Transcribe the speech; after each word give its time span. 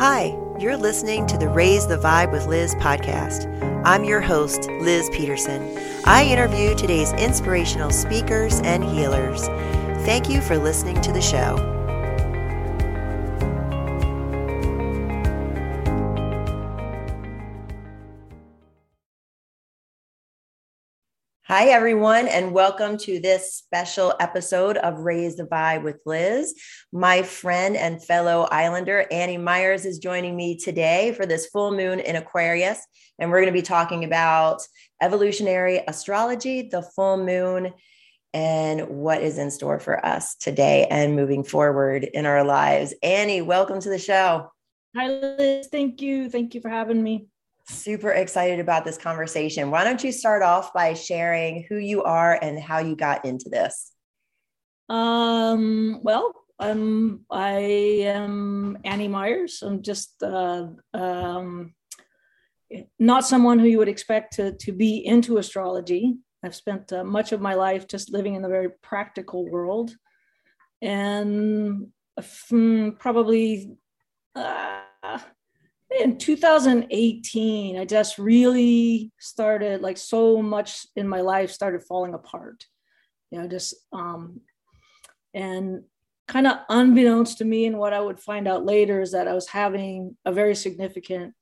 Hi, 0.00 0.34
you're 0.58 0.78
listening 0.78 1.26
to 1.26 1.36
the 1.36 1.50
Raise 1.50 1.86
the 1.86 1.98
Vibe 1.98 2.32
with 2.32 2.46
Liz 2.46 2.74
podcast. 2.76 3.44
I'm 3.84 4.02
your 4.02 4.22
host, 4.22 4.66
Liz 4.80 5.10
Peterson. 5.10 5.78
I 6.06 6.24
interview 6.24 6.74
today's 6.74 7.12
inspirational 7.12 7.90
speakers 7.90 8.60
and 8.60 8.82
healers. 8.82 9.44
Thank 10.06 10.30
you 10.30 10.40
for 10.40 10.56
listening 10.56 11.02
to 11.02 11.12
the 11.12 11.20
show. 11.20 11.79
Hi, 21.50 21.70
everyone, 21.70 22.28
and 22.28 22.52
welcome 22.52 22.96
to 22.98 23.18
this 23.18 23.52
special 23.54 24.14
episode 24.20 24.76
of 24.76 25.00
Raise 25.00 25.34
the 25.34 25.46
Vibe 25.46 25.82
with 25.82 25.98
Liz. 26.06 26.54
My 26.92 27.24
friend 27.24 27.76
and 27.76 28.00
fellow 28.04 28.46
Islander, 28.52 29.04
Annie 29.10 29.36
Myers, 29.36 29.84
is 29.84 29.98
joining 29.98 30.36
me 30.36 30.56
today 30.56 31.12
for 31.12 31.26
this 31.26 31.46
full 31.46 31.72
moon 31.72 31.98
in 31.98 32.14
Aquarius. 32.14 32.78
And 33.18 33.30
we're 33.32 33.40
going 33.40 33.52
to 33.52 33.60
be 33.60 33.62
talking 33.62 34.04
about 34.04 34.62
evolutionary 35.02 35.82
astrology, 35.88 36.68
the 36.68 36.82
full 36.82 37.16
moon, 37.16 37.72
and 38.32 38.82
what 38.86 39.20
is 39.20 39.36
in 39.36 39.50
store 39.50 39.80
for 39.80 40.06
us 40.06 40.36
today 40.36 40.86
and 40.88 41.16
moving 41.16 41.42
forward 41.42 42.04
in 42.04 42.26
our 42.26 42.44
lives. 42.44 42.94
Annie, 43.02 43.42
welcome 43.42 43.80
to 43.80 43.88
the 43.88 43.98
show. 43.98 44.52
Hi, 44.94 45.08
Liz. 45.08 45.66
Thank 45.66 46.00
you. 46.00 46.30
Thank 46.30 46.54
you 46.54 46.60
for 46.60 46.68
having 46.68 47.02
me. 47.02 47.26
Super 47.68 48.10
excited 48.10 48.60
about 48.60 48.84
this 48.84 48.98
conversation. 48.98 49.70
Why 49.70 49.84
don't 49.84 50.02
you 50.02 50.12
start 50.12 50.42
off 50.42 50.72
by 50.72 50.94
sharing 50.94 51.64
who 51.68 51.76
you 51.76 52.02
are 52.02 52.38
and 52.40 52.58
how 52.58 52.78
you 52.78 52.96
got 52.96 53.24
into 53.24 53.48
this? 53.48 53.92
Um, 54.88 56.00
well, 56.02 56.34
um, 56.58 57.24
I 57.30 57.58
am 58.02 58.78
Annie 58.84 59.08
Myers. 59.08 59.62
I'm 59.62 59.82
just 59.82 60.22
uh, 60.22 60.66
um, 60.92 61.74
not 62.98 63.24
someone 63.24 63.58
who 63.58 63.66
you 63.66 63.78
would 63.78 63.88
expect 63.88 64.34
to, 64.34 64.52
to 64.52 64.72
be 64.72 65.04
into 65.06 65.38
astrology. 65.38 66.16
I've 66.44 66.54
spent 66.54 66.92
uh, 66.92 67.04
much 67.04 67.32
of 67.32 67.40
my 67.40 67.54
life 67.54 67.86
just 67.86 68.12
living 68.12 68.34
in 68.34 68.42
the 68.42 68.48
very 68.48 68.70
practical 68.82 69.48
world. 69.48 69.92
And 70.82 71.88
um, 72.50 72.96
probably 72.98 73.76
uh, 74.34 74.80
in 75.98 76.18
2018 76.18 77.78
i 77.78 77.84
just 77.84 78.18
really 78.18 79.10
started 79.18 79.80
like 79.80 79.98
so 79.98 80.40
much 80.40 80.86
in 80.96 81.08
my 81.08 81.20
life 81.20 81.50
started 81.50 81.82
falling 81.82 82.14
apart 82.14 82.66
you 83.30 83.40
know 83.40 83.48
just 83.48 83.74
um 83.92 84.40
and 85.34 85.82
kind 86.28 86.46
of 86.46 86.58
unbeknownst 86.68 87.38
to 87.38 87.44
me 87.44 87.66
and 87.66 87.76
what 87.76 87.92
i 87.92 88.00
would 88.00 88.20
find 88.20 88.46
out 88.46 88.64
later 88.64 89.00
is 89.00 89.12
that 89.12 89.26
i 89.26 89.34
was 89.34 89.48
having 89.48 90.16
a 90.24 90.32
very 90.32 90.54
significant 90.54 91.34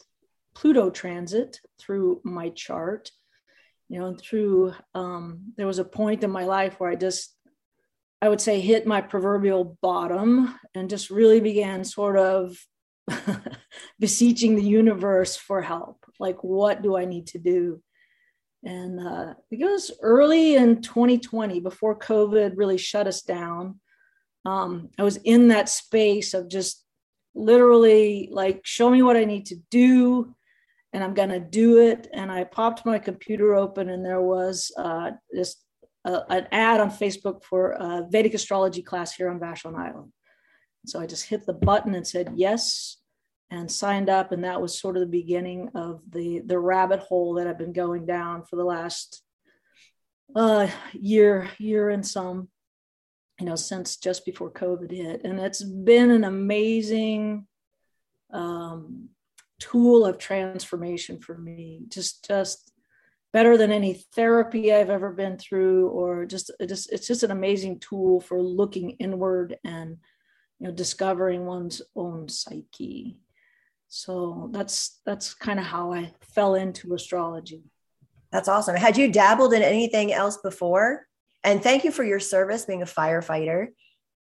pluto 0.55 0.89
transit 0.89 1.61
through 1.79 2.21
my 2.25 2.49
chart 2.51 3.11
you 3.89 3.99
know 3.99 4.07
and 4.07 4.21
through 4.21 4.73
um 4.95 5.53
there 5.57 5.67
was 5.67 5.79
a 5.79 5.85
point 5.85 6.25
in 6.25 6.31
my 6.31 6.45
life 6.45 6.81
where 6.81 6.91
i 6.91 6.95
just 6.95 7.37
i 8.23 8.29
would 8.29 8.41
say 8.41 8.61
hit 8.61 8.87
my 8.87 9.01
proverbial 9.01 9.77
bottom 9.83 10.59
and 10.75 10.89
just 10.89 11.11
really 11.11 11.41
began 11.41 11.85
sort 11.85 12.17
of 12.17 12.57
beseeching 13.98 14.56
the 14.56 14.62
universe 14.62 15.37
for 15.37 15.62
help. 15.62 16.05
Like, 16.19 16.42
what 16.42 16.83
do 16.83 16.97
I 16.97 17.05
need 17.05 17.28
to 17.28 17.39
do? 17.39 17.83
And 18.64 19.01
uh, 19.01 19.34
it 19.51 19.64
was 19.64 19.92
early 20.03 20.56
in 20.56 20.83
2020, 20.83 21.61
before 21.61 21.98
COVID 21.98 22.55
really 22.56 22.79
shut 22.79 23.06
us 23.06 23.23
down. 23.23 23.81
Um, 24.45 24.91
I 24.98 25.05
was 25.05 25.17
in 25.19 25.48
that 25.48 25.69
space 25.69 26.34
of 26.34 26.48
just 26.48 26.84
literally 27.34 28.29
like, 28.33 28.61
show 28.64 28.91
me 28.91 29.03
what 29.03 29.17
I 29.17 29.25
need 29.25 29.47
to 29.47 29.56
do, 29.70 30.34
and 30.92 31.05
I'm 31.05 31.14
going 31.14 31.29
to 31.29 31.41
do 31.41 31.79
it. 31.79 32.09
And 32.12 32.33
I 32.33 32.45
popped 32.45 32.85
my 32.85 32.98
computer 32.98 33.55
open, 33.55 33.90
and 33.90 34.05
there 34.05 34.23
was 34.23 34.73
uh, 34.77 35.13
this 35.30 35.57
uh, 36.05 36.23
an 36.29 36.48
ad 36.51 36.80
on 36.80 36.90
Facebook 36.90 37.45
for 37.45 37.73
a 37.73 38.07
Vedic 38.11 38.35
astrology 38.35 38.83
class 38.83 39.14
here 39.14 39.29
on 39.29 39.39
Vashon 39.39 39.79
Island. 39.79 40.13
So 40.89 41.01
I 41.01 41.07
just 41.07 41.27
hit 41.27 41.47
the 41.47 41.53
button 41.53 41.95
and 41.95 42.07
said 42.07 42.33
yes 42.37 42.99
and 43.51 43.71
signed 43.71 44.09
up. 44.09 44.33
And 44.33 44.45
that 44.45 44.61
was 44.61 44.79
sort 44.79 44.97
of 44.97 45.01
the 45.01 45.07
beginning 45.07 45.71
of 45.75 46.01
the 46.11 46.41
the 46.41 46.59
rabbit 46.59 47.01
hole 47.01 47.35
that 47.35 47.47
I've 47.47 47.59
been 47.59 47.73
going 47.73 48.07
down 48.07 48.45
for 48.45 48.57
the 48.57 48.65
last 48.65 49.23
uh 50.37 50.69
year 50.93 51.49
year 51.57 51.89
and 51.89 52.07
some 52.07 52.49
you 53.41 53.47
know 53.47 53.57
since 53.57 53.97
just 53.97 54.25
before 54.25 54.51
covid 54.51 54.91
hit. 54.91 55.23
And 55.25 55.41
it's 55.41 55.65
been 55.65 56.11
an 56.11 56.25
amazing 56.25 57.47
um 58.33 59.09
tool 59.59 60.05
of 60.05 60.19
transformation 60.19 61.20
for 61.20 61.37
me. 61.37 61.83
Just 61.89 62.27
just 62.27 62.73
better 63.33 63.57
than 63.57 63.70
any 63.70 63.95
therapy 64.15 64.73
I've 64.73 64.91
ever 64.91 65.13
been 65.13 65.37
through 65.37 65.89
or 65.89 66.25
just 66.25 66.51
just 66.67 66.93
it's 66.93 67.07
just 67.07 67.23
an 67.23 67.31
amazing 67.31 67.81
tool 67.81 68.20
for 68.20 68.41
looking 68.41 68.91
inward 68.93 69.57
and 69.65 69.99
you 70.58 70.67
know 70.67 70.73
discovering 70.74 71.46
one's 71.46 71.83
own 71.95 72.29
psyche. 72.29 73.19
So 73.89 74.51
that's 74.52 75.01
that's 75.07 75.33
kind 75.33 75.58
of 75.58 75.64
how 75.64 75.92
i 75.92 76.13
fell 76.35 76.55
into 76.55 76.95
astrology. 76.95 77.63
That's 78.30 78.48
awesome. 78.48 78.77
Had 78.77 78.96
you 78.96 79.11
dabbled 79.11 79.55
in 79.55 79.63
anything 79.63 80.13
else 80.13 80.36
before? 80.39 81.07
And 81.45 81.63
thank 81.63 81.85
you 81.85 81.91
for 81.91 82.05
your 82.05 82.20
service 82.20 82.67
being 82.67 82.83
a 82.83 82.86
firefighter 82.86 83.69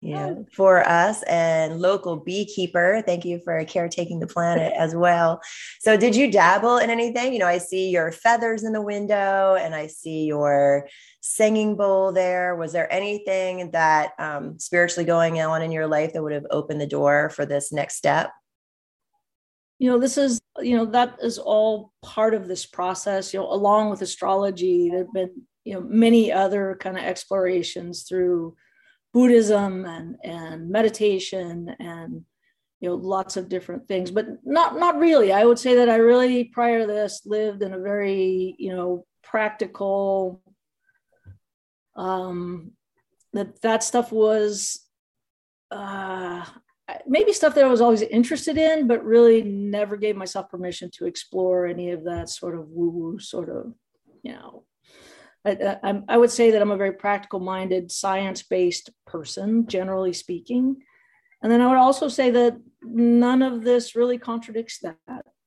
you 0.07 0.13
know, 0.13 0.45
for 0.53 0.87
us 0.87 1.21
and 1.23 1.81
local 1.81 2.15
beekeeper. 2.15 3.03
Thank 3.05 3.25
you 3.25 3.41
for 3.43 3.61
caretaking 3.65 4.21
the 4.21 4.27
planet 4.27 4.71
as 4.77 4.95
well. 4.95 5.41
So, 5.81 5.97
did 5.97 6.15
you 6.15 6.31
dabble 6.31 6.77
in 6.77 6.89
anything? 6.89 7.33
You 7.33 7.39
know, 7.39 7.47
I 7.47 7.57
see 7.57 7.89
your 7.89 8.13
feathers 8.13 8.63
in 8.63 8.71
the 8.71 8.81
window 8.81 9.57
and 9.59 9.75
I 9.75 9.87
see 9.87 10.23
your 10.23 10.87
singing 11.19 11.75
bowl 11.75 12.13
there. 12.13 12.55
Was 12.55 12.71
there 12.71 12.91
anything 12.91 13.71
that 13.71 14.11
um, 14.17 14.57
spiritually 14.59 15.03
going 15.03 15.41
on 15.41 15.61
in 15.61 15.73
your 15.73 15.87
life 15.87 16.13
that 16.13 16.23
would 16.23 16.31
have 16.31 16.47
opened 16.51 16.79
the 16.79 16.87
door 16.87 17.29
for 17.29 17.45
this 17.45 17.73
next 17.73 17.95
step? 17.95 18.31
you 19.79 19.87
know 19.87 19.99
this 19.99 20.17
is 20.17 20.41
you 20.57 20.75
know 20.75 20.85
that 20.85 21.15
is 21.21 21.37
all 21.37 21.93
part 22.01 22.33
of 22.33 22.47
this 22.47 22.65
process 22.65 23.31
you 23.31 23.39
know 23.39 23.45
along 23.53 23.91
with 23.91 24.01
astrology 24.01 24.89
there 24.89 25.03
have 25.03 25.13
been 25.13 25.29
you 25.65 25.75
know 25.75 25.81
many 25.81 26.31
other 26.31 26.75
kind 26.79 26.97
of 26.97 27.03
explorations 27.03 28.01
through 28.01 28.55
buddhism 29.13 29.85
and 29.85 30.15
and 30.23 30.69
meditation 30.69 31.75
and 31.79 32.23
you 32.79 32.89
know 32.89 32.95
lots 32.95 33.37
of 33.37 33.49
different 33.49 33.87
things 33.87 34.11
but 34.11 34.27
not 34.43 34.77
not 34.77 34.99
really 34.99 35.31
i 35.31 35.43
would 35.43 35.57
say 35.57 35.75
that 35.75 35.89
i 35.89 35.95
really 35.95 36.43
prior 36.43 36.81
to 36.81 36.87
this 36.87 37.21
lived 37.25 37.63
in 37.63 37.73
a 37.73 37.79
very 37.79 38.55
you 38.59 38.71
know 38.75 39.05
practical 39.23 40.41
um 41.95 42.71
that 43.33 43.59
that 43.61 43.83
stuff 43.83 44.11
was 44.11 44.85
uh 45.71 46.45
maybe 47.05 47.33
stuff 47.33 47.55
that 47.55 47.65
I 47.65 47.67
was 47.67 47.81
always 47.81 48.01
interested 48.01 48.57
in, 48.57 48.87
but 48.87 49.03
really 49.03 49.43
never 49.43 49.97
gave 49.97 50.15
myself 50.15 50.49
permission 50.49 50.89
to 50.93 51.05
explore 51.05 51.65
any 51.65 51.91
of 51.91 52.03
that 52.05 52.29
sort 52.29 52.57
of 52.57 52.69
woo 52.69 52.89
woo 52.89 53.19
sort 53.19 53.49
of, 53.49 53.73
you 54.23 54.33
know. 54.33 54.63
I, 55.45 55.77
I, 55.83 56.01
I 56.09 56.17
would 56.17 56.31
say 56.31 56.51
that 56.51 56.61
I'm 56.61 56.71
a 56.71 56.77
very 56.77 56.93
practical 56.93 57.39
minded, 57.39 57.91
science 57.91 58.43
based 58.43 58.89
person, 59.05 59.67
generally 59.67 60.13
speaking. 60.13 60.77
And 61.41 61.51
then 61.51 61.61
I 61.61 61.67
would 61.67 61.77
also 61.77 62.07
say 62.07 62.31
that 62.31 62.57
none 62.81 63.41
of 63.41 63.63
this 63.63 63.95
really 63.95 64.17
contradicts 64.17 64.79
that 64.79 64.97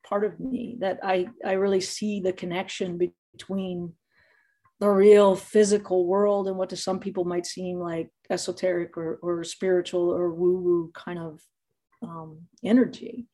part 0.05 0.25
of 0.25 0.39
me, 0.41 0.77
that 0.81 1.01
I, 1.03 1.29
I 1.45 1.53
really 1.53 1.81
see 1.81 2.21
the 2.21 2.33
connection 2.33 2.99
between 3.33 3.93
the 4.81 4.89
real 4.89 5.37
physical 5.37 6.07
world 6.07 6.49
and 6.49 6.57
what 6.57 6.71
to 6.71 6.77
some 6.77 7.01
people 7.01 7.25
might 7.25 7.47
seem 7.47 7.79
like 7.79 8.11
esoteric 8.31 8.97
or, 8.97 9.19
or 9.23 9.45
spiritual 9.45 10.11
or 10.11 10.33
woo 10.33 10.59
woo 10.59 10.91
kind 10.95 11.19
of 11.19 11.41
um, 12.03 12.39
energy. 12.65 13.27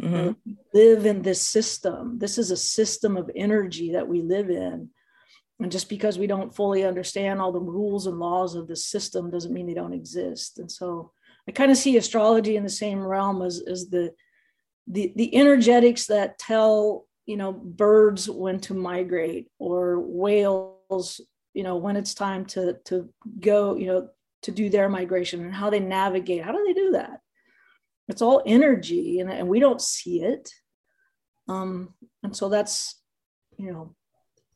Mm-hmm. 0.00 0.52
live 0.74 1.06
in 1.06 1.22
this 1.22 1.40
system. 1.40 2.18
This 2.18 2.36
is 2.36 2.50
a 2.50 2.56
system 2.56 3.16
of 3.16 3.30
energy 3.36 3.92
that 3.92 4.08
we 4.08 4.20
live 4.20 4.50
in. 4.50 4.90
And 5.60 5.70
just 5.70 5.88
because 5.88 6.18
we 6.18 6.26
don't 6.26 6.54
fully 6.54 6.84
understand 6.84 7.40
all 7.40 7.52
the 7.52 7.60
rules 7.60 8.06
and 8.06 8.18
laws 8.18 8.54
of 8.54 8.66
the 8.66 8.76
system 8.76 9.30
doesn't 9.30 9.52
mean 9.52 9.66
they 9.66 9.74
don't 9.74 9.92
exist. 9.92 10.58
And 10.58 10.70
so 10.70 11.12
I 11.48 11.52
kind 11.52 11.70
of 11.70 11.76
see 11.76 11.96
astrology 11.96 12.56
in 12.56 12.64
the 12.64 12.68
same 12.70 13.00
realm 13.00 13.42
as, 13.42 13.62
as 13.66 13.88
the, 13.88 14.12
the, 14.86 15.12
the 15.14 15.34
energetics 15.36 16.06
that 16.06 16.38
tell, 16.38 17.06
you 17.26 17.36
know, 17.36 17.52
birds 17.52 18.28
when 18.28 18.58
to 18.60 18.74
migrate 18.74 19.48
or 19.58 20.00
whales, 20.00 21.20
you 21.54 21.62
know, 21.62 21.76
when 21.76 21.96
it's 21.96 22.14
time 22.14 22.44
to, 22.46 22.78
to 22.86 23.08
go, 23.40 23.76
you 23.76 23.86
know, 23.86 24.08
to 24.42 24.50
do 24.50 24.68
their 24.68 24.88
migration 24.88 25.44
and 25.44 25.54
how 25.54 25.70
they 25.70 25.80
navigate. 25.80 26.42
How 26.42 26.52
do 26.52 26.64
they 26.66 26.74
do 26.74 26.92
that? 26.92 27.20
It's 28.08 28.22
all 28.22 28.42
energy 28.44 29.20
and, 29.20 29.30
and 29.30 29.46
we 29.46 29.60
don't 29.60 29.80
see 29.80 30.22
it. 30.22 30.50
Um, 31.48 31.94
and 32.22 32.36
so 32.36 32.48
that's, 32.48 33.00
you 33.56 33.72
know, 33.72 33.94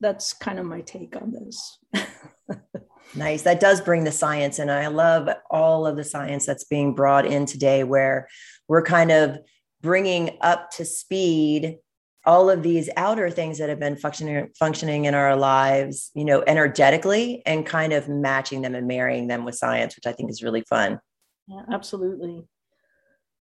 that's 0.01 0.33
kind 0.33 0.59
of 0.59 0.67
my 0.67 0.81
take 0.83 1.17
on 1.17 1.33
this. 1.33 1.79
nice. 3.15 3.43
That 3.43 3.61
does 3.61 3.81
bring 3.81 4.05
the 4.05 4.13
science. 4.13 4.59
And 4.59 4.71
I 4.71 4.89
love 4.89 5.29
all 5.51 5.87
of 5.87 5.97
the 5.97 6.05
science 6.05 6.47
that's 6.47 6.65
being 6.65 6.95
brought 6.95 7.27
in 7.27 7.47
today 7.47 7.85
where 7.85 8.29
we're 8.69 8.83
kind 8.83 9.11
of 9.11 9.39
bringing 9.83 10.37
up 10.41 10.71
to 10.73 10.85
speed 10.85 11.79
all 12.25 12.51
of 12.51 12.63
these 12.65 12.91
outer 12.97 13.31
things 13.31 13.59
that 13.59 13.69
have 13.69 13.79
been 13.79 13.97
functioning 13.97 14.49
functioning 14.59 15.05
in 15.05 15.15
our 15.15 15.37
lives 15.37 16.11
you 16.15 16.25
know 16.25 16.43
energetically 16.47 17.41
and 17.47 17.65
kind 17.65 17.93
of 17.93 18.09
matching 18.09 18.63
them 18.63 18.75
and 18.75 18.89
marrying 18.89 19.29
them 19.29 19.45
with 19.45 19.55
science 19.55 19.95
which 19.95 20.07
i 20.07 20.13
think 20.13 20.29
is 20.29 20.43
really 20.43 20.65
fun 20.69 20.99
yeah 21.47 21.63
absolutely 21.73 22.43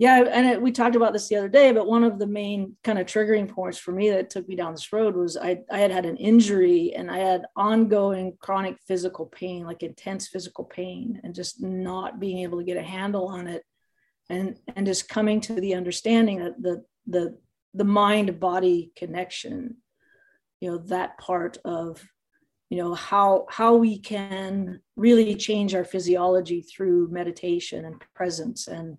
yeah 0.01 0.25
and 0.33 0.47
it, 0.47 0.61
we 0.61 0.73
talked 0.73 0.97
about 0.97 1.13
this 1.13 1.29
the 1.29 1.37
other 1.37 1.49
day 1.49 1.71
but 1.71 1.87
one 1.87 2.03
of 2.03 2.19
the 2.19 2.27
main 2.27 2.77
kind 2.83 2.99
of 2.99 3.07
triggering 3.07 3.49
points 3.49 3.79
for 3.79 3.93
me 3.93 4.11
that 4.11 4.31
took 4.31 4.49
me 4.49 4.57
down 4.57 4.73
this 4.73 4.93
road 4.93 5.15
was 5.15 5.37
i, 5.37 5.57
I 5.71 5.79
had 5.79 5.93
had 5.93 6.07
an 6.07 6.17
injury 6.17 6.95
and 6.97 7.09
i 7.09 7.19
had 7.19 7.45
ongoing 7.55 8.37
chronic 8.41 8.79
physical 8.89 9.27
pain 9.27 9.65
like 9.65 9.85
intense 9.85 10.27
physical 10.27 10.65
pain 10.65 11.21
and 11.23 11.35
just 11.35 11.63
not 11.63 12.19
being 12.19 12.39
able 12.39 12.59
to 12.59 12.65
get 12.65 12.77
a 12.77 12.83
handle 12.83 13.29
on 13.29 13.47
it. 13.47 13.65
And 14.29 14.59
and 14.77 14.87
just 14.87 15.09
coming 15.09 15.41
to 15.43 15.55
the 15.55 15.75
understanding 15.75 16.39
that 16.39 16.63
the 16.63 16.85
the 17.07 17.39
the 17.75 17.85
mind 17.85 18.39
body 18.39 18.93
connection 18.97 19.77
you 20.61 20.71
know 20.71 20.79
that 20.79 21.19
part 21.19 21.59
of 21.65 22.01
you 22.69 22.79
know 22.79 22.95
how 22.95 23.47
how 23.49 23.75
we 23.75 23.99
can 23.99 24.81
really 24.95 25.35
change 25.35 25.75
our 25.75 25.85
physiology 25.85 26.63
through 26.63 27.09
meditation 27.11 27.85
and 27.85 28.01
presence 28.15 28.69
and 28.69 28.99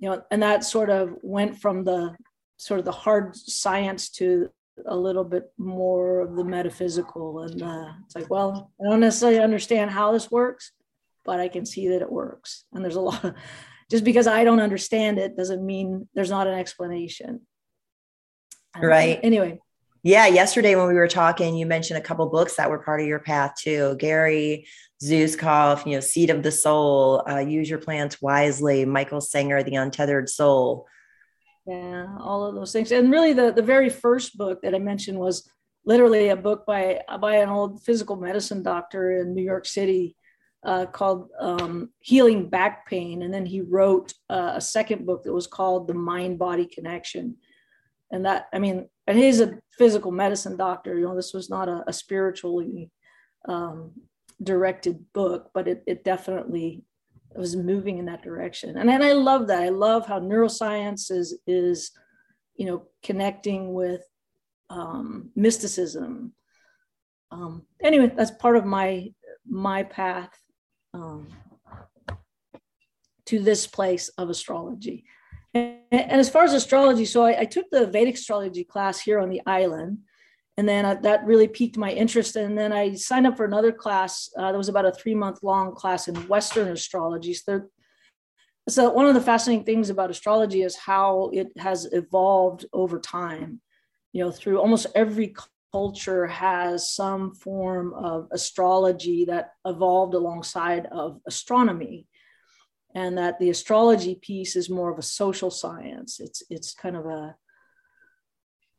you 0.00 0.08
know 0.08 0.22
and 0.30 0.42
that 0.42 0.64
sort 0.64 0.90
of 0.90 1.14
went 1.22 1.58
from 1.58 1.84
the 1.84 2.16
sort 2.56 2.80
of 2.80 2.84
the 2.84 2.92
hard 2.92 3.36
science 3.36 4.08
to 4.10 4.50
a 4.86 4.96
little 4.96 5.24
bit 5.24 5.52
more 5.58 6.20
of 6.20 6.36
the 6.36 6.44
metaphysical. 6.44 7.40
And 7.42 7.62
uh, 7.62 7.92
it's 8.04 8.16
like 8.16 8.30
well 8.30 8.72
i 8.80 8.90
don't 8.90 9.00
necessarily 9.00 9.38
understand 9.38 9.90
how 9.90 10.12
this 10.12 10.30
works 10.30 10.72
but 11.24 11.38
i 11.38 11.48
can 11.48 11.66
see 11.66 11.88
that 11.88 12.02
it 12.02 12.10
works. 12.10 12.64
And 12.72 12.82
there's 12.82 12.96
a 12.96 13.00
lot 13.00 13.24
of 13.24 13.34
just 13.90 14.04
because 14.04 14.26
i 14.26 14.42
don't 14.42 14.60
understand 14.60 15.18
it 15.18 15.36
doesn't 15.36 15.64
mean 15.64 16.08
there's 16.14 16.30
not 16.30 16.46
an 16.46 16.58
explanation. 16.58 17.42
Right. 18.80 19.20
anyway 19.22 19.60
yeah 20.02 20.26
yesterday 20.26 20.74
when 20.76 20.88
we 20.88 20.94
were 20.94 21.08
talking 21.08 21.56
you 21.56 21.66
mentioned 21.66 21.98
a 21.98 22.02
couple 22.02 22.28
books 22.28 22.56
that 22.56 22.70
were 22.70 22.78
part 22.78 23.00
of 23.00 23.06
your 23.06 23.18
path 23.18 23.54
too. 23.56 23.96
Gary 23.98 24.66
zukav 25.02 25.86
you 25.86 25.94
know 25.94 26.00
seat 26.00 26.30
of 26.30 26.42
the 26.42 26.52
soul 26.52 27.22
uh, 27.28 27.38
use 27.38 27.68
your 27.70 27.78
planets 27.78 28.20
wisely 28.20 28.84
michael 28.84 29.20
singer 29.20 29.62
the 29.62 29.76
untethered 29.76 30.28
soul. 30.28 30.86
Yeah 31.66 32.06
all 32.18 32.44
of 32.44 32.54
those 32.54 32.72
things. 32.72 32.92
And 32.92 33.10
really 33.10 33.32
the, 33.32 33.52
the 33.52 33.62
very 33.62 33.88
first 33.90 34.36
book 34.36 34.62
that 34.62 34.74
i 34.74 34.78
mentioned 34.78 35.18
was 35.18 35.48
literally 35.84 36.28
a 36.28 36.36
book 36.36 36.66
by 36.66 37.00
by 37.20 37.36
an 37.36 37.48
old 37.48 37.82
physical 37.82 38.16
medicine 38.16 38.62
doctor 38.62 39.20
in 39.20 39.34
new 39.34 39.42
york 39.42 39.66
city 39.66 40.16
uh, 40.64 40.86
called 40.86 41.30
um, 41.38 41.90
healing 42.00 42.48
back 42.48 42.86
pain. 42.86 43.22
And 43.22 43.32
then 43.32 43.46
he 43.46 43.60
wrote 43.60 44.12
uh, 44.28 44.52
a 44.56 44.60
second 44.60 45.06
book 45.06 45.24
that 45.24 45.32
was 45.32 45.46
called 45.46 45.88
the 45.88 45.94
mind 45.94 46.38
body 46.38 46.66
connection 46.66 47.36
and 48.10 48.24
that 48.24 48.48
i 48.52 48.58
mean 48.58 48.88
and 49.06 49.18
he's 49.18 49.40
a 49.40 49.58
physical 49.78 50.10
medicine 50.10 50.56
doctor 50.56 50.98
you 50.98 51.06
know 51.06 51.16
this 51.16 51.32
was 51.32 51.50
not 51.50 51.68
a, 51.68 51.82
a 51.86 51.92
spiritually 51.92 52.90
um, 53.48 53.92
directed 54.42 55.04
book 55.12 55.50
but 55.54 55.68
it, 55.68 55.82
it 55.86 56.04
definitely 56.04 56.84
was 57.34 57.56
moving 57.56 57.98
in 57.98 58.06
that 58.06 58.22
direction. 58.22 58.76
And, 58.76 58.90
and 58.90 59.02
i 59.02 59.12
love 59.12 59.46
that. 59.48 59.62
I 59.62 59.68
love 59.68 60.06
how 60.06 60.20
neuroscience 60.20 61.10
is 61.10 61.38
is 61.46 61.92
you 62.56 62.66
know 62.66 62.86
connecting 63.02 63.72
with 63.72 64.02
um, 64.68 65.30
mysticism. 65.34 66.32
Um, 67.30 67.66
anyway 67.82 68.12
that's 68.14 68.32
part 68.32 68.56
of 68.56 68.64
my 68.64 69.12
my 69.48 69.82
path 69.84 70.30
um, 70.94 71.28
to 73.26 73.38
this 73.38 73.66
place 73.66 74.08
of 74.18 74.30
astrology 74.30 75.04
and, 75.54 75.80
and 75.90 76.20
as 76.20 76.30
far 76.30 76.44
as 76.44 76.52
astrology, 76.52 77.04
so 77.04 77.24
I, 77.24 77.40
I, 77.40 77.44
took 77.44 77.70
the 77.70 77.86
Vedic 77.86 78.14
astrology 78.14 78.64
class 78.64 79.00
here 79.00 79.18
on 79.18 79.30
the 79.30 79.42
island. 79.46 79.98
And 80.56 80.68
then 80.68 80.84
uh, 80.84 80.94
that 81.02 81.24
really 81.24 81.48
piqued 81.48 81.76
my 81.76 81.90
interest. 81.90 82.36
And 82.36 82.56
then 82.56 82.72
I 82.72 82.94
signed 82.94 83.26
up 83.26 83.36
for 83.36 83.44
another 83.44 83.72
class 83.72 84.28
uh, 84.36 84.52
that 84.52 84.58
was 84.58 84.68
about 84.68 84.84
a 84.84 84.92
three 84.92 85.14
month 85.14 85.42
long 85.42 85.74
class 85.74 86.06
in 86.06 86.14
Western 86.28 86.68
astrology. 86.68 87.34
So, 87.34 87.62
so 88.68 88.90
one 88.90 89.06
of 89.06 89.14
the 89.14 89.20
fascinating 89.20 89.64
things 89.64 89.90
about 89.90 90.10
astrology 90.10 90.62
is 90.62 90.76
how 90.76 91.30
it 91.32 91.48
has 91.58 91.88
evolved 91.92 92.66
over 92.72 93.00
time. 93.00 93.60
You 94.12 94.24
know, 94.24 94.30
through 94.30 94.58
almost 94.58 94.86
every 94.94 95.34
culture 95.72 96.26
has 96.26 96.92
some 96.92 97.34
form 97.34 97.94
of 97.94 98.28
astrology 98.32 99.24
that 99.26 99.52
evolved 99.64 100.14
alongside 100.14 100.86
of 100.86 101.20
astronomy 101.26 102.06
and 102.94 103.16
that 103.18 103.38
the 103.38 103.50
astrology 103.50 104.16
piece 104.16 104.56
is 104.56 104.68
more 104.68 104.90
of 104.90 104.98
a 104.98 105.02
social 105.02 105.50
science. 105.50 106.20
It's 106.20 106.42
it's 106.50 106.74
kind 106.74 106.96
of 106.96 107.06
a 107.06 107.36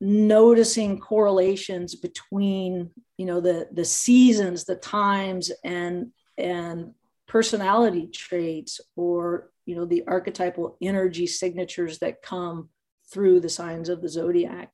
noticing 0.01 0.99
correlations 0.99 1.95
between 1.95 2.89
you 3.17 3.25
know 3.25 3.39
the 3.39 3.69
the 3.71 3.85
seasons 3.85 4.65
the 4.65 4.75
times 4.75 5.51
and 5.63 6.11
and 6.37 6.93
personality 7.27 8.07
traits 8.07 8.81
or 8.95 9.51
you 9.65 9.75
know 9.75 9.85
the 9.85 10.03
archetypal 10.07 10.75
energy 10.81 11.27
signatures 11.27 11.99
that 11.99 12.23
come 12.23 12.67
through 13.13 13.39
the 13.39 13.49
signs 13.49 13.89
of 13.89 14.01
the 14.01 14.09
zodiac. 14.09 14.71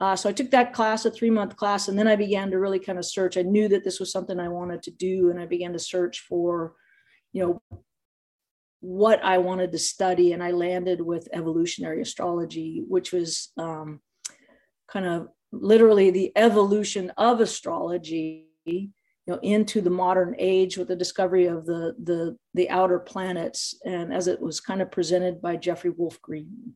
Uh, 0.00 0.16
so 0.16 0.28
i 0.28 0.32
took 0.32 0.50
that 0.50 0.72
class 0.72 1.04
a 1.04 1.10
three 1.10 1.30
month 1.30 1.56
class 1.56 1.88
and 1.88 1.98
then 1.98 2.08
i 2.08 2.16
began 2.16 2.50
to 2.50 2.58
really 2.58 2.78
kind 2.78 2.98
of 2.98 3.04
search. 3.04 3.36
I 3.36 3.42
knew 3.42 3.68
that 3.68 3.84
this 3.84 4.00
was 4.00 4.10
something 4.10 4.40
i 4.40 4.48
wanted 4.48 4.82
to 4.84 4.90
do 4.90 5.30
and 5.30 5.38
i 5.38 5.46
began 5.46 5.72
to 5.74 5.78
search 5.78 6.20
for 6.20 6.74
you 7.32 7.42
know 7.42 7.78
what 8.80 9.24
I 9.24 9.38
wanted 9.38 9.72
to 9.72 9.78
study, 9.78 10.32
and 10.32 10.42
I 10.42 10.50
landed 10.50 11.00
with 11.00 11.28
evolutionary 11.32 12.02
astrology, 12.02 12.82
which 12.86 13.12
was 13.12 13.52
um, 13.56 14.00
kind 14.88 15.06
of 15.06 15.28
literally 15.52 16.10
the 16.10 16.32
evolution 16.36 17.12
of 17.16 17.40
astrology, 17.40 18.46
you 18.64 18.90
know, 19.26 19.38
into 19.42 19.80
the 19.80 19.90
modern 19.90 20.34
age 20.38 20.76
with 20.76 20.88
the 20.88 20.96
discovery 20.96 21.46
of 21.46 21.66
the 21.66 21.94
the 22.02 22.36
the 22.54 22.70
outer 22.70 22.98
planets, 22.98 23.74
and 23.84 24.12
as 24.12 24.28
it 24.28 24.40
was 24.40 24.60
kind 24.60 24.82
of 24.82 24.90
presented 24.90 25.40
by 25.40 25.56
Jeffrey 25.56 25.90
Wolf 25.90 26.20
Green. 26.22 26.74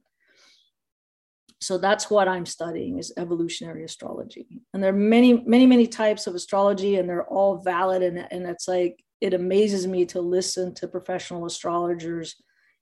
So 1.62 1.76
that's 1.76 2.08
what 2.08 2.26
I'm 2.26 2.46
studying 2.46 2.98
is 2.98 3.12
evolutionary 3.18 3.84
astrology, 3.84 4.62
and 4.72 4.82
there 4.82 4.94
are 4.94 4.96
many, 4.96 5.44
many, 5.44 5.66
many 5.66 5.86
types 5.86 6.26
of 6.26 6.34
astrology, 6.34 6.96
and 6.96 7.08
they're 7.08 7.26
all 7.26 7.58
valid, 7.58 8.02
and 8.02 8.26
and 8.30 8.46
it's 8.46 8.66
like 8.66 9.04
it 9.20 9.34
amazes 9.34 9.86
me 9.86 10.06
to 10.06 10.20
listen 10.20 10.74
to 10.74 10.88
professional 10.88 11.46
astrologers 11.46 12.36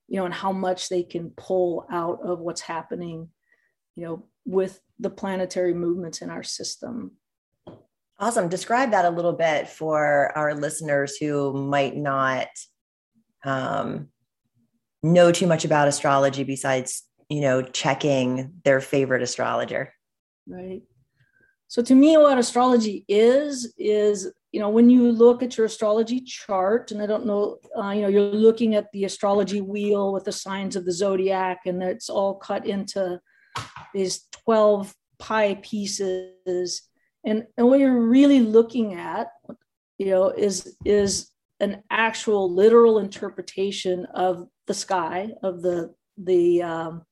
you 0.06 0.16
know 0.16 0.24
and 0.24 0.34
how 0.34 0.52
much 0.52 0.88
they 0.88 1.02
can 1.02 1.30
pull 1.36 1.86
out 1.90 2.20
of 2.22 2.40
what's 2.40 2.60
happening 2.62 3.28
you 3.96 4.04
know 4.04 4.24
with 4.44 4.80
the 4.98 5.10
planetary 5.10 5.74
movements 5.74 6.22
in 6.22 6.30
our 6.30 6.42
system. 6.42 7.12
Awesome. 8.18 8.48
Describe 8.48 8.90
that 8.90 9.04
a 9.04 9.10
little 9.10 9.34
bit 9.34 9.68
for 9.68 10.32
our 10.36 10.54
listeners 10.54 11.16
who 11.18 11.52
might 11.52 11.96
not 11.96 12.48
um, 13.44 14.08
know 15.02 15.30
too 15.30 15.46
much 15.46 15.64
about 15.64 15.86
astrology 15.86 16.42
besides 16.42 17.04
you 17.28 17.40
know 17.42 17.62
checking 17.62 18.54
their 18.64 18.80
favorite 18.80 19.22
astrologer. 19.22 19.92
Right. 20.46 20.82
So 21.68 21.82
to 21.82 21.94
me 21.94 22.16
what 22.16 22.38
astrology 22.38 23.04
is 23.06 23.72
is 23.76 24.32
you 24.52 24.60
know 24.60 24.70
when 24.70 24.88
you 24.88 25.12
look 25.12 25.42
at 25.42 25.56
your 25.56 25.66
astrology 25.66 26.20
chart 26.20 26.90
and 26.90 27.02
i 27.02 27.06
don't 27.06 27.26
know 27.26 27.58
uh, 27.78 27.90
you 27.90 28.02
know 28.02 28.08
you're 28.08 28.22
looking 28.22 28.74
at 28.74 28.90
the 28.92 29.04
astrology 29.04 29.60
wheel 29.60 30.12
with 30.12 30.24
the 30.24 30.32
signs 30.32 30.74
of 30.74 30.84
the 30.84 30.92
zodiac 30.92 31.60
and 31.66 31.82
it's 31.82 32.08
all 32.08 32.34
cut 32.34 32.66
into 32.66 33.20
these 33.94 34.26
12 34.44 34.94
pie 35.18 35.58
pieces. 35.62 36.82
And 37.24 37.46
and 37.56 37.66
what 37.66 37.80
you're 37.80 38.00
really 38.00 38.40
looking 38.40 38.94
at 38.94 39.28
you 39.98 40.06
know 40.06 40.30
is 40.30 40.76
is 40.84 41.30
an 41.60 41.82
actual 41.90 42.52
literal 42.52 42.98
interpretation 42.98 44.06
of 44.14 44.48
the 44.66 44.74
sky 44.74 45.30
of 45.42 45.62
the 45.62 45.94
the 46.16 46.62
um, 46.62 47.02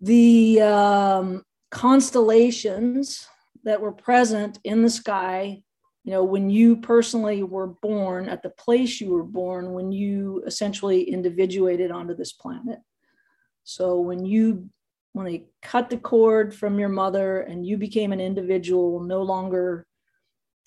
the 0.00 0.62
um, 0.62 1.44
constellations 1.70 3.28
that 3.66 3.80
were 3.80 3.92
present 3.92 4.58
in 4.64 4.82
the 4.82 4.90
sky 4.90 5.62
you 6.06 6.12
know 6.12 6.22
when 6.22 6.48
you 6.48 6.76
personally 6.76 7.42
were 7.42 7.66
born 7.66 8.28
at 8.28 8.42
the 8.42 8.50
place 8.50 9.00
you 9.00 9.10
were 9.10 9.24
born 9.24 9.72
when 9.72 9.90
you 9.90 10.42
essentially 10.46 11.02
individuated 11.02 11.90
onto 11.90 12.14
this 12.14 12.32
planet. 12.32 12.78
So 13.64 13.98
when 13.98 14.24
you 14.24 14.70
when 15.14 15.26
they 15.26 15.46
cut 15.62 15.90
the 15.90 15.96
cord 15.96 16.54
from 16.54 16.78
your 16.78 16.88
mother 16.88 17.40
and 17.40 17.66
you 17.66 17.76
became 17.76 18.12
an 18.12 18.20
individual 18.20 19.00
no 19.00 19.22
longer 19.22 19.84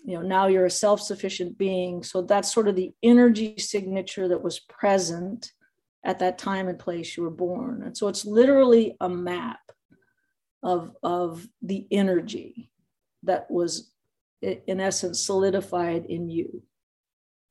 you 0.03 0.15
know 0.15 0.22
now 0.22 0.48
you're 0.48 0.65
a 0.65 0.72
self-sufficient 0.72 1.58
being. 1.58 2.03
So 2.03 2.22
that's 2.22 2.53
sort 2.53 2.68
of 2.68 2.75
the 2.75 2.91
energy 3.01 3.56
signature 3.58 4.27
that 4.27 4.44
was 4.44 4.60
present 4.60 5.53
at 6.03 6.20
that 6.20 6.38
time 6.38 6.68
and 6.68 6.77
place 6.77 7.15
you 7.15 7.24
were 7.24 7.29
born. 7.29 7.84
And 7.84 7.98
so 7.98 8.10
it's 8.10 8.25
literally 8.25 8.98
a 9.00 9.08
map 9.08 9.62
of 10.63 10.91
of 11.01 11.48
the 11.62 11.88
energy 11.91 12.70
that 13.23 13.49
was 13.49 13.91
in 14.41 14.79
essence 14.79 15.19
solidified 15.19 16.05
in 16.05 16.29
you 16.29 16.63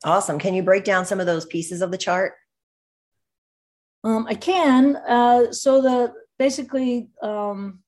awesome 0.05 0.39
can 0.39 0.55
you 0.55 0.63
break 0.63 0.85
down 0.85 1.05
some 1.05 1.21
of 1.21 1.27
those 1.27 1.47
pieces 1.47 1.83
of 1.83 1.91
the 1.91 1.99
chart 1.99 2.33
Um, 4.05 4.27
I 4.29 4.35
can. 4.35 4.97
Uh, 4.97 5.53
so 5.53 5.83
the 5.83 6.13
basically 6.39 7.11
um, 7.21 7.81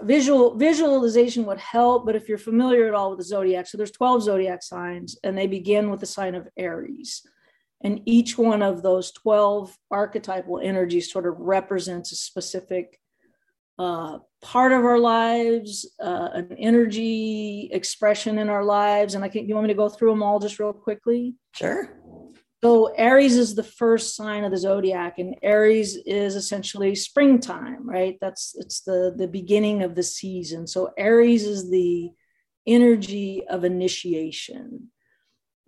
visual 0.00 0.56
visualization 0.56 1.44
would 1.46 1.58
help, 1.58 2.06
but 2.06 2.16
if 2.16 2.28
you're 2.28 2.38
familiar 2.38 2.88
at 2.88 2.94
all 2.94 3.10
with 3.10 3.18
the 3.18 3.24
zodiac, 3.24 3.66
so 3.66 3.76
there's 3.76 3.90
12 3.90 4.22
zodiac 4.22 4.62
signs, 4.62 5.18
and 5.22 5.36
they 5.36 5.46
begin 5.46 5.90
with 5.90 6.00
the 6.00 6.06
sign 6.06 6.34
of 6.34 6.48
Aries. 6.56 7.22
And 7.84 8.00
each 8.06 8.36
one 8.36 8.62
of 8.62 8.82
those 8.82 9.12
12 9.12 9.76
archetypal 9.90 10.58
energies 10.58 11.12
sort 11.12 11.26
of 11.26 11.38
represents 11.38 12.10
a 12.10 12.16
specific 12.16 12.98
uh, 13.78 14.18
part 14.42 14.72
of 14.72 14.84
our 14.84 14.98
lives, 14.98 15.90
uh, 16.02 16.28
an 16.34 16.56
energy 16.58 17.70
expression 17.72 18.38
in 18.38 18.48
our 18.48 18.64
lives. 18.64 19.14
And 19.14 19.24
I 19.24 19.28
can, 19.28 19.48
you 19.48 19.54
want 19.54 19.66
me 19.66 19.72
to 19.72 19.76
go 19.76 19.88
through 19.88 20.10
them 20.10 20.22
all 20.22 20.38
just 20.38 20.58
real 20.58 20.72
quickly? 20.72 21.34
Sure. 21.54 21.98
So 22.62 22.86
Aries 22.96 23.36
is 23.36 23.54
the 23.54 23.62
first 23.62 24.16
sign 24.16 24.42
of 24.42 24.50
the 24.50 24.56
zodiac, 24.56 25.18
and 25.18 25.36
Aries 25.44 25.96
is 26.06 26.34
essentially 26.34 26.96
springtime, 26.96 27.88
right? 27.88 28.18
That's 28.20 28.56
it's 28.58 28.80
the 28.80 29.14
the 29.16 29.28
beginning 29.28 29.84
of 29.84 29.94
the 29.94 30.02
season. 30.02 30.66
So 30.66 30.90
Aries 30.98 31.44
is 31.44 31.70
the 31.70 32.10
energy 32.66 33.44
of 33.48 33.64
initiation. 33.64 34.90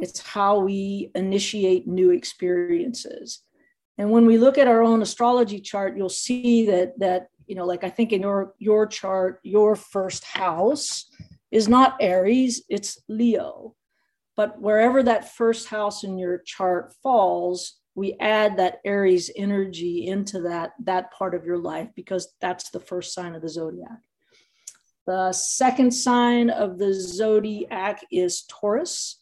It's 0.00 0.20
how 0.20 0.58
we 0.58 1.12
initiate 1.14 1.86
new 1.86 2.10
experiences. 2.10 3.42
And 3.96 4.10
when 4.10 4.26
we 4.26 4.38
look 4.38 4.58
at 4.58 4.66
our 4.66 4.82
own 4.82 5.00
astrology 5.00 5.60
chart, 5.60 5.96
you'll 5.96 6.08
see 6.08 6.66
that 6.66 6.98
that 6.98 7.28
you 7.50 7.57
know, 7.57 7.66
like 7.66 7.85
I 7.85 7.90
think 7.90 8.12
in 8.12 8.23
your 8.23 8.54
your 8.59 8.87
chart, 8.87 9.40
your 9.42 9.76
first 9.76 10.25
house 10.25 11.11
is 11.50 11.69
not 11.69 11.97
Aries, 12.00 12.62
it's 12.69 12.99
Leo 13.09 13.75
but 14.40 14.59
wherever 14.59 15.02
that 15.02 15.35
first 15.35 15.69
house 15.69 16.02
in 16.02 16.16
your 16.16 16.38
chart 16.38 16.95
falls, 17.02 17.75
we 17.95 18.16
add 18.21 18.57
that 18.57 18.80
Aries 18.87 19.30
energy 19.37 20.07
into 20.07 20.40
that, 20.40 20.71
that 20.85 21.12
part 21.12 21.35
of 21.35 21.45
your 21.45 21.59
life 21.59 21.88
because 21.95 22.33
that's 22.40 22.71
the 22.71 22.80
first 22.80 23.12
sign 23.12 23.35
of 23.35 23.42
the 23.42 23.50
zodiac. 23.50 23.99
The 25.07 25.33
second 25.33 25.90
sign 25.90 26.49
of 26.49 26.78
the 26.78 26.95
zodiac 26.95 28.02
is 28.11 28.45
Taurus. 28.49 29.19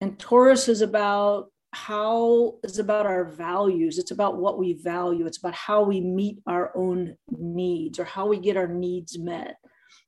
And 0.00 0.18
Taurus 0.18 0.68
is 0.68 0.80
about 0.80 1.52
how 1.72 2.54
is 2.64 2.78
about 2.78 3.06
our 3.06 3.24
values. 3.24 3.98
It's 3.98 4.10
about 4.10 4.38
what 4.38 4.58
we 4.58 4.74
value. 4.74 5.26
It's 5.26 5.38
about 5.38 5.54
how 5.54 5.82
we 5.82 6.00
meet 6.00 6.38
our 6.46 6.72
own 6.76 7.16
needs 7.30 7.98
or 7.98 8.04
how 8.04 8.26
we 8.26 8.38
get 8.38 8.56
our 8.56 8.68
needs 8.68 9.18
met 9.18 9.56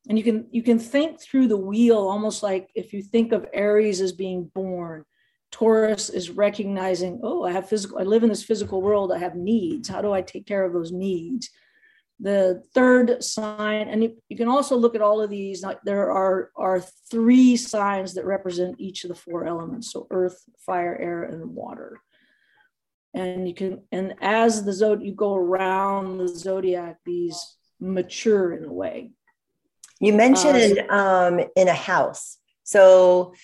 and 0.08 0.18
you 0.18 0.24
can 0.24 0.46
you 0.50 0.62
can 0.62 0.78
think 0.78 1.20
through 1.20 1.48
the 1.48 1.56
wheel 1.56 1.98
almost 1.98 2.42
like 2.42 2.70
if 2.74 2.92
you 2.92 3.02
think 3.02 3.32
of 3.32 3.46
aries 3.52 4.00
as 4.00 4.12
being 4.12 4.50
born 4.54 5.04
taurus 5.50 6.10
is 6.10 6.30
recognizing 6.30 7.20
oh 7.22 7.44
i 7.44 7.52
have 7.52 7.68
physical 7.68 7.98
i 7.98 8.02
live 8.02 8.22
in 8.22 8.28
this 8.28 8.44
physical 8.44 8.82
world 8.82 9.12
i 9.12 9.18
have 9.18 9.34
needs 9.34 9.88
how 9.88 10.02
do 10.02 10.12
i 10.12 10.20
take 10.20 10.46
care 10.46 10.64
of 10.64 10.72
those 10.72 10.92
needs 10.92 11.50
the 12.20 12.62
third 12.74 13.22
sign 13.22 13.88
and 13.88 14.02
you, 14.02 14.16
you 14.28 14.36
can 14.36 14.48
also 14.48 14.76
look 14.76 14.94
at 14.96 15.02
all 15.02 15.20
of 15.20 15.30
these 15.30 15.64
there 15.84 16.10
are 16.10 16.50
are 16.56 16.80
three 17.10 17.56
signs 17.56 18.14
that 18.14 18.24
represent 18.24 18.74
each 18.80 19.04
of 19.04 19.08
the 19.08 19.14
four 19.14 19.46
elements 19.46 19.92
so 19.92 20.06
earth 20.10 20.42
fire 20.66 20.96
air 21.00 21.22
and 21.22 21.54
water 21.54 22.00
and 23.14 23.46
you 23.46 23.54
can 23.54 23.82
and 23.92 24.14
as 24.20 24.64
the 24.64 24.72
zod 24.72 25.04
you 25.04 25.14
go 25.14 25.36
around 25.36 26.18
the 26.18 26.26
zodiac 26.26 26.96
these 27.04 27.56
mature 27.78 28.52
in 28.52 28.64
a 28.64 28.72
way 28.72 29.12
you 30.00 30.12
mentioned 30.12 30.84
uh, 30.90 30.94
um, 30.94 31.40
in 31.56 31.68
a 31.68 31.74
house. 31.74 32.38
So 32.62 33.34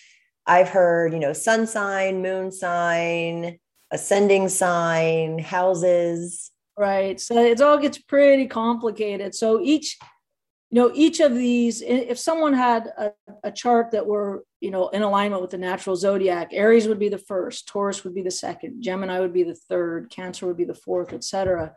I've 0.46 0.68
heard, 0.68 1.12
you 1.12 1.18
know, 1.18 1.32
sun 1.32 1.66
sign, 1.66 2.22
moon 2.22 2.52
sign, 2.52 3.58
ascending 3.90 4.48
sign, 4.48 5.38
houses. 5.38 6.50
Right. 6.76 7.20
So 7.20 7.38
it 7.38 7.60
all 7.60 7.78
gets 7.78 7.98
pretty 7.98 8.46
complicated. 8.46 9.34
So 9.34 9.60
each, 9.60 9.96
you 10.70 10.80
know, 10.80 10.90
each 10.92 11.20
of 11.20 11.34
these, 11.34 11.82
if 11.82 12.18
someone 12.18 12.52
had 12.52 12.88
a, 12.98 13.12
a 13.44 13.52
chart 13.52 13.92
that 13.92 14.06
were, 14.06 14.44
you 14.60 14.72
know, 14.72 14.88
in 14.88 15.02
alignment 15.02 15.40
with 15.40 15.52
the 15.52 15.58
natural 15.58 15.94
zodiac, 15.94 16.48
Aries 16.52 16.88
would 16.88 16.98
be 16.98 17.08
the 17.08 17.18
first, 17.18 17.68
Taurus 17.68 18.02
would 18.02 18.14
be 18.14 18.22
the 18.22 18.30
second, 18.30 18.82
Gemini 18.82 19.20
would 19.20 19.32
be 19.32 19.44
the 19.44 19.54
third, 19.54 20.10
Cancer 20.10 20.46
would 20.46 20.56
be 20.56 20.64
the 20.64 20.74
fourth, 20.74 21.12
etc. 21.12 21.74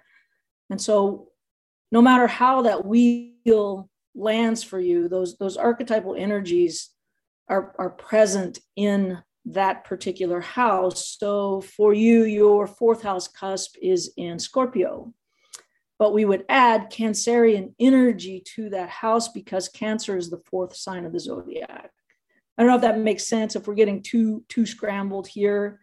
And 0.71 0.81
so 0.81 1.27
no 1.91 2.01
matter 2.01 2.27
how 2.27 2.63
that 2.63 2.85
wheel 2.85 3.89
lands 4.15 4.63
for 4.63 4.79
you, 4.79 5.07
those 5.07 5.37
those 5.37 5.57
archetypal 5.57 6.15
energies 6.15 6.89
are 7.47 7.75
are 7.77 7.91
present 7.91 8.59
in 8.75 9.21
that 9.47 9.85
particular 9.85 10.41
house. 10.41 11.17
So 11.19 11.61
for 11.61 11.93
you, 11.93 12.25
your 12.25 12.67
fourth 12.67 13.01
house 13.01 13.27
cusp 13.27 13.75
is 13.81 14.11
in 14.17 14.39
Scorpio. 14.39 15.13
But 15.99 16.13
we 16.13 16.25
would 16.25 16.45
add 16.47 16.91
Cancerian 16.91 17.73
energy 17.79 18.43
to 18.55 18.69
that 18.69 18.89
house 18.89 19.29
because 19.29 19.69
Cancer 19.69 20.15
is 20.15 20.29
the 20.29 20.41
fourth 20.45 20.75
sign 20.75 21.05
of 21.05 21.13
the 21.13 21.19
zodiac. 21.19 21.91
I 22.57 22.61
don't 22.61 22.69
know 22.69 22.75
if 22.75 22.81
that 22.81 22.99
makes 22.99 23.27
sense. 23.27 23.55
If 23.55 23.67
we're 23.67 23.73
getting 23.75 24.01
too 24.03 24.43
too 24.49 24.65
scrambled 24.65 25.27
here, 25.27 25.79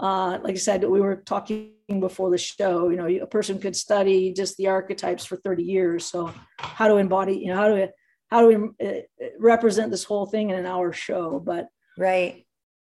uh, 0.00 0.38
like 0.42 0.54
I 0.54 0.58
said, 0.58 0.82
we 0.84 1.00
were 1.00 1.16
talking 1.16 1.72
before 2.00 2.30
the 2.30 2.38
show. 2.38 2.88
You 2.88 2.96
know, 2.96 3.06
a 3.06 3.26
person 3.26 3.60
could 3.60 3.76
study 3.76 4.32
just 4.32 4.56
the 4.56 4.68
archetypes 4.68 5.24
for 5.24 5.36
30 5.36 5.62
years. 5.62 6.04
So, 6.04 6.32
how 6.58 6.88
to 6.88 6.96
embody, 6.96 7.36
you 7.38 7.48
know, 7.48 7.56
how 7.56 7.68
do 7.68 7.74
we 7.74 7.88
how 8.28 8.40
do 8.40 8.74
we 8.78 8.86
uh, 8.86 9.00
represent 9.38 9.90
this 9.90 10.04
whole 10.04 10.26
thing 10.26 10.50
in 10.50 10.56
an 10.56 10.66
hour 10.66 10.92
show? 10.92 11.38
But 11.38 11.68
right. 11.98 12.43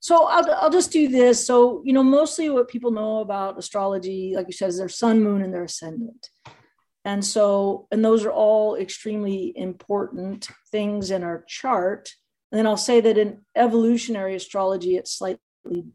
So 0.02 0.26
I'll, 0.26 0.50
I'll 0.56 0.70
just 0.70 0.92
do 0.92 1.08
this. 1.10 1.46
So, 1.46 1.82
you 1.84 1.94
know, 1.94 2.04
mostly 2.04 2.50
what 2.50 2.70
people 2.70 2.92
know 2.92 3.20
about 3.20 3.60
astrology, 3.60 4.34
like 4.36 4.48
you 4.48 4.54
said, 4.54 4.70
is 4.70 4.78
their 4.78 4.90
sun, 4.90 5.22
moon, 5.22 5.42
and 5.42 5.54
their 5.54 5.66
ascendant. 5.66 6.30
And 7.06 7.24
so, 7.24 7.88
and 7.92 8.04
those 8.04 8.26
are 8.26 8.32
all 8.32 8.76
extremely 8.76 9.54
important 9.56 10.48
things 10.72 11.12
in 11.12 11.24
our 11.24 11.44
chart. 11.48 12.12
And 12.52 12.60
then 12.60 12.68
I'll 12.68 12.78
say 12.78 13.02
that 13.02 13.18
in 13.18 13.42
evolutionary 13.56 14.36
astrology, 14.36 14.96
it's 14.96 15.12
slightly 15.12 15.40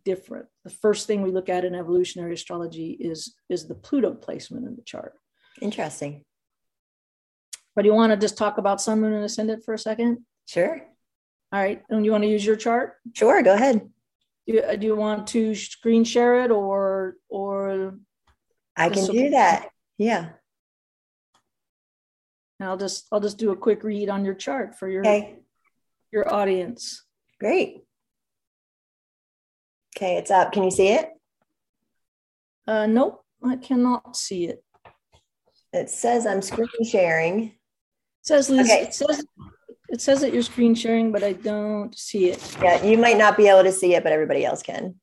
different. 0.04 0.46
The 0.64 0.70
first 0.70 1.06
thing 1.06 1.22
we 1.22 1.30
look 1.30 1.48
at 1.48 1.64
in 1.64 1.74
evolutionary 1.74 2.34
astrology 2.34 2.92
is 2.92 3.34
is 3.48 3.66
the 3.66 3.74
Pluto 3.74 4.14
placement 4.14 4.66
in 4.66 4.76
the 4.76 4.82
chart. 4.82 5.14
Interesting. 5.60 6.24
But 7.74 7.82
do 7.82 7.88
you 7.88 7.94
want 7.94 8.12
to 8.12 8.16
just 8.16 8.38
talk 8.38 8.58
about 8.58 8.80
sun, 8.80 9.00
moon, 9.00 9.12
and 9.12 9.24
ascendant 9.24 9.64
for 9.64 9.74
a 9.74 9.78
second? 9.78 10.24
Sure. 10.46 10.80
All 11.52 11.60
right. 11.60 11.82
And 11.88 12.04
you 12.04 12.12
want 12.12 12.24
to 12.24 12.30
use 12.30 12.44
your 12.44 12.56
chart? 12.56 12.94
Sure. 13.12 13.42
Go 13.42 13.54
ahead. 13.54 13.88
Do 14.46 14.54
you, 14.54 14.60
uh, 14.60 14.76
do 14.76 14.86
you 14.86 14.96
want 14.96 15.26
to 15.28 15.54
screen 15.54 16.04
share 16.04 16.44
it 16.44 16.50
or 16.50 17.16
or? 17.28 17.98
I 18.76 18.88
can 18.88 19.06
do 19.06 19.30
that. 19.30 19.68
Yeah. 19.98 20.30
And 22.60 22.68
I'll 22.68 22.76
just 22.76 23.06
I'll 23.12 23.20
just 23.20 23.38
do 23.38 23.52
a 23.52 23.56
quick 23.56 23.84
read 23.84 24.08
on 24.08 24.24
your 24.24 24.34
chart 24.34 24.78
for 24.78 24.88
your 24.88 25.02
okay. 25.02 25.36
your 26.12 26.32
audience. 26.32 27.04
Great. 27.40 27.84
Okay, 29.96 30.16
it's 30.16 30.30
up. 30.30 30.52
Can 30.52 30.64
you 30.64 30.70
see 30.70 30.88
it? 30.88 31.08
Uh, 32.66 32.86
nope, 32.86 33.24
I 33.44 33.56
cannot 33.56 34.16
see 34.16 34.46
it. 34.46 34.64
It 35.72 35.90
says 35.90 36.26
I'm 36.26 36.42
screen 36.42 36.68
sharing. 36.84 37.42
It 37.44 37.52
says 38.22 38.48
Liz, 38.48 38.70
okay. 38.70 38.82
it 38.82 38.94
says 38.94 39.24
it 39.94 40.00
says 40.00 40.20
that 40.22 40.34
you're 40.34 40.42
screen 40.42 40.74
sharing, 40.74 41.12
but 41.12 41.22
I 41.22 41.34
don't 41.34 41.96
see 41.96 42.28
it. 42.28 42.56
Yeah, 42.60 42.82
you 42.82 42.98
might 42.98 43.16
not 43.16 43.36
be 43.36 43.46
able 43.46 43.62
to 43.62 43.70
see 43.70 43.94
it, 43.94 44.02
but 44.02 44.10
everybody 44.10 44.44
else 44.44 44.60
can. 44.60 44.96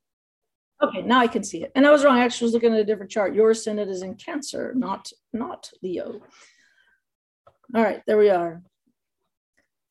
Okay, 0.84 1.02
now 1.02 1.22
I 1.22 1.28
can 1.28 1.46
see 1.46 1.64
it. 1.64 1.72
And 1.76 1.88
I 1.88 1.92
was 1.92 2.04
wrong. 2.04 2.18
I 2.18 2.26
actually 2.26 2.48
was 2.48 2.54
looking 2.54 2.74
at 2.74 2.80
a 2.82 2.84
different 2.84 3.10
chart. 3.10 3.34
Your 3.34 3.52
ascendant 3.52 3.90
is 3.90 4.02
in 4.02 4.16
Cancer, 4.16 4.74
not 4.76 5.10
not 5.32 5.72
Leo. 5.82 6.20
All 7.74 7.82
right, 7.82 8.02
there 8.06 8.18
we 8.18 8.30
are. 8.30 8.62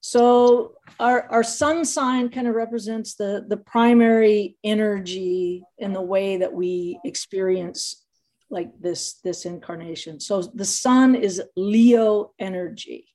So 0.02 0.74
our, 0.98 1.22
our 1.30 1.42
sun 1.42 1.86
sign 1.86 2.28
kind 2.28 2.46
of 2.46 2.54
represents 2.54 3.14
the, 3.14 3.46
the 3.48 3.56
primary 3.56 4.58
energy 4.64 5.62
in 5.78 5.94
the 5.94 6.02
way 6.02 6.36
that 6.36 6.52
we 6.52 7.00
experience 7.04 8.04
like 8.50 8.70
this, 8.80 9.14
this 9.24 9.46
incarnation. 9.46 10.20
So 10.20 10.42
the 10.42 10.64
sun 10.64 11.14
is 11.14 11.42
Leo 11.56 12.32
energy. 12.38 13.06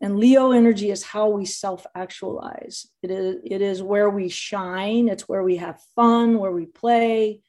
And 0.00 0.18
Leo 0.18 0.52
energy 0.52 0.90
is 0.90 1.02
how 1.02 1.28
we 1.28 1.44
self 1.44 1.86
actualize. 1.94 2.86
It 3.02 3.10
is, 3.10 3.36
it 3.44 3.60
is 3.60 3.82
where 3.82 4.10
we 4.10 4.28
shine, 4.28 5.08
it's 5.08 5.28
where 5.28 5.42
we 5.42 5.56
have 5.56 5.80
fun, 5.96 6.38
where 6.38 6.52
we 6.52 6.66
play, 6.66 7.40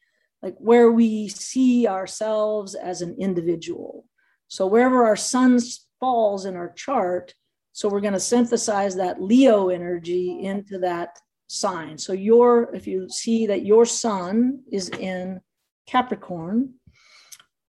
like 0.42 0.56
where 0.58 0.90
we 0.90 1.28
see 1.28 1.86
ourselves 1.86 2.74
as 2.74 3.02
an 3.02 3.16
individual. 3.18 4.04
So 4.48 4.66
wherever 4.66 5.04
our 5.04 5.16
sun 5.16 5.60
falls 6.00 6.44
in 6.44 6.56
our 6.56 6.72
chart, 6.72 7.34
so 7.72 7.88
we're 7.88 8.00
going 8.00 8.14
to 8.14 8.20
synthesize 8.20 8.96
that 8.96 9.22
Leo 9.22 9.68
energy 9.68 10.40
into 10.42 10.78
that 10.80 11.18
sign. 11.46 11.98
So 11.98 12.12
your, 12.12 12.74
if 12.74 12.86
you 12.86 13.08
see 13.08 13.46
that 13.46 13.64
your 13.64 13.84
sun 13.84 14.60
is 14.72 14.88
in 14.88 15.40
Capricorn, 15.86 16.74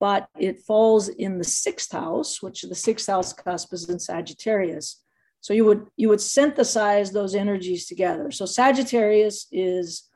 but 0.02 0.28
it 0.40 0.60
falls 0.60 1.10
in 1.10 1.38
the 1.38 1.44
sixth 1.44 1.92
house, 1.92 2.42
which 2.42 2.64
the 2.64 2.74
sixth 2.74 3.06
house 3.08 3.34
cusp 3.34 3.72
is 3.72 3.88
in 3.88 4.00
Sagittarius. 4.00 5.00
So 5.42 5.54
you 5.54 5.64
would 5.66 5.86
you 5.96 6.10
would 6.10 6.20
synthesize 6.20 7.12
those 7.12 7.36
energies 7.36 7.86
together. 7.86 8.32
So 8.32 8.48
Sagittarius 8.48 9.46
is 9.52 10.10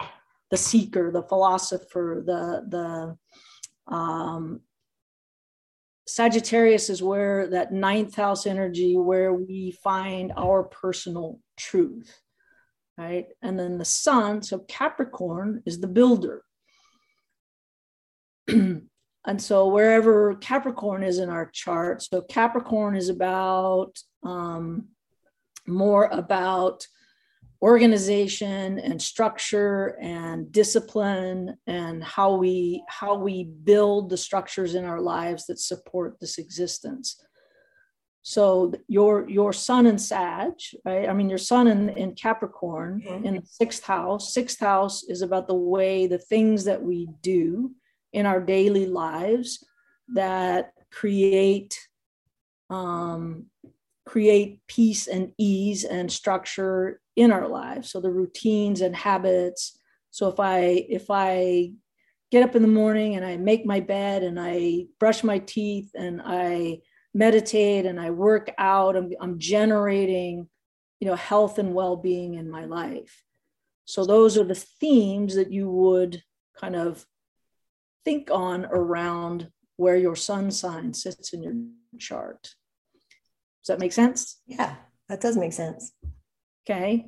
the 0.50 0.58
seeker, 0.58 1.12
the 1.12 1.22
philosopher, 1.22 2.24
the 2.26 2.66
the 2.68 3.96
um, 3.96 4.62
Sagittarius 6.08 6.90
is 6.90 7.04
where 7.04 7.48
that 7.50 7.72
ninth 7.72 8.16
house 8.16 8.48
energy, 8.48 8.98
where 8.98 9.34
we 9.34 9.78
find 9.84 10.34
our 10.36 10.64
personal 10.64 11.40
truth, 11.58 12.12
right? 12.98 13.28
And 13.44 13.60
then 13.60 13.78
the 13.78 13.86
sun, 13.86 14.42
so 14.42 14.60
Capricorn 14.68 15.62
is 15.68 15.80
the 15.80 15.88
builder. 15.88 16.44
and 19.26 19.42
so 19.42 19.68
wherever 19.68 20.36
Capricorn 20.36 21.04
is 21.04 21.20
in 21.20 21.30
our 21.30 21.48
chart, 21.48 22.04
so 22.04 22.22
Capricorn 22.22 22.96
is 22.96 23.10
about 23.10 23.98
um, 24.24 24.88
more 25.68 26.06
about 26.06 26.86
organization 27.62 28.78
and 28.80 29.02
structure 29.02 29.98
and 30.00 30.52
discipline 30.52 31.58
and 31.66 32.04
how 32.04 32.36
we 32.36 32.84
how 32.88 33.16
we 33.16 33.46
build 33.64 34.10
the 34.10 34.18
structures 34.18 34.76
in 34.76 34.86
our 34.86 35.02
lives 35.02 35.48
that 35.48 35.60
support 35.60 36.20
this 36.20 36.38
existence. 36.38 37.20
So 38.22 38.74
your 38.88 39.28
your 39.30 39.54
sun 39.54 39.88
in 39.88 39.98
sag 39.98 40.54
right? 40.84 41.10
I 41.10 41.14
mean 41.14 41.30
your 41.30 41.40
sun 41.40 41.68
in, 41.68 41.90
in 41.90 42.14
capricorn 42.14 43.02
mm-hmm. 43.04 43.26
in 43.26 43.36
the 43.36 43.46
sixth 43.46 43.84
house 43.84 44.34
sixth 44.34 44.60
house 44.60 45.04
is 45.04 45.24
about 45.24 45.48
the 45.48 45.56
way 45.56 46.06
the 46.06 46.20
things 46.20 46.66
that 46.66 46.82
we 46.82 47.08
do 47.22 47.72
in 48.16 48.26
our 48.26 48.40
daily 48.40 48.86
lives 48.86 49.64
that 50.14 50.72
create 50.92 51.80
um, 52.70 53.46
create 54.06 54.62
peace 54.68 55.08
and 55.08 55.32
ease 55.38 55.84
and 55.84 56.12
structure 56.12 57.02
in 57.16 57.32
our 57.32 57.48
lives. 57.48 57.92
So 57.92 58.00
the 58.00 58.10
routines 58.10 58.82
and 58.82 58.96
habits. 58.96 59.80
So 60.12 60.28
if 60.30 60.40
i 60.40 60.86
if 60.90 61.06
i 61.10 61.72
get 62.32 62.44
up 62.44 62.56
in 62.56 62.62
the 62.62 62.78
morning 62.82 63.16
and 63.16 63.26
i 63.26 63.38
make 63.38 63.66
my 63.66 63.80
bed 63.80 64.24
and 64.24 64.40
i 64.40 64.86
brush 65.00 65.24
my 65.24 65.40
teeth 65.40 65.92
and 65.94 66.22
i 66.26 66.80
meditate 67.14 67.86
and 67.86 68.00
i 68.00 68.10
work 68.10 68.52
out 68.58 68.96
i'm, 68.96 69.12
I'm 69.22 69.38
generating 69.40 70.48
you 71.00 71.08
know 71.08 71.16
health 71.16 71.60
and 71.60 71.74
well-being 71.74 72.36
in 72.36 72.50
my 72.50 72.66
life. 72.66 73.24
So 73.86 74.06
those 74.06 74.38
are 74.38 74.44
the 74.44 74.56
themes 74.56 75.36
that 75.36 75.52
you 75.52 75.70
would 75.70 76.24
kind 76.60 76.76
of 76.76 77.06
think 78.06 78.30
on 78.32 78.66
around 78.66 79.50
where 79.76 79.98
your 79.98 80.16
sun 80.16 80.50
sign 80.52 80.94
sits 80.94 81.34
in 81.34 81.44
your 81.44 81.54
chart 82.00 82.56
does 83.62 83.68
that 83.68 83.80
make 83.80 83.92
sense 83.92 84.42
yeah 84.48 84.76
that 85.10 85.20
does 85.20 85.36
make 85.36 85.54
sense 85.54 85.92
Okay. 86.68 87.06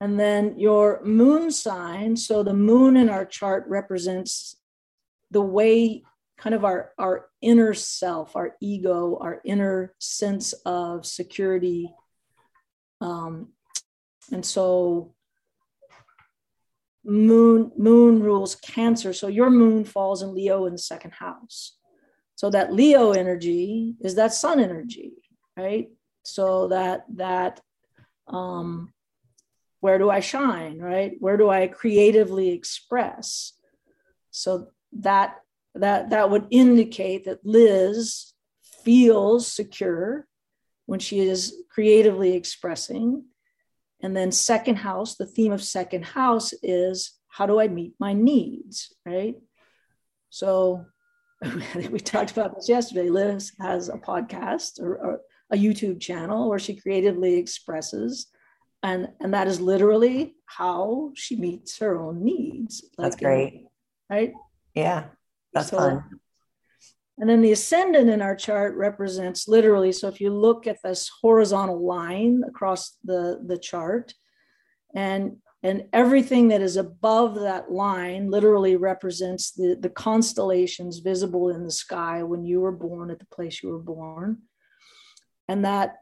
And 0.00 0.20
then 0.20 0.58
your 0.58 1.02
moon 1.04 1.50
sign. 1.50 2.16
So 2.16 2.42
the 2.42 2.54
moon 2.54 2.96
in 2.96 3.08
our 3.08 3.24
chart 3.24 3.64
represents 3.66 4.56
the 5.30 5.40
way 5.40 6.02
kind 6.36 6.54
of 6.54 6.64
our, 6.64 6.92
our 6.98 7.26
inner 7.40 7.72
self, 7.72 8.36
our 8.36 8.56
ego, 8.60 9.16
our 9.20 9.40
inner 9.44 9.94
sense 9.98 10.52
of 10.66 11.06
security. 11.06 11.90
Um, 13.00 13.52
and 14.32 14.44
so 14.44 15.13
moon 17.04 17.70
moon 17.76 18.22
rules 18.22 18.54
cancer 18.56 19.12
so 19.12 19.26
your 19.26 19.50
moon 19.50 19.84
falls 19.84 20.22
in 20.22 20.34
leo 20.34 20.64
in 20.64 20.72
the 20.72 20.78
second 20.78 21.12
house 21.12 21.76
so 22.34 22.48
that 22.48 22.72
leo 22.72 23.12
energy 23.12 23.94
is 24.00 24.14
that 24.14 24.32
sun 24.32 24.58
energy 24.58 25.12
right 25.56 25.88
so 26.24 26.68
that 26.68 27.04
that 27.14 27.60
um, 28.26 28.92
where 29.80 29.98
do 29.98 30.08
I 30.08 30.20
shine, 30.20 30.78
right? 30.78 31.12
Where 31.18 31.36
do 31.36 31.50
I 31.50 31.68
creatively 31.68 32.48
express? 32.48 33.52
So 34.30 34.68
that 35.00 35.36
that 35.74 36.10
that 36.10 36.30
would 36.30 36.46
indicate 36.50 37.26
that 37.26 37.44
Liz 37.44 38.32
feels 38.82 39.46
secure 39.46 40.26
when 40.86 41.00
she 41.00 41.20
is 41.20 41.54
creatively 41.70 42.34
expressing. 42.34 43.26
And 44.04 44.14
then 44.14 44.32
second 44.32 44.76
house, 44.76 45.16
the 45.16 45.24
theme 45.24 45.50
of 45.50 45.62
second 45.62 46.04
house 46.04 46.52
is 46.62 47.18
how 47.28 47.46
do 47.46 47.58
I 47.58 47.68
meet 47.68 47.94
my 47.98 48.12
needs, 48.12 48.92
right? 49.06 49.34
So 50.28 50.84
we 51.90 51.98
talked 52.00 52.30
about 52.30 52.54
this 52.54 52.68
yesterday. 52.68 53.08
Liz 53.08 53.52
has 53.60 53.88
a 53.88 53.94
podcast 53.94 54.78
or, 54.78 54.96
or 54.96 55.20
a 55.50 55.56
YouTube 55.56 56.02
channel 56.02 56.50
where 56.50 56.58
she 56.58 56.76
creatively 56.76 57.36
expresses. 57.36 58.26
And, 58.82 59.08
and 59.20 59.32
that 59.32 59.48
is 59.48 59.58
literally 59.58 60.36
how 60.44 61.12
she 61.14 61.36
meets 61.36 61.78
her 61.78 61.98
own 61.98 62.22
needs. 62.22 62.84
Like, 62.98 63.06
that's 63.06 63.22
great. 63.22 63.64
Right? 64.10 64.34
Yeah, 64.74 65.04
that's 65.54 65.70
so, 65.70 65.78
fun. 65.78 66.04
And 67.18 67.30
then 67.30 67.42
the 67.42 67.52
ascendant 67.52 68.10
in 68.10 68.20
our 68.20 68.34
chart 68.34 68.76
represents 68.76 69.46
literally. 69.46 69.92
So 69.92 70.08
if 70.08 70.20
you 70.20 70.30
look 70.30 70.66
at 70.66 70.82
this 70.82 71.08
horizontal 71.20 71.84
line 71.84 72.42
across 72.46 72.96
the, 73.04 73.40
the 73.46 73.58
chart, 73.58 74.14
and 74.94 75.36
and 75.62 75.84
everything 75.94 76.48
that 76.48 76.60
is 76.60 76.76
above 76.76 77.36
that 77.36 77.72
line 77.72 78.30
literally 78.30 78.76
represents 78.76 79.52
the, 79.52 79.78
the 79.80 79.88
constellations 79.88 80.98
visible 80.98 81.48
in 81.48 81.64
the 81.64 81.70
sky 81.70 82.22
when 82.22 82.44
you 82.44 82.60
were 82.60 82.70
born 82.70 83.10
at 83.10 83.18
the 83.18 83.26
place 83.34 83.62
you 83.62 83.70
were 83.70 83.78
born 83.78 84.42
and 85.48 85.64
that 85.64 85.96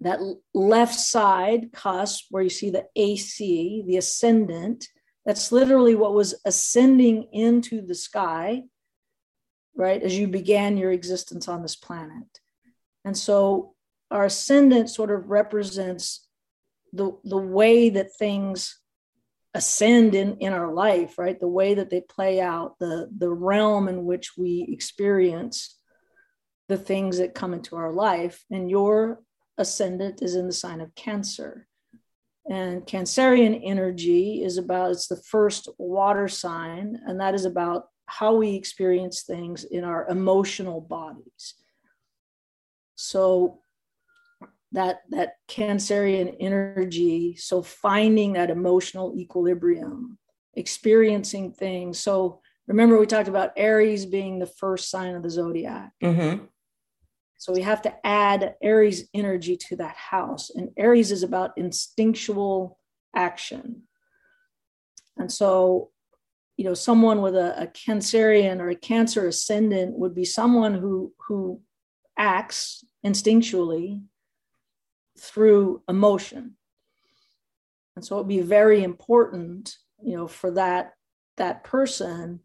that 0.00 0.18
left 0.52 0.98
side 0.98 1.72
cusp 1.72 2.26
where 2.30 2.42
you 2.42 2.50
see 2.50 2.70
the 2.70 2.86
AC, 2.96 3.84
the 3.86 3.96
ascendant, 3.96 4.88
that's 5.24 5.52
literally 5.52 5.94
what 5.94 6.14
was 6.14 6.34
ascending 6.44 7.28
into 7.32 7.80
the 7.80 7.94
sky, 7.94 8.64
right, 9.76 10.02
as 10.02 10.16
you 10.16 10.28
began 10.28 10.76
your 10.76 10.92
existence 10.92 11.48
on 11.48 11.62
this 11.62 11.76
planet. 11.76 12.40
And 13.04 13.16
so 13.16 13.74
our 14.10 14.26
ascendant 14.26 14.90
sort 14.90 15.10
of 15.10 15.30
represents 15.30 16.26
the, 16.92 17.16
the 17.24 17.38
way 17.38 17.88
that 17.90 18.16
things 18.18 18.78
ascend 19.54 20.14
in, 20.14 20.36
in 20.38 20.52
our 20.52 20.72
life, 20.72 21.18
right? 21.18 21.38
The 21.38 21.48
way 21.48 21.74
that 21.74 21.90
they 21.90 22.00
play 22.00 22.40
out, 22.40 22.78
the, 22.78 23.08
the 23.16 23.30
realm 23.30 23.88
in 23.88 24.04
which 24.04 24.36
we 24.36 24.66
experience 24.68 25.78
the 26.68 26.78
things 26.78 27.18
that 27.18 27.34
come 27.34 27.52
into 27.52 27.76
our 27.76 27.92
life. 27.92 28.44
And 28.50 28.70
your 28.70 29.20
ascendant 29.58 30.22
is 30.22 30.36
in 30.36 30.46
the 30.46 30.52
sign 30.52 30.80
of 30.80 30.94
Cancer. 30.94 31.66
And 32.48 32.82
Cancerian 32.86 33.60
energy 33.62 34.42
is 34.42 34.58
about, 34.58 34.90
it's 34.90 35.06
the 35.06 35.16
first 35.16 35.68
water 35.78 36.28
sign, 36.28 36.98
and 37.06 37.20
that 37.20 37.34
is 37.34 37.44
about 37.44 37.84
how 38.06 38.34
we 38.34 38.54
experience 38.54 39.22
things 39.22 39.64
in 39.64 39.84
our 39.84 40.08
emotional 40.08 40.80
bodies. 40.80 41.54
So 42.94 43.60
that 44.72 45.02
that 45.10 45.36
Cancerian 45.48 46.36
energy, 46.40 47.36
so 47.36 47.62
finding 47.62 48.34
that 48.34 48.50
emotional 48.50 49.14
equilibrium, 49.16 50.18
experiencing 50.54 51.52
things. 51.52 51.98
So 51.98 52.40
remember 52.66 52.98
we 52.98 53.06
talked 53.06 53.28
about 53.28 53.52
Aries 53.56 54.06
being 54.06 54.38
the 54.38 54.46
first 54.46 54.90
sign 54.90 55.14
of 55.14 55.22
the 55.22 55.30
zodiac. 55.30 55.92
Mm-hmm. 56.02 56.44
So 57.38 57.52
we 57.52 57.62
have 57.62 57.82
to 57.82 58.06
add 58.06 58.54
Aries 58.62 59.08
energy 59.12 59.56
to 59.68 59.76
that 59.76 59.96
house. 59.96 60.50
And 60.50 60.70
Aries 60.76 61.10
is 61.10 61.24
about 61.24 61.50
instinctual 61.56 62.78
action. 63.16 63.82
And 65.16 65.30
so, 65.30 65.90
you 66.62 66.68
know, 66.68 66.74
someone 66.74 67.22
with 67.22 67.34
a, 67.34 67.60
a 67.60 67.66
Cancerian 67.66 68.60
or 68.60 68.68
a 68.68 68.76
Cancer 68.76 69.26
ascendant 69.26 69.98
would 69.98 70.14
be 70.14 70.24
someone 70.24 70.74
who, 70.74 71.12
who 71.26 71.60
acts 72.16 72.84
instinctually 73.04 74.00
through 75.18 75.82
emotion. 75.88 76.54
And 77.96 78.04
so 78.04 78.14
it'd 78.14 78.28
be 78.28 78.42
very 78.42 78.84
important, 78.84 79.74
you 80.00 80.16
know, 80.16 80.28
for 80.28 80.52
that 80.52 80.92
that 81.36 81.64
person 81.64 82.38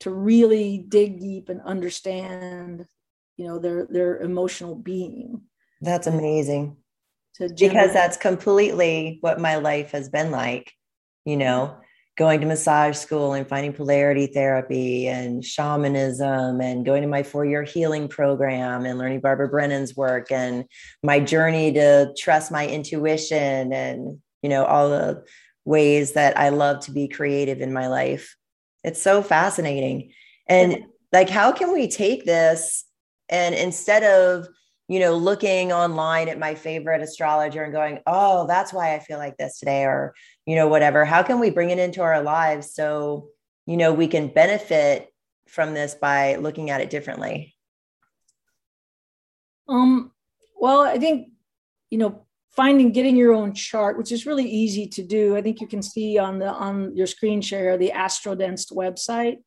to 0.00 0.10
really 0.10 0.84
dig 0.86 1.18
deep 1.18 1.48
and 1.48 1.62
understand 1.62 2.84
you 3.38 3.46
know 3.46 3.58
their 3.58 3.86
their 3.86 4.18
emotional 4.18 4.74
being. 4.74 5.40
That's 5.80 6.06
amazing. 6.06 6.76
Because 7.38 7.94
that's 7.94 8.18
completely 8.18 9.16
what 9.22 9.40
my 9.40 9.56
life 9.56 9.92
has 9.92 10.10
been 10.10 10.30
like 10.30 10.70
you 11.24 11.38
know 11.38 11.78
going 12.16 12.40
to 12.40 12.46
massage 12.46 12.96
school 12.96 13.32
and 13.32 13.48
finding 13.48 13.72
polarity 13.72 14.26
therapy 14.26 15.08
and 15.08 15.44
shamanism 15.44 16.60
and 16.60 16.84
going 16.84 17.02
to 17.02 17.08
my 17.08 17.22
four 17.22 17.44
year 17.44 17.62
healing 17.62 18.06
program 18.06 18.84
and 18.84 18.98
learning 18.98 19.20
Barbara 19.20 19.48
Brennan's 19.48 19.96
work 19.96 20.30
and 20.30 20.64
my 21.02 21.20
journey 21.20 21.72
to 21.72 22.12
trust 22.18 22.52
my 22.52 22.66
intuition 22.66 23.72
and, 23.72 24.18
you 24.42 24.50
know, 24.50 24.64
all 24.64 24.90
the 24.90 25.24
ways 25.64 26.12
that 26.12 26.36
I 26.36 26.50
love 26.50 26.80
to 26.80 26.92
be 26.92 27.08
creative 27.08 27.60
in 27.60 27.72
my 27.72 27.86
life. 27.86 28.36
It's 28.84 29.00
so 29.00 29.22
fascinating. 29.22 30.12
And 30.46 30.84
like, 31.12 31.30
how 31.30 31.52
can 31.52 31.72
we 31.72 31.88
take 31.88 32.24
this 32.24 32.84
and 33.28 33.54
instead 33.54 34.02
of, 34.02 34.48
you 34.92 35.00
know, 35.00 35.16
looking 35.16 35.72
online 35.72 36.28
at 36.28 36.38
my 36.38 36.54
favorite 36.54 37.00
astrologer 37.00 37.64
and 37.64 37.72
going, 37.72 38.00
oh, 38.06 38.46
that's 38.46 38.74
why 38.74 38.94
I 38.94 38.98
feel 38.98 39.16
like 39.16 39.38
this 39.38 39.58
today, 39.58 39.84
or, 39.84 40.14
you 40.44 40.54
know, 40.54 40.68
whatever, 40.68 41.06
how 41.06 41.22
can 41.22 41.40
we 41.40 41.48
bring 41.48 41.70
it 41.70 41.78
into 41.78 42.02
our 42.02 42.22
lives 42.22 42.74
so, 42.74 43.28
you 43.64 43.78
know, 43.78 43.94
we 43.94 44.06
can 44.06 44.28
benefit 44.28 45.08
from 45.48 45.72
this 45.72 45.94
by 45.94 46.36
looking 46.36 46.68
at 46.68 46.82
it 46.82 46.90
differently? 46.90 47.56
Um, 49.66 50.12
well, 50.60 50.82
I 50.82 50.98
think, 50.98 51.30
you 51.88 51.96
know, 51.96 52.26
finding 52.50 52.92
getting 52.92 53.16
your 53.16 53.32
own 53.32 53.54
chart, 53.54 53.96
which 53.96 54.12
is 54.12 54.26
really 54.26 54.46
easy 54.46 54.86
to 54.88 55.02
do. 55.02 55.38
I 55.38 55.40
think 55.40 55.62
you 55.62 55.66
can 55.66 55.80
see 55.80 56.18
on 56.18 56.38
the 56.38 56.48
on 56.48 56.94
your 56.94 57.06
screen 57.06 57.40
share 57.40 57.78
the 57.78 57.92
Astrodienst 57.94 58.72
website. 58.72 59.38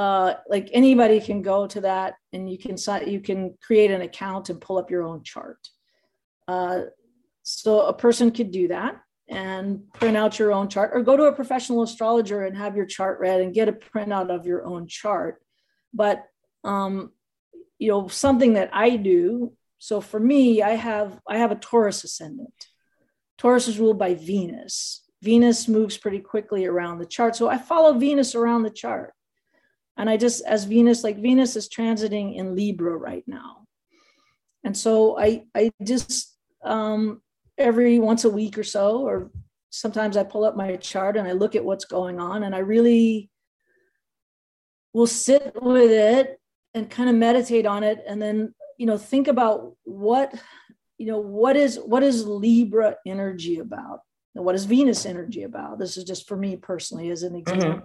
Uh, 0.00 0.32
like 0.48 0.70
anybody 0.72 1.20
can 1.20 1.42
go 1.42 1.66
to 1.66 1.82
that 1.82 2.14
and 2.32 2.50
you 2.50 2.56
can 2.56 2.74
you 3.06 3.20
can 3.20 3.54
create 3.62 3.90
an 3.90 4.00
account 4.00 4.48
and 4.48 4.58
pull 4.58 4.78
up 4.78 4.90
your 4.90 5.02
own 5.02 5.22
chart. 5.22 5.58
Uh, 6.48 6.84
so 7.42 7.82
a 7.82 7.92
person 7.92 8.30
could 8.30 8.50
do 8.50 8.68
that 8.68 8.98
and 9.28 9.92
print 9.92 10.16
out 10.16 10.38
your 10.38 10.52
own 10.52 10.70
chart 10.70 10.92
or 10.94 11.02
go 11.02 11.18
to 11.18 11.24
a 11.24 11.34
professional 11.34 11.82
astrologer 11.82 12.46
and 12.46 12.56
have 12.56 12.76
your 12.76 12.86
chart 12.86 13.20
read 13.20 13.42
and 13.42 13.52
get 13.52 13.68
a 13.68 13.74
printout 13.74 14.34
of 14.34 14.46
your 14.46 14.64
own 14.64 14.86
chart. 14.86 15.42
But 15.92 16.24
um, 16.64 17.12
you 17.78 17.90
know, 17.90 18.08
something 18.08 18.54
that 18.54 18.70
I 18.72 18.96
do. 18.96 19.52
So 19.80 20.00
for 20.00 20.18
me, 20.18 20.62
I 20.62 20.76
have 20.76 21.20
I 21.28 21.36
have 21.36 21.52
a 21.52 21.56
Taurus 21.56 22.04
ascendant. 22.04 22.68
Taurus 23.36 23.68
is 23.68 23.78
ruled 23.78 23.98
by 23.98 24.14
Venus. 24.14 25.02
Venus 25.20 25.68
moves 25.68 25.98
pretty 25.98 26.20
quickly 26.20 26.64
around 26.64 27.00
the 27.00 27.12
chart. 27.16 27.36
So 27.36 27.50
I 27.50 27.58
follow 27.58 27.98
Venus 27.98 28.34
around 28.34 28.62
the 28.62 28.70
chart. 28.70 29.12
And 30.00 30.08
I 30.08 30.16
just, 30.16 30.42
as 30.46 30.64
Venus, 30.64 31.04
like 31.04 31.18
Venus 31.18 31.56
is 31.56 31.68
transiting 31.68 32.34
in 32.34 32.56
Libra 32.56 32.96
right 32.96 33.22
now. 33.26 33.66
And 34.64 34.74
so 34.74 35.18
I, 35.18 35.44
I 35.54 35.70
just, 35.84 36.38
um, 36.64 37.20
every 37.58 37.98
once 37.98 38.24
a 38.24 38.30
week 38.30 38.56
or 38.56 38.64
so, 38.64 39.02
or 39.02 39.30
sometimes 39.68 40.16
I 40.16 40.24
pull 40.24 40.44
up 40.44 40.56
my 40.56 40.76
chart 40.76 41.18
and 41.18 41.28
I 41.28 41.32
look 41.32 41.54
at 41.54 41.66
what's 41.66 41.84
going 41.84 42.18
on 42.18 42.44
and 42.44 42.54
I 42.54 42.60
really 42.60 43.28
will 44.94 45.06
sit 45.06 45.52
with 45.60 45.90
it 45.90 46.40
and 46.72 46.88
kind 46.88 47.10
of 47.10 47.16
meditate 47.16 47.66
on 47.66 47.82
it 47.82 48.02
and 48.08 48.22
then 48.22 48.54
you 48.78 48.86
know 48.86 48.96
think 48.96 49.28
about 49.28 49.76
what 49.84 50.34
you 50.96 51.06
know 51.06 51.18
what 51.18 51.56
is 51.56 51.76
what 51.76 52.02
is 52.02 52.26
libra 52.26 52.96
energy 53.06 53.58
about 53.58 54.00
and 54.34 54.44
what 54.44 54.54
is 54.54 54.64
venus 54.64 55.06
energy 55.06 55.42
about 55.42 55.78
this 55.78 55.96
is 55.96 56.04
just 56.04 56.28
for 56.28 56.36
me 56.36 56.56
personally 56.56 57.10
as 57.10 57.22
an 57.22 57.34
example 57.34 57.68
mm-hmm. 57.68 57.84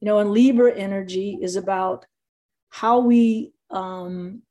You 0.00 0.06
know 0.06 0.18
and 0.18 0.30
libra 0.30 0.72
energy 0.74 1.38
is 1.40 1.56
about 1.56 2.06
how 2.70 3.00
we 3.00 3.52
um 3.70 4.42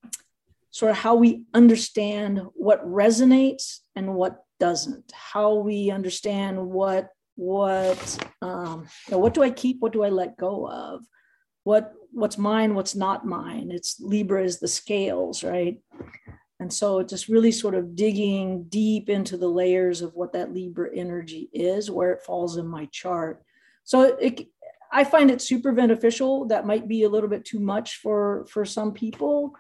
sort 0.71 0.91
of 0.91 0.97
how 0.97 1.15
we 1.15 1.43
understand 1.53 2.41
what 2.53 2.85
resonates 2.85 3.79
and 3.95 4.13
what 4.13 4.43
doesn't. 4.59 5.12
How 5.13 5.55
we 5.55 5.91
understand 5.91 6.57
what 6.57 7.09
what 7.35 8.27
um 8.41 8.85
you 9.07 9.12
know, 9.13 9.17
what 9.17 9.33
do 9.33 9.41
i 9.41 9.49
keep 9.49 9.79
what 9.79 9.93
do 9.93 10.03
i 10.03 10.09
let 10.09 10.38
go 10.38 10.69
of? 10.69 11.05
What 11.63 11.93
what's 12.12 12.38
mine 12.38 12.75
what's 12.75 12.95
not 12.95 13.25
mine? 13.25 13.71
It's 13.71 13.99
libra 13.99 14.43
is 14.43 14.59
the 14.59 14.67
scales 14.67 15.43
right? 15.43 15.79
And 16.59 16.71
so 16.71 17.01
just 17.03 17.29
really 17.29 17.53
sort 17.53 17.73
of 17.73 17.95
digging 17.95 18.63
deep 18.63 19.09
into 19.09 19.38
the 19.38 19.47
layers 19.47 20.01
of 20.01 20.13
what 20.13 20.33
that 20.33 20.53
libra 20.53 20.89
energy 20.93 21.49
is 21.53 21.89
where 21.89 22.12
it 22.12 22.21
falls 22.21 22.57
in 22.57 22.67
my 22.67 22.85
chart. 22.91 23.41
So 23.85 24.03
it 24.03 24.49
i 24.91 25.04
find 25.04 25.30
it 25.32 25.41
super 25.41 25.71
beneficial 25.71 26.45
that 26.45 26.65
might 26.65 26.88
be 26.88 27.04
a 27.04 27.10
little 27.10 27.30
bit 27.30 27.45
too 27.45 27.60
much 27.60 27.97
for 27.97 28.45
for 28.49 28.65
some 28.65 28.93
people 28.93 29.54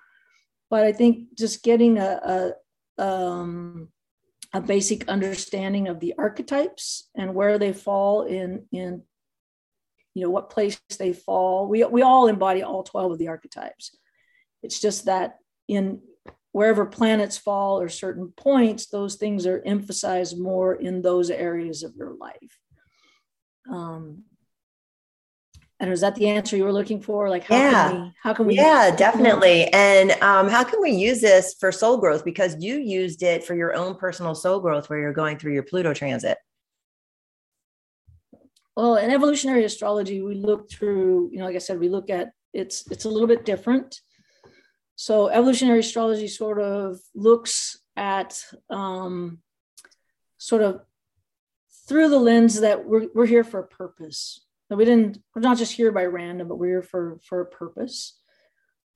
but 0.69 0.83
i 0.83 0.91
think 0.91 1.27
just 1.37 1.63
getting 1.63 1.97
a, 1.97 2.53
a 2.97 3.03
um, 3.03 3.87
a 4.53 4.59
basic 4.59 5.07
understanding 5.07 5.87
of 5.87 5.99
the 5.99 6.15
archetypes 6.17 7.09
and 7.15 7.33
where 7.33 7.57
they 7.57 7.71
fall 7.71 8.23
in 8.23 8.65
in 8.71 9.03
you 10.15 10.23
know 10.23 10.29
what 10.29 10.49
place 10.49 10.79
they 10.97 11.13
fall. 11.13 11.67
We, 11.67 11.83
we 11.85 12.01
all 12.01 12.27
embody 12.27 12.63
all 12.63 12.83
12 12.83 13.13
of 13.13 13.17
the 13.19 13.27
archetypes. 13.27 13.95
It's 14.63 14.79
just 14.79 15.05
that 15.05 15.37
in 15.67 16.01
wherever 16.51 16.85
planets 16.85 17.37
fall 17.37 17.79
or 17.79 17.89
certain 17.89 18.33
points 18.35 18.87
those 18.87 19.15
things 19.15 19.45
are 19.45 19.61
emphasized 19.65 20.39
more 20.39 20.73
in 20.73 21.01
those 21.01 21.29
areas 21.29 21.83
of 21.83 21.95
your 21.95 22.15
life. 22.19 22.59
Um, 23.71 24.23
and 25.79 25.91
is 25.91 26.01
that 26.01 26.15
the 26.15 26.27
answer 26.27 26.57
you 26.57 26.65
were 26.65 26.73
looking 26.73 27.01
for? 27.01 27.29
Like, 27.29 27.45
how 27.45 27.55
yeah. 27.55 27.89
can 27.89 28.01
we, 28.01 28.13
how 28.21 28.33
can 28.33 28.45
we? 28.47 28.55
Yeah, 28.55 28.93
definitely. 28.95 29.67
And 29.73 30.11
um, 30.21 30.49
how 30.49 30.63
can 30.65 30.81
we 30.81 30.91
use 30.91 31.21
this 31.21 31.55
for 31.57 31.71
soul 31.71 31.97
growth? 31.97 32.25
Because 32.25 32.57
you 32.59 32.75
used 32.75 33.23
it 33.23 33.45
for 33.45 33.55
your 33.55 33.73
own 33.73 33.95
personal 33.95 34.35
soul 34.35 34.59
growth 34.59 34.89
where 34.89 34.99
you're 34.99 35.13
going 35.13 35.37
through 35.37 35.53
your 35.53 35.63
Pluto 35.63 35.93
transit. 35.93 36.37
Well, 38.75 38.95
in 38.95 39.09
evolutionary 39.09 39.63
astrology, 39.63 40.21
we 40.21 40.35
look 40.35 40.69
through, 40.69 41.29
you 41.31 41.39
know, 41.39 41.45
like 41.45 41.55
I 41.55 41.59
said, 41.59 41.79
we 41.79 41.89
look 41.89 42.09
at 42.09 42.31
it's 42.53 42.89
it's 42.91 43.05
a 43.05 43.09
little 43.09 43.27
bit 43.27 43.45
different. 43.45 44.01
So 44.95 45.29
evolutionary 45.29 45.79
astrology 45.79 46.27
sort 46.27 46.59
of 46.59 46.99
looks 47.15 47.79
at 47.95 48.41
um, 48.69 49.39
sort 50.37 50.61
of 50.61 50.81
through 51.87 52.09
the 52.09 52.19
lens 52.19 52.59
that 52.59 52.85
we're, 52.85 53.07
we're 53.15 53.25
here 53.25 53.45
for 53.45 53.61
a 53.61 53.67
purpose 53.67 54.45
we 54.77 54.85
didn't, 54.85 55.17
we're 55.33 55.41
not 55.41 55.57
just 55.57 55.73
here 55.73 55.91
by 55.91 56.05
random, 56.05 56.47
but 56.47 56.57
we're 56.57 56.67
here 56.67 56.81
for, 56.83 57.19
for 57.23 57.41
a 57.41 57.45
purpose. 57.45 58.19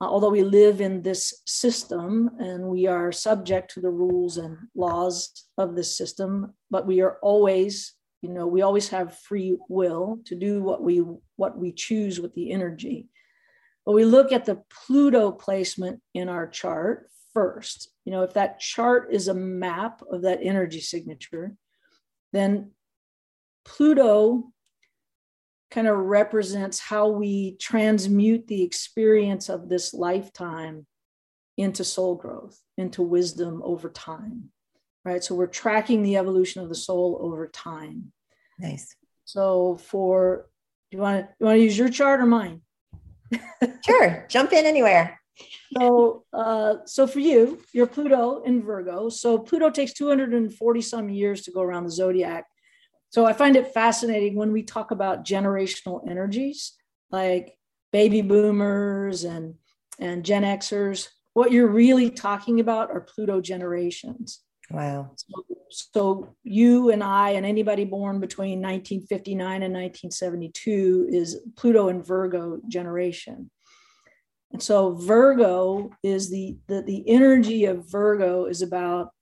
Uh, 0.00 0.06
although 0.06 0.30
we 0.30 0.42
live 0.42 0.80
in 0.80 1.02
this 1.02 1.42
system 1.46 2.30
and 2.38 2.64
we 2.64 2.86
are 2.86 3.12
subject 3.12 3.72
to 3.72 3.80
the 3.80 3.90
rules 3.90 4.36
and 4.38 4.56
laws 4.74 5.46
of 5.56 5.74
this 5.74 5.96
system, 5.96 6.54
but 6.70 6.86
we 6.86 7.00
are 7.00 7.18
always, 7.22 7.94
you 8.22 8.28
know, 8.28 8.46
we 8.46 8.62
always 8.62 8.88
have 8.88 9.18
free 9.18 9.56
will 9.68 10.20
to 10.24 10.34
do 10.34 10.62
what 10.62 10.82
we 10.82 11.02
what 11.36 11.58
we 11.58 11.72
choose 11.72 12.20
with 12.20 12.34
the 12.34 12.50
energy. 12.50 13.08
But 13.86 13.92
we 13.92 14.04
look 14.04 14.32
at 14.32 14.46
the 14.46 14.62
Pluto 14.70 15.30
placement 15.30 16.00
in 16.14 16.28
our 16.28 16.48
chart 16.48 17.08
first. 17.34 17.90
You 18.04 18.12
know, 18.12 18.22
if 18.22 18.34
that 18.34 18.60
chart 18.60 19.08
is 19.12 19.28
a 19.28 19.34
map 19.34 20.02
of 20.10 20.22
that 20.22 20.40
energy 20.42 20.80
signature, 20.80 21.54
then 22.32 22.70
Pluto 23.64 24.52
kind 25.70 25.88
of 25.88 25.96
represents 25.96 26.78
how 26.78 27.08
we 27.08 27.56
transmute 27.60 28.46
the 28.46 28.62
experience 28.62 29.48
of 29.48 29.68
this 29.68 29.92
lifetime 29.92 30.86
into 31.56 31.84
soul 31.84 32.14
growth, 32.14 32.60
into 32.76 33.02
wisdom 33.02 33.60
over 33.64 33.88
time. 33.88 34.50
Right. 35.04 35.22
So 35.22 35.34
we're 35.34 35.46
tracking 35.46 36.02
the 36.02 36.16
evolution 36.16 36.62
of 36.62 36.68
the 36.68 36.74
soul 36.74 37.18
over 37.20 37.46
time. 37.48 38.12
Nice. 38.58 38.96
So 39.24 39.76
for 39.76 40.48
do 40.90 40.96
you 40.96 41.02
want 41.02 41.26
to 41.26 41.34
you 41.38 41.46
want 41.46 41.58
to 41.58 41.62
use 41.62 41.76
your 41.76 41.90
chart 41.90 42.20
or 42.20 42.26
mine? 42.26 42.62
sure. 43.86 44.26
Jump 44.28 44.52
in 44.52 44.64
anywhere. 44.64 45.20
So 45.76 46.24
uh 46.32 46.76
so 46.86 47.06
for 47.06 47.18
you, 47.18 47.60
you're 47.72 47.86
Pluto 47.86 48.42
in 48.42 48.62
Virgo. 48.62 49.08
So 49.10 49.38
Pluto 49.38 49.70
takes 49.70 49.92
240 49.92 50.80
some 50.80 51.08
years 51.10 51.42
to 51.42 51.50
go 51.50 51.60
around 51.60 51.84
the 51.84 51.90
zodiac. 51.90 52.46
So 53.14 53.24
I 53.24 53.32
find 53.32 53.54
it 53.54 53.72
fascinating 53.72 54.34
when 54.34 54.50
we 54.50 54.64
talk 54.64 54.90
about 54.90 55.24
generational 55.24 56.00
energies, 56.10 56.72
like 57.12 57.56
baby 57.92 58.22
boomers 58.22 59.22
and, 59.22 59.54
and 60.00 60.24
Gen 60.24 60.42
Xers. 60.42 61.10
What 61.32 61.52
you're 61.52 61.68
really 61.68 62.10
talking 62.10 62.58
about 62.58 62.90
are 62.90 63.00
Pluto 63.00 63.40
generations. 63.40 64.40
Wow. 64.68 65.12
So, 65.14 65.44
so, 65.70 66.34
you 66.42 66.90
and 66.90 67.04
I 67.04 67.30
and 67.30 67.46
anybody 67.46 67.84
born 67.84 68.18
between 68.18 68.60
1959 68.60 69.62
and 69.62 69.72
1972 69.72 71.06
is 71.12 71.38
Pluto 71.54 71.90
and 71.90 72.04
Virgo 72.04 72.58
generation. 72.66 73.48
And 74.50 74.60
so 74.60 74.90
Virgo 74.90 75.90
is 76.02 76.30
the, 76.30 76.56
the 76.66 76.82
the 76.82 77.08
energy 77.08 77.66
of 77.66 77.88
Virgo 77.88 78.46
is 78.46 78.60
about 78.60 79.13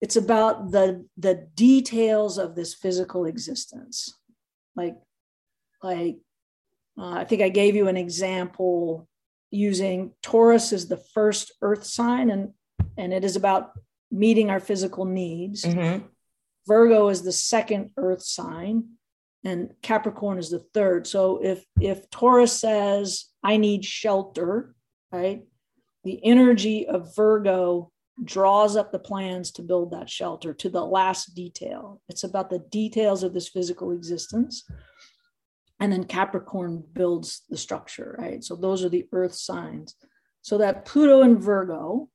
it's 0.00 0.16
about 0.16 0.70
the 0.70 1.06
the 1.16 1.48
details 1.54 2.38
of 2.38 2.54
this 2.54 2.74
physical 2.74 3.24
existence. 3.24 4.14
Like 4.76 4.96
like 5.82 6.18
uh, 6.98 7.12
i 7.12 7.24
think 7.24 7.42
i 7.42 7.48
gave 7.48 7.76
you 7.76 7.88
an 7.88 7.96
example 7.96 9.08
using 9.50 10.12
taurus 10.22 10.72
as 10.72 10.88
the 10.88 10.96
first 11.14 11.52
earth 11.62 11.84
sign 11.84 12.30
and 12.30 12.52
and 12.96 13.12
it 13.12 13.24
is 13.24 13.36
about 13.36 13.72
meeting 14.10 14.50
our 14.50 14.60
physical 14.60 15.04
needs. 15.04 15.64
Mm-hmm. 15.64 16.06
virgo 16.66 17.08
is 17.08 17.22
the 17.22 17.32
second 17.32 17.90
earth 17.96 18.22
sign 18.22 18.84
and 19.44 19.72
capricorn 19.82 20.38
is 20.38 20.50
the 20.50 20.58
third. 20.74 21.06
So 21.06 21.40
if 21.42 21.64
if 21.80 22.10
taurus 22.10 22.58
says 22.58 23.26
i 23.42 23.56
need 23.56 23.84
shelter 23.84 24.74
right 25.12 25.42
the 26.04 26.20
energy 26.24 26.86
of 26.86 27.14
virgo 27.14 27.90
draws 28.24 28.76
up 28.76 28.90
the 28.90 28.98
plans 28.98 29.50
to 29.52 29.62
build 29.62 29.92
that 29.92 30.10
shelter 30.10 30.52
to 30.52 30.68
the 30.68 30.84
last 30.84 31.34
detail. 31.34 32.00
It's 32.08 32.24
about 32.24 32.50
the 32.50 32.58
details 32.58 33.22
of 33.22 33.34
this 33.34 33.48
physical 33.48 33.92
existence. 33.92 34.64
And 35.80 35.92
then 35.92 36.04
Capricorn 36.04 36.82
builds 36.92 37.42
the 37.48 37.56
structure, 37.56 38.16
right? 38.18 38.42
So 38.42 38.56
those 38.56 38.84
are 38.84 38.88
the 38.88 39.06
earth 39.12 39.34
signs. 39.34 39.94
So 40.42 40.58
that 40.58 40.84
Pluto 40.84 41.22
and 41.22 41.40
Virgo, 41.40 42.08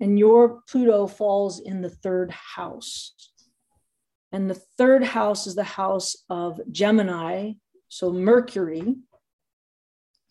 and 0.00 0.18
your 0.18 0.62
Pluto 0.68 1.06
falls 1.06 1.60
in 1.60 1.80
the 1.80 1.90
third 1.90 2.30
house. 2.30 3.14
And 4.32 4.50
the 4.50 4.60
third 4.76 5.04
house 5.04 5.46
is 5.46 5.54
the 5.54 5.64
house 5.64 6.16
of 6.28 6.60
Gemini, 6.70 7.52
so 7.88 8.12
Mercury. 8.12 8.82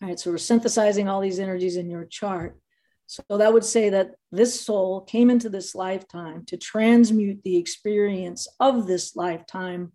All 0.02 0.08
right, 0.08 0.18
so 0.18 0.30
we're 0.30 0.38
synthesizing 0.38 1.08
all 1.08 1.20
these 1.20 1.38
energies 1.38 1.76
in 1.76 1.88
your 1.88 2.04
chart. 2.04 2.58
So 3.06 3.22
that 3.36 3.52
would 3.52 3.64
say 3.64 3.90
that 3.90 4.12
this 4.32 4.60
soul 4.60 5.02
came 5.02 5.30
into 5.30 5.48
this 5.48 5.74
lifetime 5.74 6.44
to 6.46 6.56
transmute 6.56 7.42
the 7.42 7.56
experience 7.56 8.48
of 8.60 8.86
this 8.86 9.14
lifetime 9.14 9.92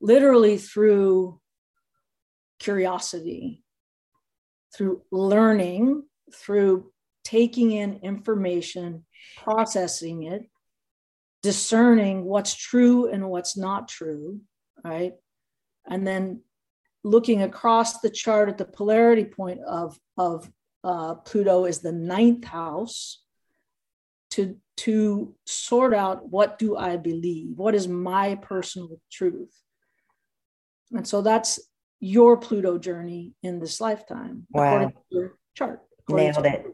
literally 0.00 0.58
through 0.58 1.40
curiosity, 2.58 3.62
through 4.74 5.02
learning, 5.10 6.04
through 6.34 6.92
taking 7.24 7.72
in 7.72 8.00
information, 8.02 9.04
processing 9.36 10.24
it, 10.24 10.48
discerning 11.42 12.24
what's 12.24 12.54
true 12.54 13.10
and 13.10 13.28
what's 13.28 13.56
not 13.56 13.88
true, 13.88 14.40
right? 14.84 15.14
And 15.88 16.06
then 16.06 16.42
looking 17.02 17.42
across 17.42 18.00
the 18.00 18.10
chart 18.10 18.48
at 18.48 18.58
the 18.58 18.64
polarity 18.64 19.24
point 19.24 19.60
of, 19.66 19.98
of 20.18 20.50
uh, 20.82 21.14
Pluto 21.14 21.64
is 21.64 21.80
the 21.80 21.92
ninth 21.92 22.44
house 22.44 23.22
to, 24.30 24.56
to 24.78 25.34
sort 25.46 25.94
out 25.94 26.28
what 26.28 26.58
do 26.58 26.76
I 26.76 26.96
believe? 26.96 27.56
What 27.56 27.74
is 27.74 27.88
my 27.88 28.36
personal 28.36 29.00
truth? 29.10 29.54
And 30.92 31.06
so 31.06 31.22
that's 31.22 31.60
your 32.00 32.36
Pluto 32.36 32.78
journey 32.78 33.34
in 33.42 33.60
this 33.60 33.80
lifetime. 33.80 34.46
Wow. 34.50 34.64
According 34.64 34.90
to 34.90 35.02
your 35.10 35.34
chart. 35.54 35.82
Nailed 36.08 36.46
it. 36.46 36.64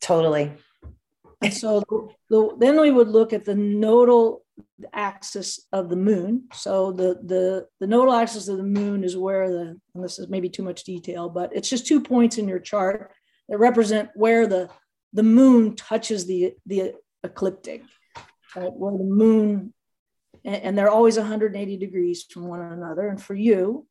Totally. 0.00 0.52
And 1.40 1.54
so 1.54 1.82
the, 2.30 2.56
then 2.58 2.80
we 2.80 2.90
would 2.90 3.08
look 3.08 3.32
at 3.32 3.44
the 3.44 3.54
nodal 3.54 4.44
axis 4.92 5.66
of 5.72 5.88
the 5.88 5.96
moon. 5.96 6.48
So 6.52 6.92
the 6.92 7.20
the 7.24 7.66
the 7.80 7.86
nodal 7.86 8.14
axis 8.14 8.48
of 8.48 8.56
the 8.56 8.64
moon 8.64 9.04
is 9.04 9.16
where 9.16 9.50
the 9.50 9.80
and 9.94 10.04
this 10.04 10.18
is 10.18 10.28
maybe 10.28 10.48
too 10.48 10.64
much 10.64 10.84
detail, 10.84 11.28
but 11.28 11.54
it's 11.54 11.70
just 11.70 11.86
two 11.86 12.00
points 12.00 12.38
in 12.38 12.48
your 12.48 12.58
chart 12.58 13.12
that 13.48 13.58
represent 13.58 14.10
where 14.14 14.46
the 14.46 14.68
the 15.12 15.22
moon 15.22 15.76
touches 15.76 16.26
the 16.26 16.54
the 16.66 16.94
ecliptic, 17.22 17.82
right? 18.56 18.72
Where 18.72 18.98
the 18.98 19.04
moon 19.04 19.72
and, 20.44 20.62
and 20.62 20.78
they're 20.78 20.90
always 20.90 21.16
180 21.16 21.76
degrees 21.76 22.24
from 22.28 22.46
one 22.46 22.60
another. 22.60 23.08
And 23.08 23.22
for 23.22 23.34
you, 23.34 23.86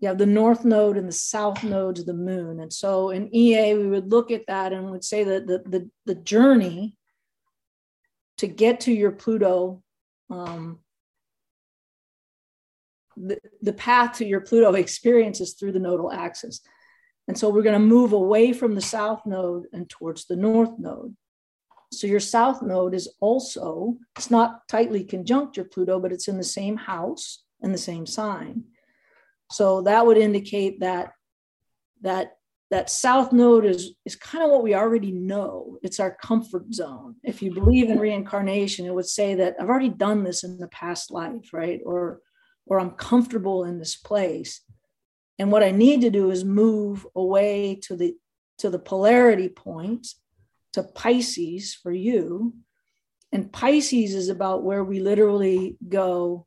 you 0.00 0.08
have 0.08 0.18
the 0.18 0.26
north 0.26 0.64
node 0.64 0.96
and 0.96 1.06
the 1.06 1.12
south 1.12 1.62
node 1.62 1.98
of 1.98 2.06
the 2.06 2.14
moon. 2.14 2.60
And 2.60 2.72
so 2.72 3.10
in 3.10 3.34
EA, 3.34 3.74
we 3.74 3.86
would 3.86 4.10
look 4.10 4.30
at 4.30 4.46
that 4.46 4.72
and 4.72 4.90
would 4.90 5.04
say 5.04 5.24
that 5.24 5.46
the, 5.46 5.58
the, 5.66 5.90
the 6.06 6.14
journey 6.14 6.96
to 8.38 8.46
get 8.46 8.80
to 8.80 8.92
your 8.92 9.12
Pluto, 9.12 9.82
um, 10.30 10.78
the, 13.14 13.38
the 13.60 13.74
path 13.74 14.16
to 14.18 14.24
your 14.24 14.40
Pluto 14.40 14.72
experience 14.72 15.40
is 15.40 15.52
through 15.52 15.72
the 15.72 15.78
nodal 15.78 16.10
axis. 16.10 16.62
And 17.28 17.36
so 17.36 17.50
we're 17.50 17.62
going 17.62 17.78
to 17.78 17.86
move 17.86 18.14
away 18.14 18.54
from 18.54 18.74
the 18.74 18.80
south 18.80 19.26
node 19.26 19.66
and 19.74 19.88
towards 19.90 20.24
the 20.24 20.36
north 20.36 20.78
node. 20.78 21.14
So 21.92 22.06
your 22.06 22.20
south 22.20 22.62
node 22.62 22.94
is 22.94 23.08
also, 23.20 23.98
it's 24.16 24.30
not 24.30 24.66
tightly 24.66 25.04
conjunct 25.04 25.58
your 25.58 25.66
Pluto, 25.66 26.00
but 26.00 26.12
it's 26.12 26.28
in 26.28 26.38
the 26.38 26.44
same 26.44 26.78
house 26.78 27.44
and 27.60 27.74
the 27.74 27.78
same 27.78 28.06
sign. 28.06 28.64
So 29.50 29.82
that 29.82 30.06
would 30.06 30.16
indicate 30.16 30.80
that 30.80 31.12
that 32.02 32.36
that 32.70 32.88
south 32.88 33.32
node 33.32 33.64
is 33.64 33.94
is 34.04 34.14
kind 34.14 34.44
of 34.44 34.50
what 34.50 34.62
we 34.62 34.74
already 34.74 35.10
know. 35.12 35.78
It's 35.82 36.00
our 36.00 36.16
comfort 36.22 36.72
zone. 36.72 37.16
If 37.22 37.42
you 37.42 37.52
believe 37.52 37.90
in 37.90 37.98
reincarnation, 37.98 38.86
it 38.86 38.94
would 38.94 39.08
say 39.08 39.34
that 39.36 39.56
I've 39.60 39.68
already 39.68 39.88
done 39.88 40.22
this 40.22 40.44
in 40.44 40.58
the 40.58 40.68
past 40.68 41.10
life, 41.10 41.52
right? 41.52 41.80
Or 41.84 42.20
or 42.66 42.78
I'm 42.78 42.92
comfortable 42.92 43.64
in 43.64 43.78
this 43.78 43.96
place. 43.96 44.62
And 45.38 45.50
what 45.50 45.64
I 45.64 45.72
need 45.72 46.02
to 46.02 46.10
do 46.10 46.30
is 46.30 46.44
move 46.44 47.06
away 47.16 47.80
to 47.82 47.96
the 47.96 48.14
to 48.58 48.70
the 48.70 48.78
polarity 48.78 49.48
point 49.48 50.06
to 50.74 50.84
Pisces 50.84 51.74
for 51.74 51.92
you. 51.92 52.54
And 53.32 53.52
Pisces 53.52 54.14
is 54.14 54.28
about 54.28 54.62
where 54.62 54.84
we 54.84 55.00
literally 55.00 55.76
go 55.88 56.46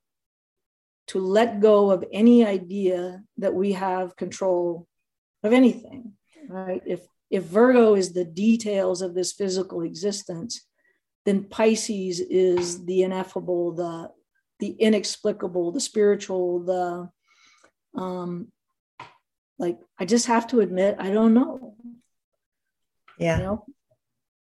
to 1.14 1.20
let 1.20 1.60
go 1.60 1.92
of 1.92 2.04
any 2.12 2.44
idea 2.44 3.22
that 3.38 3.54
we 3.54 3.74
have 3.74 4.16
control 4.16 4.88
of 5.44 5.54
anything, 5.54 6.14
right? 6.50 6.82
If 6.88 7.02
if 7.30 7.44
Virgo 7.44 7.94
is 7.94 8.14
the 8.14 8.26
details 8.26 9.04
of 9.04 9.14
this 9.14 9.32
physical 9.32 9.84
existence, 9.84 10.66
then 11.24 11.44
Pisces 11.44 12.20
is 12.20 12.84
the 12.86 13.04
ineffable, 13.04 13.74
the 13.74 14.10
the 14.58 14.72
inexplicable, 14.72 15.72
the 15.72 15.80
spiritual, 15.80 16.64
the 16.64 18.02
um 18.02 18.52
like 19.60 19.78
I 20.00 20.06
just 20.06 20.26
have 20.26 20.48
to 20.48 20.62
admit 20.62 20.96
I 20.98 21.12
don't 21.12 21.36
know. 21.36 21.76
Yeah. 23.20 23.38
You 23.38 23.44
know? 23.44 23.66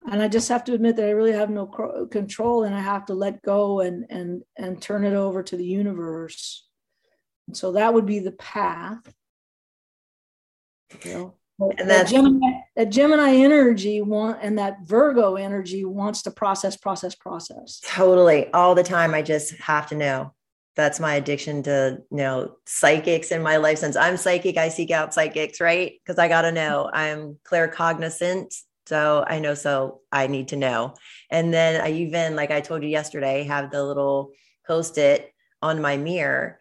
And 0.09 0.21
I 0.21 0.27
just 0.27 0.49
have 0.49 0.63
to 0.65 0.73
admit 0.73 0.95
that 0.95 1.07
I 1.07 1.11
really 1.11 1.33
have 1.33 1.49
no 1.49 1.67
control, 2.09 2.63
and 2.63 2.73
I 2.73 2.79
have 2.79 3.05
to 3.05 3.13
let 3.13 3.41
go 3.41 3.81
and 3.81 4.05
and 4.09 4.43
and 4.57 4.81
turn 4.81 5.05
it 5.05 5.13
over 5.13 5.43
to 5.43 5.55
the 5.55 5.65
universe. 5.65 6.67
And 7.47 7.55
so 7.55 7.73
that 7.73 7.93
would 7.93 8.05
be 8.05 8.19
the 8.19 8.31
path. 8.31 9.13
You 11.05 11.13
know, 11.13 11.35
and 11.77 11.89
that 11.89 12.07
Gemini, 12.07 12.51
that 12.75 12.89
Gemini 12.89 13.35
energy 13.35 14.01
want 14.01 14.39
and 14.41 14.57
that 14.57 14.77
Virgo 14.83 15.35
energy 15.35 15.85
wants 15.85 16.23
to 16.23 16.31
process, 16.31 16.75
process, 16.75 17.13
process. 17.13 17.79
Totally, 17.85 18.51
all 18.53 18.73
the 18.73 18.83
time. 18.83 19.13
I 19.13 19.21
just 19.21 19.55
have 19.57 19.87
to 19.87 19.95
know. 19.95 20.33
That's 20.75 20.99
my 20.99 21.15
addiction 21.15 21.63
to 21.63 21.99
you 22.09 22.17
know 22.17 22.55
psychics 22.65 23.31
in 23.31 23.43
my 23.43 23.57
life. 23.57 23.77
Since 23.77 23.95
I'm 23.95 24.17
psychic, 24.17 24.57
I 24.57 24.69
seek 24.69 24.89
out 24.89 25.13
psychics, 25.13 25.61
right? 25.61 25.93
Because 26.03 26.17
I 26.17 26.27
got 26.27 26.41
to 26.41 26.51
know. 26.51 26.89
I'm 26.91 27.37
claircognizant 27.45 28.55
so 28.91 29.23
I 29.25 29.39
know, 29.39 29.53
so 29.53 30.01
I 30.11 30.27
need 30.27 30.49
to 30.49 30.57
know. 30.57 30.95
And 31.29 31.53
then 31.53 31.79
I 31.79 31.93
even, 31.93 32.35
like 32.35 32.51
I 32.51 32.59
told 32.59 32.83
you 32.83 32.89
yesterday, 32.89 33.43
have 33.43 33.71
the 33.71 33.85
little 33.85 34.33
post 34.67 34.97
it 34.97 35.31
on 35.61 35.81
my 35.81 35.95
mirror, 35.95 36.59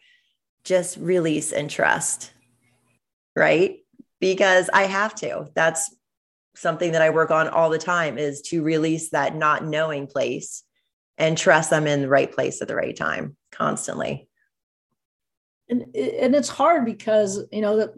just 0.62 0.96
release 0.98 1.50
and 1.50 1.68
trust. 1.68 2.32
Right. 3.34 3.78
Because 4.20 4.70
I 4.72 4.84
have 4.84 5.12
to. 5.16 5.48
That's 5.56 5.92
something 6.54 6.92
that 6.92 7.02
I 7.02 7.10
work 7.10 7.32
on 7.32 7.48
all 7.48 7.68
the 7.68 7.78
time 7.78 8.16
is 8.16 8.42
to 8.42 8.62
release 8.62 9.10
that 9.10 9.34
not 9.34 9.64
knowing 9.64 10.06
place 10.06 10.62
and 11.18 11.36
trust 11.36 11.72
I'm 11.72 11.88
in 11.88 12.02
the 12.02 12.08
right 12.08 12.30
place 12.30 12.62
at 12.62 12.68
the 12.68 12.76
right 12.76 12.96
time 12.96 13.36
constantly 13.50 14.29
and 15.70 15.82
and 15.94 16.34
it's 16.34 16.48
hard 16.48 16.84
because 16.84 17.44
you 17.52 17.62
know 17.62 17.88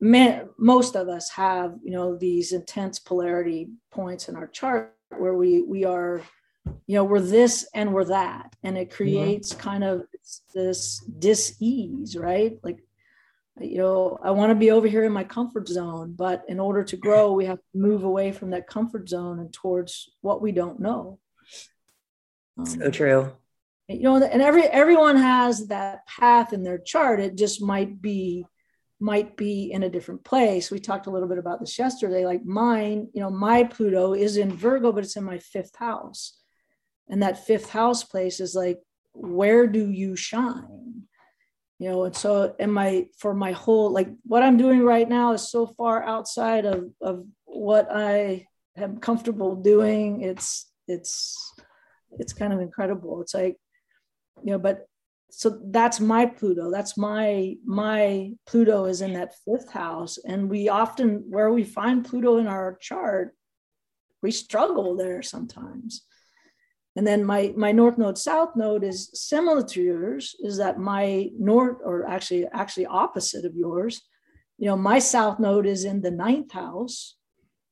man, 0.00 0.48
most 0.58 0.96
of 0.96 1.08
us 1.08 1.30
have 1.30 1.76
you 1.82 1.92
know 1.92 2.16
these 2.16 2.52
intense 2.52 2.98
polarity 2.98 3.70
points 3.90 4.28
in 4.28 4.36
our 4.36 4.48
chart 4.48 4.94
where 5.16 5.34
we 5.34 5.62
we 5.62 5.84
are 5.84 6.22
you 6.86 6.96
know 6.96 7.04
we're 7.04 7.20
this 7.20 7.68
and 7.74 7.92
we're 7.92 8.04
that 8.04 8.54
and 8.62 8.76
it 8.76 8.88
mm-hmm. 8.88 8.96
creates 8.96 9.52
mm-hmm. 9.52 9.62
kind 9.62 9.84
of 9.84 10.02
this 10.54 11.04
dis-ease 11.18 12.16
right 12.16 12.58
like 12.62 12.78
you 13.60 13.78
know 13.78 14.18
i 14.22 14.30
want 14.30 14.50
to 14.50 14.54
be 14.54 14.70
over 14.70 14.86
here 14.86 15.04
in 15.04 15.12
my 15.12 15.24
comfort 15.24 15.68
zone 15.68 16.14
but 16.16 16.44
in 16.48 16.60
order 16.60 16.84
to 16.84 16.96
grow 16.96 17.32
we 17.32 17.44
have 17.44 17.58
to 17.58 17.78
move 17.78 18.04
away 18.04 18.30
from 18.30 18.50
that 18.50 18.66
comfort 18.66 19.08
zone 19.08 19.40
and 19.40 19.52
towards 19.52 20.10
what 20.20 20.42
we 20.42 20.52
don't 20.52 20.80
know 20.80 21.18
um, 22.58 22.66
so 22.66 22.90
true 22.90 23.32
you 23.90 24.02
know 24.02 24.16
and 24.16 24.42
every 24.42 24.64
everyone 24.64 25.16
has 25.16 25.66
that 25.68 26.06
path 26.06 26.52
in 26.52 26.62
their 26.62 26.78
chart. 26.78 27.20
It 27.20 27.36
just 27.36 27.62
might 27.62 28.00
be 28.00 28.44
might 28.98 29.36
be 29.36 29.72
in 29.72 29.82
a 29.82 29.88
different 29.88 30.24
place. 30.24 30.70
We 30.70 30.78
talked 30.78 31.06
a 31.06 31.10
little 31.10 31.28
bit 31.28 31.38
about 31.38 31.60
this 31.60 31.78
yesterday 31.78 32.24
like 32.24 32.44
mine 32.44 33.08
you 33.14 33.20
know 33.20 33.30
my 33.30 33.64
pluto 33.64 34.14
is 34.14 34.36
in 34.36 34.52
virgo 34.52 34.92
but 34.92 35.04
it's 35.04 35.16
in 35.16 35.24
my 35.24 35.38
fifth 35.38 35.76
house. 35.76 36.38
And 37.08 37.22
that 37.22 37.44
fifth 37.46 37.70
house 37.70 38.04
place 38.04 38.40
is 38.40 38.54
like 38.54 38.78
where 39.12 39.66
do 39.66 39.90
you 39.90 40.16
shine? 40.16 41.02
You 41.78 41.90
know 41.90 42.04
and 42.04 42.16
so 42.16 42.54
and 42.58 42.72
my 42.72 43.06
for 43.18 43.34
my 43.34 43.52
whole 43.52 43.90
like 43.90 44.08
what 44.24 44.42
i'm 44.42 44.58
doing 44.58 44.84
right 44.84 45.08
now 45.08 45.32
is 45.32 45.50
so 45.50 45.66
far 45.66 46.02
outside 46.04 46.66
of 46.66 46.90
of 47.00 47.24
what 47.46 47.88
i 47.90 48.46
am 48.76 48.98
comfortable 48.98 49.56
doing. 49.56 50.22
It's 50.22 50.70
it's 50.88 51.54
it's 52.18 52.32
kind 52.32 52.52
of 52.52 52.60
incredible. 52.60 53.20
It's 53.22 53.34
like 53.34 53.56
you 54.44 54.52
know 54.52 54.58
but 54.58 54.86
so 55.30 55.60
that's 55.66 56.00
my 56.00 56.26
pluto 56.26 56.70
that's 56.70 56.96
my 56.96 57.54
my 57.64 58.32
pluto 58.46 58.86
is 58.86 59.00
in 59.00 59.12
that 59.12 59.34
fifth 59.44 59.70
house. 59.70 60.18
And 60.18 60.50
we 60.50 60.68
often 60.68 61.24
where 61.28 61.52
we 61.52 61.64
find 61.64 62.04
pluto 62.04 62.38
in 62.38 62.46
our 62.46 62.76
chart 62.80 63.34
we 64.22 64.30
struggle 64.30 64.96
there 64.96 65.22
sometimes. 65.22 66.02
And 66.96 67.06
then 67.06 67.24
my 67.24 67.54
my 67.56 67.72
north 67.72 67.96
node 67.96 68.18
south 68.18 68.56
node 68.56 68.82
is 68.82 69.10
similar 69.14 69.62
to 69.62 69.82
yours 69.82 70.34
is 70.40 70.56
that 70.56 70.78
my 70.78 71.30
north 71.38 71.78
or 71.84 72.06
actually 72.06 72.46
actually 72.52 72.86
opposite 72.86 73.44
of 73.44 73.54
yours 73.54 74.02
you 74.58 74.66
know 74.66 74.76
my 74.76 74.98
south 74.98 75.38
node 75.38 75.66
is 75.66 75.84
in 75.84 76.02
the 76.02 76.10
ninth 76.10 76.52
house 76.52 77.16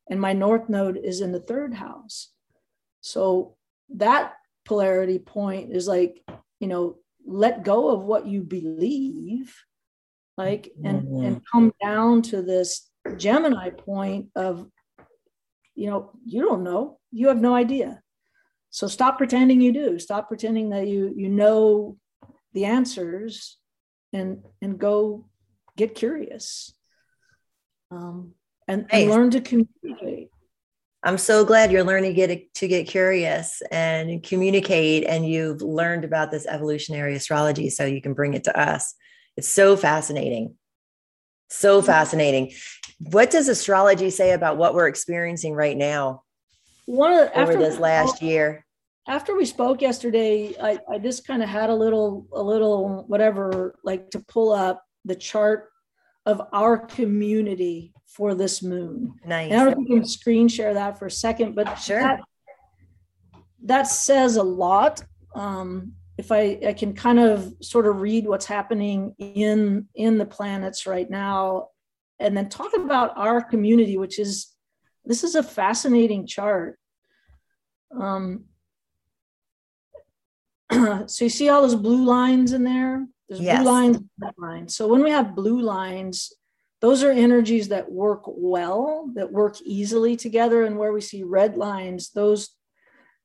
and 0.09 0.21
my 0.21 0.33
north 0.33 0.69
node 0.69 0.97
is 0.97 1.21
in 1.21 1.33
the 1.33 1.41
third 1.41 1.75
house. 1.75 2.31
So 3.01 3.57
that 3.97 4.35
polarity 4.65 5.19
point 5.19 5.73
is 5.73 5.87
like 5.87 6.23
you 6.61 6.69
know 6.69 6.97
let 7.27 7.65
go 7.65 7.91
of 7.91 8.03
what 8.03 8.27
you 8.27 8.43
believe 8.43 9.55
like 10.37 10.71
and 10.85 11.03
mm-hmm. 11.03 11.25
and 11.25 11.43
come 11.51 11.73
down 11.83 12.23
to 12.23 12.43
this 12.43 12.91
gemini 13.17 13.71
point 13.71 14.29
of 14.37 14.67
you 15.79 15.89
know, 15.89 16.11
you 16.27 16.43
don't 16.43 16.65
know. 16.65 16.99
You 17.13 17.29
have 17.29 17.41
no 17.41 17.55
idea. 17.55 18.03
So 18.71 18.89
stop 18.89 19.17
pretending 19.17 19.61
you 19.61 19.73
do. 19.73 20.01
Stop 20.01 20.27
pretending 20.27 20.71
that 20.71 20.89
you 20.89 21.15
you 21.17 21.29
know 21.29 21.97
the 22.53 22.65
answers 22.65 23.59
and 24.13 24.43
and 24.61 24.77
go 24.77 25.29
get 25.77 25.95
curious. 25.95 26.75
Um, 27.93 28.33
and, 28.67 28.89
nice. 28.91 29.03
and 29.03 29.11
learn 29.11 29.31
to 29.31 29.41
communicate. 29.41 30.31
I'm 31.05 31.19
so 31.19 31.45
glad 31.45 31.71
you're 31.71 31.85
learning 31.85 32.15
to 32.15 32.27
get 32.27 32.55
to 32.55 32.69
get 32.69 32.89
curious 32.89 33.63
and 33.71 34.23
communicate, 34.23 35.05
and 35.05 35.29
you've 35.29 35.63
learned 35.63 36.05
about 36.05 36.31
this 36.31 36.47
evolutionary 36.47 37.15
astrology, 37.15 37.71
so 37.71 37.85
you 37.85 38.03
can 38.03 38.15
bring 38.15 38.35
it 38.35 38.45
to 38.45 38.61
us. 38.61 38.95
It's 39.37 39.49
so 39.49 39.77
fascinating, 39.77 40.57
so 41.49 41.79
mm-hmm. 41.79 41.87
fascinating. 41.87 42.53
What 42.99 43.31
does 43.31 43.47
astrology 43.49 44.11
say 44.11 44.33
about 44.33 44.57
what 44.57 44.75
we're 44.75 44.89
experiencing 44.89 45.55
right 45.55 45.77
now? 45.77 46.25
One 46.87 47.13
of 47.13 47.29
the, 47.29 47.41
over 47.41 47.55
this 47.55 47.79
last 47.79 48.21
year. 48.21 48.65
After 49.07 49.37
we 49.37 49.45
spoke 49.45 49.81
yesterday, 49.81 50.55
I, 50.61 50.79
I 50.91 50.99
just 50.99 51.27
kind 51.27 51.43
of 51.43 51.49
had 51.49 51.71
a 51.71 51.75
little, 51.75 52.27
a 52.33 52.43
little 52.43 53.05
whatever, 53.07 53.79
like 53.85 54.11
to 54.11 54.19
pull 54.19 54.53
up 54.53 54.83
the 55.05 55.15
chart 55.15 55.69
of 56.27 56.43
our 56.53 56.77
community 56.77 57.95
for 58.09 58.35
this 58.35 58.63
moon. 58.63 59.15
Nice. 59.25 59.53
And 59.53 59.61
I 59.61 59.65
don't 59.65 59.77
know 59.77 59.83
if 59.85 59.89
you 59.89 59.97
can 59.97 60.09
screen 60.09 60.49
share 60.49 60.75
that 60.75 60.99
for 60.99 61.07
a 61.07 61.11
second, 61.11 61.55
but 61.55 61.75
sure. 61.77 62.01
That, 62.01 62.21
that 63.65 63.83
says 63.85 64.37
a 64.37 64.43
lot. 64.43 65.05
Um, 65.35 65.93
if 66.17 66.33
I, 66.33 66.59
I 66.67 66.73
can 66.73 66.95
kind 66.95 67.21
of 67.21 67.55
sort 67.61 67.87
of 67.87 68.01
read 68.01 68.27
what's 68.27 68.47
happening 68.47 69.15
in 69.19 69.87
in 69.95 70.19
the 70.19 70.27
planets 70.27 70.87
right 70.87 71.09
now, 71.09 71.69
and 72.19 72.37
then 72.37 72.49
talk 72.49 72.75
about 72.75 73.17
our 73.17 73.41
community, 73.41 73.97
which 73.99 74.19
is 74.19 74.55
this 75.05 75.23
is 75.23 75.37
a 75.37 75.43
fascinating 75.43 76.27
chart. 76.27 76.79
Um, 77.99 78.47
so 81.07 81.25
you 81.25 81.31
see 81.31 81.49
all 81.49 81.63
those 81.63 81.77
blue 81.77 82.05
lines 82.05 82.53
in 82.53 82.65
there? 82.65 83.07
There's 83.29 83.41
yes. 83.41 83.63
blue 83.63 83.71
lines, 83.71 83.99
lines. 84.39 84.77
So 84.77 84.89
when 84.89 85.03
we 85.03 85.11
have 85.11 85.37
blue 85.37 85.61
lines, 85.61 86.33
those 86.81 87.03
are 87.03 87.11
energies 87.11 87.69
that 87.69 87.91
work 87.91 88.23
well, 88.27 89.11
that 89.15 89.33
work 89.33 89.57
easily 89.63 90.17
together. 90.17 90.65
And 90.65 90.79
where 90.79 90.93
we 90.93 91.01
see 91.01 91.23
red 91.23 91.57
lines, 91.57 92.11
those 92.11 92.51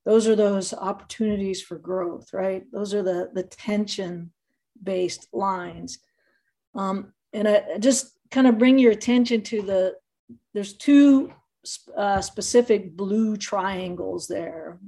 those 0.05 0.27
are 0.27 0.35
those 0.35 0.73
opportunities 0.73 1.61
for 1.61 1.77
growth, 1.77 2.33
right? 2.33 2.63
Those 2.71 2.93
are 2.93 3.03
the 3.03 3.29
the 3.33 3.43
tension 3.43 4.31
based 4.81 5.27
lines. 5.31 5.99
Um, 6.75 7.13
and 7.31 7.47
I 7.47 7.77
just 7.79 8.11
kind 8.31 8.47
of 8.47 8.57
bring 8.57 8.79
your 8.79 8.91
attention 8.91 9.41
to 9.43 9.61
the 9.61 9.95
there's 10.53 10.73
two 10.73 11.31
uh, 11.95 12.21
specific 12.21 12.95
blue 12.95 13.37
triangles 13.37 14.27
there, 14.27 14.79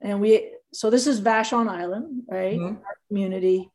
and 0.00 0.20
we 0.20 0.52
so 0.72 0.90
this 0.90 1.06
is 1.06 1.20
Vashon 1.20 1.68
Island, 1.68 2.24
right? 2.28 2.58
Mm-hmm. 2.58 2.76
Our 2.76 2.96
community. 3.08 3.70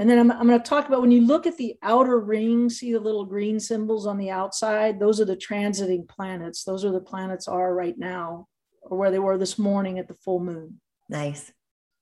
And 0.00 0.08
then 0.08 0.18
I'm, 0.18 0.30
I'm 0.32 0.46
going 0.46 0.58
to 0.58 0.66
talk 0.66 0.88
about 0.88 1.02
when 1.02 1.10
you 1.10 1.20
look 1.20 1.46
at 1.46 1.58
the 1.58 1.76
outer 1.82 2.18
ring, 2.18 2.70
see 2.70 2.90
the 2.90 2.98
little 2.98 3.26
green 3.26 3.60
symbols 3.60 4.06
on 4.06 4.16
the 4.16 4.30
outside? 4.30 4.98
Those 4.98 5.20
are 5.20 5.26
the 5.26 5.36
transiting 5.36 6.08
planets. 6.08 6.64
Those 6.64 6.86
are 6.86 6.90
the 6.90 7.02
planets 7.02 7.46
are 7.46 7.74
right 7.74 7.96
now, 7.98 8.48
or 8.80 8.96
where 8.96 9.10
they 9.10 9.18
were 9.18 9.36
this 9.36 9.58
morning 9.58 9.98
at 9.98 10.08
the 10.08 10.14
full 10.14 10.40
moon. 10.40 10.80
Nice. 11.10 11.52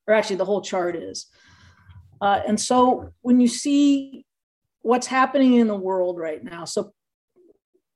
Or 0.07 0.13
actually, 0.13 0.37
the 0.37 0.45
whole 0.45 0.61
chart 0.61 0.95
is. 0.95 1.27
Uh, 2.21 2.39
and 2.47 2.57
so 2.57 3.11
when 3.19 3.41
you 3.41 3.49
see 3.49 4.25
what's 4.81 5.07
happening 5.07 5.55
in 5.55 5.67
the 5.67 5.75
world 5.75 6.17
right 6.17 6.41
now, 6.41 6.63
so 6.63 6.93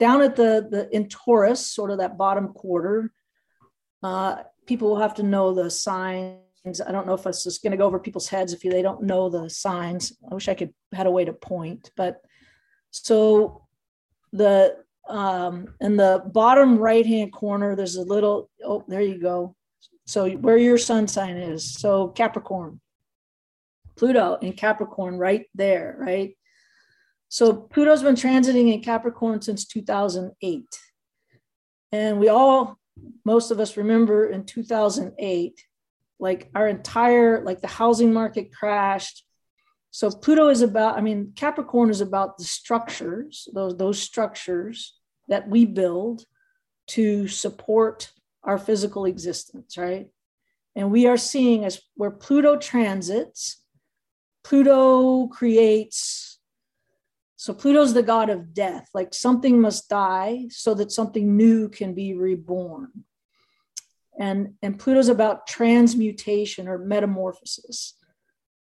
down 0.02 0.22
at 0.22 0.36
the, 0.36 0.68
the 0.70 0.94
in 0.94 1.08
Taurus, 1.08 1.66
sort 1.66 1.92
of 1.92 2.00
that 2.00 2.18
bottom 2.18 2.50
quarter, 2.50 3.10
uh, 4.04 4.44
people 4.66 4.90
will 4.90 5.00
have 5.00 5.16
to 5.16 5.24
know 5.24 5.54
the 5.54 5.72
signs 5.72 6.40
I 6.66 6.92
don't 6.92 7.06
know 7.06 7.14
if 7.14 7.26
it's 7.26 7.44
just 7.44 7.62
going 7.62 7.72
to 7.72 7.78
go 7.78 7.86
over 7.86 8.00
people's 8.00 8.30
heads 8.30 8.54
if 8.54 8.62
they 8.62 8.82
don't 8.82 9.04
know 9.04 9.30
the 9.30 9.50
signs. 9.50 10.18
I 10.30 10.34
wish 10.34 10.48
I 10.48 10.54
could 10.54 10.74
had 10.94 11.08
a 11.08 11.12
way 11.12 11.26
to 11.26 11.34
point, 11.34 11.92
but 11.98 12.22
so 12.92 13.66
the 14.32 14.78
um, 15.10 15.68
in 15.82 15.98
the 15.98 16.24
bottom 16.32 16.78
right 16.78 17.06
hand 17.06 17.34
corner, 17.34 17.76
there's 17.76 17.98
a 17.98 18.02
little. 18.02 18.50
Oh, 18.64 18.86
there 18.88 19.02
you 19.02 19.20
go. 19.20 19.56
So 20.06 20.30
where 20.30 20.58
your 20.58 20.78
sun 20.78 21.08
sign 21.08 21.36
is, 21.36 21.74
so 21.74 22.10
Capricorn, 22.10 22.80
Pluto 23.98 24.36
in 24.36 24.54
Capricorn, 24.54 25.18
right 25.18 25.46
there, 25.54 25.98
right. 26.00 26.38
So 27.28 27.54
Pluto's 27.54 28.04
been 28.04 28.16
transiting 28.16 28.72
in 28.74 28.82
Capricorn 28.82 29.42
since 29.42 29.66
2008, 29.66 30.64
and 31.92 32.20
we 32.20 32.30
all, 32.30 32.78
most 33.26 33.52
of 33.52 33.60
us 33.60 33.76
remember 33.76 34.28
in 34.28 34.46
2008 34.46 35.66
like 36.24 36.50
our 36.56 36.70
entire 36.70 37.44
like 37.44 37.60
the 37.60 37.68
housing 37.68 38.14
market 38.14 38.54
crashed. 38.54 39.26
So 39.92 40.10
pluto 40.10 40.48
is 40.48 40.62
about 40.62 40.98
i 40.98 41.02
mean 41.02 41.34
capricorn 41.36 41.90
is 41.90 42.02
about 42.02 42.38
the 42.38 42.46
structures 42.46 43.48
those 43.54 43.78
those 43.78 44.00
structures 44.02 44.98
that 45.28 45.48
we 45.48 45.66
build 45.66 46.26
to 46.96 47.28
support 47.28 48.12
our 48.44 48.58
physical 48.58 49.06
existence 49.06 49.78
right? 49.78 50.08
And 50.76 50.90
we 50.90 51.06
are 51.06 51.18
seeing 51.18 51.66
as 51.66 51.82
where 51.96 52.10
pluto 52.26 52.58
transits 52.58 53.62
pluto 54.44 55.28
creates 55.28 56.40
so 57.36 57.54
pluto's 57.54 57.94
the 57.94 58.10
god 58.14 58.30
of 58.30 58.54
death. 58.54 58.88
Like 58.94 59.14
something 59.14 59.60
must 59.60 59.90
die 59.90 60.46
so 60.50 60.74
that 60.76 60.94
something 60.94 61.36
new 61.36 61.68
can 61.68 61.94
be 61.94 62.14
reborn 62.14 63.04
and 64.20 64.54
and 64.62 64.80
pluto's 64.80 65.10
about 65.10 65.48
transmutation 65.48 66.68
or 66.68 66.78
metamorphosis. 66.78 67.96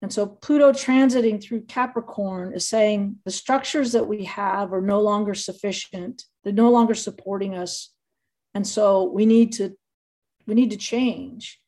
And 0.02 0.14
so 0.14 0.28
pluto 0.28 0.72
transiting 0.72 1.42
through 1.42 1.64
capricorn 1.64 2.54
is 2.54 2.68
saying 2.68 3.18
the 3.26 3.32
structures 3.32 3.94
that 3.94 4.08
we 4.08 4.26
have 4.26 4.72
are 4.72 4.82
no 4.82 5.02
longer 5.02 5.34
sufficient. 5.34 6.24
They're 6.44 6.54
no 6.54 6.70
longer 6.70 6.94
supporting 6.94 7.56
us. 7.56 7.92
And 8.54 8.68
so 8.68 9.04
we 9.04 9.26
need 9.26 9.54
to 9.54 9.76
we 10.46 10.54
need 10.54 10.72
to 10.72 10.78
change. 10.78 11.60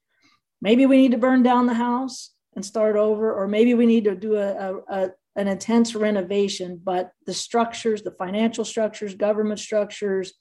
Maybe 0.62 0.86
we 0.86 0.98
need 0.98 1.12
to 1.12 1.18
burn 1.18 1.44
down 1.44 1.66
the 1.66 1.74
house 1.74 2.32
and 2.56 2.66
start 2.66 2.96
over 2.96 3.34
or 3.34 3.48
maybe 3.48 3.74
we 3.74 3.86
need 3.86 4.04
to 4.04 4.16
do 4.16 4.36
a, 4.36 4.52
a, 4.52 4.78
a 4.90 5.10
an 5.36 5.48
intense 5.48 5.96
renovation 5.96 6.82
but 6.84 7.12
the 7.26 7.34
structures 7.34 8.02
the 8.02 8.12
financial 8.12 8.66
structures 8.66 9.14
government 9.16 9.60
structures 9.60 10.34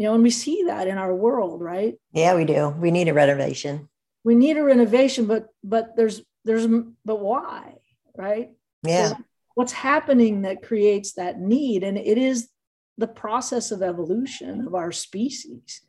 you 0.00 0.06
know 0.06 0.14
and 0.14 0.22
we 0.22 0.30
see 0.30 0.64
that 0.66 0.88
in 0.88 0.96
our 0.96 1.14
world 1.14 1.60
right? 1.60 1.94
Yeah 2.14 2.34
we 2.34 2.46
do. 2.46 2.70
We 2.70 2.90
need 2.90 3.08
a 3.08 3.12
renovation. 3.12 3.90
We 4.24 4.34
need 4.34 4.56
a 4.56 4.64
renovation 4.64 5.26
but 5.26 5.48
but 5.62 5.94
there's 5.94 6.22
there's 6.46 6.66
but 7.04 7.20
why 7.20 7.74
right? 8.16 8.52
Yeah. 8.82 9.08
So 9.08 9.16
what's 9.56 9.72
happening 9.72 10.42
that 10.42 10.62
creates 10.62 11.12
that 11.12 11.38
need? 11.38 11.84
And 11.84 11.98
it 11.98 12.16
is 12.16 12.48
the 12.96 13.08
process 13.08 13.72
of 13.72 13.82
evolution 13.82 14.66
of 14.66 14.74
our 14.74 14.90
species. 14.90 15.82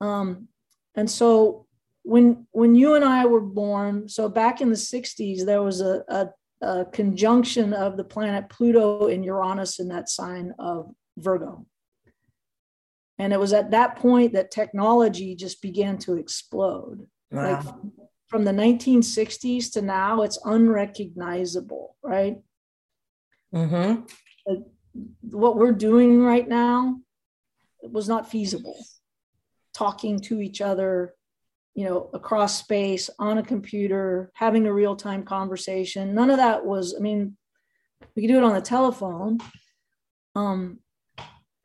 Um 0.00 0.46
and 0.94 1.10
so 1.10 1.66
when 2.02 2.46
when 2.52 2.76
you 2.76 2.94
and 2.94 3.04
i 3.04 3.26
were 3.26 3.40
born 3.40 4.08
so 4.08 4.28
back 4.28 4.60
in 4.60 4.70
the 4.70 4.74
60s 4.74 5.44
there 5.44 5.62
was 5.62 5.82
a, 5.82 6.02
a, 6.08 6.28
a 6.62 6.84
conjunction 6.86 7.74
of 7.74 7.98
the 7.98 8.04
planet 8.04 8.48
pluto 8.48 9.08
and 9.08 9.22
uranus 9.22 9.80
in 9.80 9.88
that 9.88 10.08
sign 10.08 10.54
of 10.58 10.90
virgo 11.18 11.66
and 13.20 13.34
it 13.34 13.38
was 13.38 13.52
at 13.52 13.72
that 13.72 13.96
point 13.96 14.32
that 14.32 14.50
technology 14.50 15.34
just 15.34 15.60
began 15.60 15.98
to 15.98 16.16
explode. 16.16 17.06
Wow. 17.30 17.52
Like 17.52 17.74
from 18.28 18.44
the 18.44 18.50
1960s 18.50 19.72
to 19.72 19.82
now, 19.82 20.22
it's 20.22 20.38
unrecognizable, 20.42 21.96
right? 22.02 22.38
Mm-hmm. 23.54 24.04
What 25.20 25.56
we're 25.56 25.72
doing 25.72 26.22
right 26.22 26.48
now 26.48 26.96
was 27.82 28.08
not 28.08 28.30
feasible. 28.30 28.78
Talking 29.74 30.18
to 30.20 30.40
each 30.40 30.62
other, 30.62 31.14
you 31.74 31.84
know, 31.84 32.08
across 32.14 32.58
space 32.58 33.10
on 33.18 33.36
a 33.36 33.42
computer, 33.42 34.30
having 34.32 34.66
a 34.66 34.72
real 34.72 34.96
time 34.96 35.24
conversation. 35.24 36.14
None 36.14 36.30
of 36.30 36.38
that 36.38 36.64
was, 36.64 36.94
I 36.96 37.00
mean, 37.02 37.36
we 38.16 38.22
could 38.22 38.32
do 38.32 38.38
it 38.38 38.44
on 38.44 38.54
the 38.54 38.62
telephone. 38.62 39.40
Um, 40.34 40.78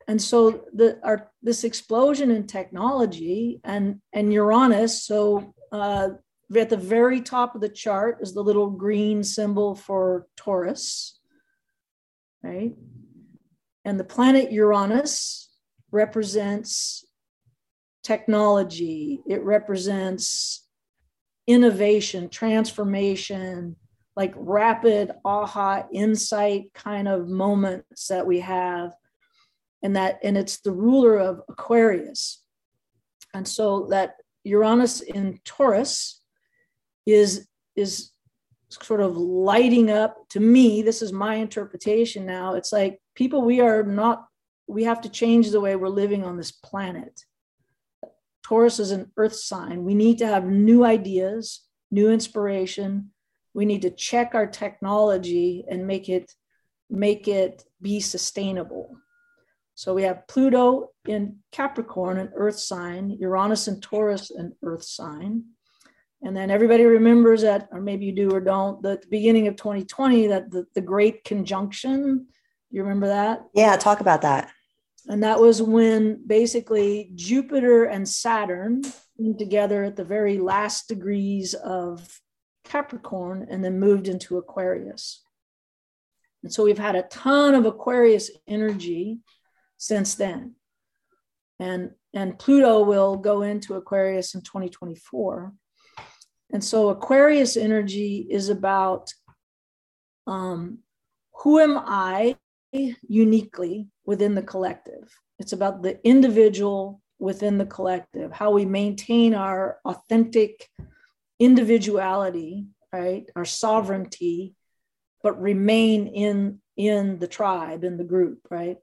and 0.08 0.20
so 0.20 0.64
the 0.72 0.98
our 1.02 1.30
this 1.42 1.64
explosion 1.64 2.30
in 2.30 2.46
technology 2.46 3.60
and 3.64 4.00
and 4.12 4.32
Uranus. 4.32 5.02
So 5.02 5.54
uh, 5.72 6.10
at 6.54 6.70
the 6.70 6.76
very 6.76 7.20
top 7.20 7.54
of 7.54 7.60
the 7.60 7.68
chart 7.68 8.18
is 8.20 8.32
the 8.32 8.42
little 8.42 8.70
green 8.70 9.24
symbol 9.24 9.74
for 9.74 10.28
Taurus, 10.36 11.18
right? 12.42 12.72
And 13.84 13.98
the 13.98 14.04
planet 14.04 14.52
Uranus 14.52 15.50
represents 15.90 17.04
technology. 18.04 19.20
It 19.26 19.42
represents 19.42 20.66
innovation, 21.48 22.28
transformation, 22.28 23.76
like 24.14 24.34
rapid 24.36 25.10
aha 25.24 25.84
insight 25.92 26.72
kind 26.74 27.08
of 27.08 27.28
moments 27.28 28.06
that 28.08 28.26
we 28.26 28.40
have 28.40 28.92
and 29.82 29.96
that 29.96 30.18
and 30.22 30.36
it's 30.36 30.60
the 30.60 30.72
ruler 30.72 31.16
of 31.16 31.42
Aquarius. 31.48 32.42
And 33.34 33.46
so 33.46 33.86
that 33.90 34.16
Uranus 34.44 35.00
in 35.00 35.40
Taurus 35.44 36.20
is 37.04 37.46
is 37.74 38.10
sort 38.68 39.00
of 39.00 39.16
lighting 39.16 39.90
up 39.90 40.28
to 40.30 40.40
me. 40.40 40.82
This 40.82 41.02
is 41.02 41.12
my 41.12 41.36
interpretation 41.36 42.26
now. 42.26 42.54
It's 42.54 42.72
like 42.72 43.00
people 43.14 43.42
we 43.42 43.60
are 43.60 43.82
not 43.82 44.26
we 44.66 44.84
have 44.84 45.00
to 45.02 45.08
change 45.08 45.50
the 45.50 45.60
way 45.60 45.76
we're 45.76 45.88
living 45.88 46.24
on 46.24 46.36
this 46.36 46.52
planet. 46.52 47.24
Taurus 48.42 48.78
is 48.78 48.90
an 48.90 49.10
earth 49.16 49.36
sign. 49.36 49.84
We 49.84 49.94
need 49.94 50.18
to 50.18 50.26
have 50.26 50.44
new 50.46 50.84
ideas 50.84 51.66
new 51.90 52.10
inspiration. 52.10 53.10
We 53.54 53.64
need 53.64 53.82
to 53.82 53.90
check 53.90 54.34
our 54.34 54.46
technology 54.46 55.64
and 55.68 55.86
make 55.86 56.08
it 56.08 56.32
make 56.88 57.26
it 57.26 57.64
be 57.82 57.98
sustainable 57.98 58.96
so 59.76 59.94
we 59.94 60.02
have 60.02 60.26
pluto 60.26 60.90
in 61.06 61.36
capricorn 61.52 62.18
an 62.18 62.32
earth 62.34 62.58
sign 62.58 63.10
uranus 63.20 63.68
in 63.68 63.80
taurus 63.80 64.32
an 64.32 64.52
earth 64.64 64.82
sign 64.82 65.44
and 66.22 66.36
then 66.36 66.50
everybody 66.50 66.84
remembers 66.84 67.42
that, 67.42 67.68
or 67.70 67.80
maybe 67.80 68.06
you 68.06 68.12
do 68.12 68.30
or 68.30 68.40
don't, 68.40 68.82
the 68.82 69.00
beginning 69.10 69.48
of 69.48 69.56
2020, 69.56 70.28
that 70.28 70.50
the, 70.50 70.66
the 70.74 70.80
Great 70.80 71.24
Conjunction. 71.24 72.26
You 72.70 72.82
remember 72.82 73.08
that? 73.08 73.42
Yeah, 73.54 73.76
talk 73.76 74.00
about 74.00 74.22
that. 74.22 74.50
And 75.06 75.22
that 75.22 75.38
was 75.38 75.62
when 75.62 76.26
basically 76.26 77.12
Jupiter 77.14 77.84
and 77.84 78.08
Saturn 78.08 78.82
came 79.16 79.36
together 79.36 79.84
at 79.84 79.94
the 79.94 80.04
very 80.04 80.38
last 80.38 80.88
degrees 80.88 81.54
of 81.54 82.20
Capricorn 82.64 83.46
and 83.48 83.62
then 83.62 83.78
moved 83.78 84.08
into 84.08 84.38
Aquarius. 84.38 85.22
And 86.42 86.52
so 86.52 86.64
we've 86.64 86.78
had 86.78 86.96
a 86.96 87.02
ton 87.04 87.54
of 87.54 87.66
Aquarius 87.66 88.30
energy 88.48 89.20
since 89.78 90.14
then. 90.14 90.54
And, 91.58 91.90
and 92.14 92.38
Pluto 92.38 92.82
will 92.84 93.16
go 93.16 93.42
into 93.42 93.74
Aquarius 93.74 94.34
in 94.34 94.42
2024. 94.42 95.52
And 96.52 96.62
so 96.62 96.90
Aquarius 96.90 97.56
energy 97.56 98.26
is 98.30 98.48
about 98.48 99.12
um, 100.26 100.78
who 101.42 101.58
am 101.58 101.78
I 101.78 102.36
uniquely 103.08 103.88
within 104.04 104.34
the 104.34 104.42
collective? 104.42 105.08
It's 105.38 105.52
about 105.52 105.82
the 105.82 105.98
individual 106.06 107.00
within 107.18 107.58
the 107.58 107.66
collective, 107.66 108.32
how 108.32 108.50
we 108.50 108.64
maintain 108.64 109.34
our 109.34 109.78
authentic 109.84 110.68
individuality, 111.38 112.66
right? 112.92 113.28
Our 113.36 113.44
sovereignty, 113.44 114.54
but 115.22 115.40
remain 115.40 116.06
in 116.08 116.60
in 116.76 117.18
the 117.18 117.26
tribe, 117.26 117.84
in 117.84 117.96
the 117.96 118.04
group, 118.04 118.40
right? 118.50 118.76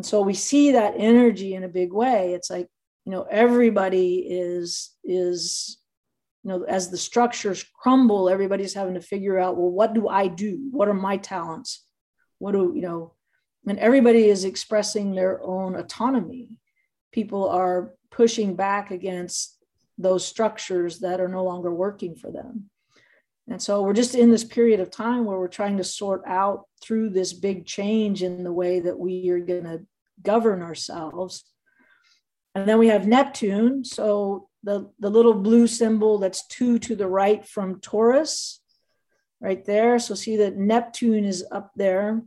And 0.00 0.06
so 0.06 0.22
we 0.22 0.32
see 0.32 0.72
that 0.72 0.94
energy 0.96 1.52
in 1.52 1.62
a 1.62 1.68
big 1.68 1.92
way. 1.92 2.32
It's 2.32 2.48
like, 2.48 2.68
you 3.04 3.12
know, 3.12 3.26
everybody 3.30 4.24
is 4.26 4.96
is 5.04 5.76
you 6.42 6.48
know 6.48 6.62
as 6.62 6.88
the 6.88 6.96
structures 6.96 7.66
crumble 7.82 8.30
everybody's 8.30 8.72
having 8.72 8.94
to 8.94 9.02
figure 9.02 9.38
out 9.38 9.58
well 9.58 9.70
what 9.70 9.92
do 9.92 10.08
i 10.08 10.26
do? 10.26 10.68
What 10.70 10.88
are 10.88 10.94
my 10.94 11.18
talents? 11.18 11.84
What 12.38 12.52
do 12.52 12.72
you 12.74 12.80
know 12.80 13.12
and 13.68 13.78
everybody 13.78 14.24
is 14.24 14.44
expressing 14.44 15.14
their 15.14 15.42
own 15.42 15.76
autonomy. 15.76 16.48
People 17.12 17.46
are 17.50 17.92
pushing 18.10 18.56
back 18.56 18.90
against 18.90 19.58
those 19.98 20.26
structures 20.26 21.00
that 21.00 21.20
are 21.20 21.28
no 21.28 21.44
longer 21.44 21.74
working 21.74 22.16
for 22.16 22.30
them 22.30 22.70
and 23.50 23.60
so 23.60 23.82
we're 23.82 23.92
just 23.92 24.14
in 24.14 24.30
this 24.30 24.44
period 24.44 24.80
of 24.80 24.90
time 24.90 25.24
where 25.24 25.38
we're 25.38 25.48
trying 25.48 25.76
to 25.76 25.84
sort 25.84 26.22
out 26.26 26.64
through 26.82 27.10
this 27.10 27.32
big 27.32 27.66
change 27.66 28.22
in 28.22 28.44
the 28.44 28.52
way 28.52 28.80
that 28.80 28.98
we 28.98 29.28
are 29.30 29.40
going 29.40 29.64
to 29.64 29.84
govern 30.22 30.62
ourselves 30.62 31.44
and 32.54 32.68
then 32.68 32.78
we 32.78 32.88
have 32.88 33.06
neptune 33.06 33.84
so 33.84 34.48
the, 34.62 34.90
the 34.98 35.10
little 35.10 35.34
blue 35.34 35.66
symbol 35.66 36.18
that's 36.18 36.46
two 36.46 36.78
to 36.80 36.94
the 36.94 37.06
right 37.06 37.46
from 37.46 37.80
Taurus, 37.80 38.60
right 39.40 39.64
there. 39.64 39.98
So 39.98 40.14
see 40.14 40.36
that 40.38 40.56
Neptune 40.56 41.24
is 41.24 41.44
up 41.50 41.70
there. 41.76 42.22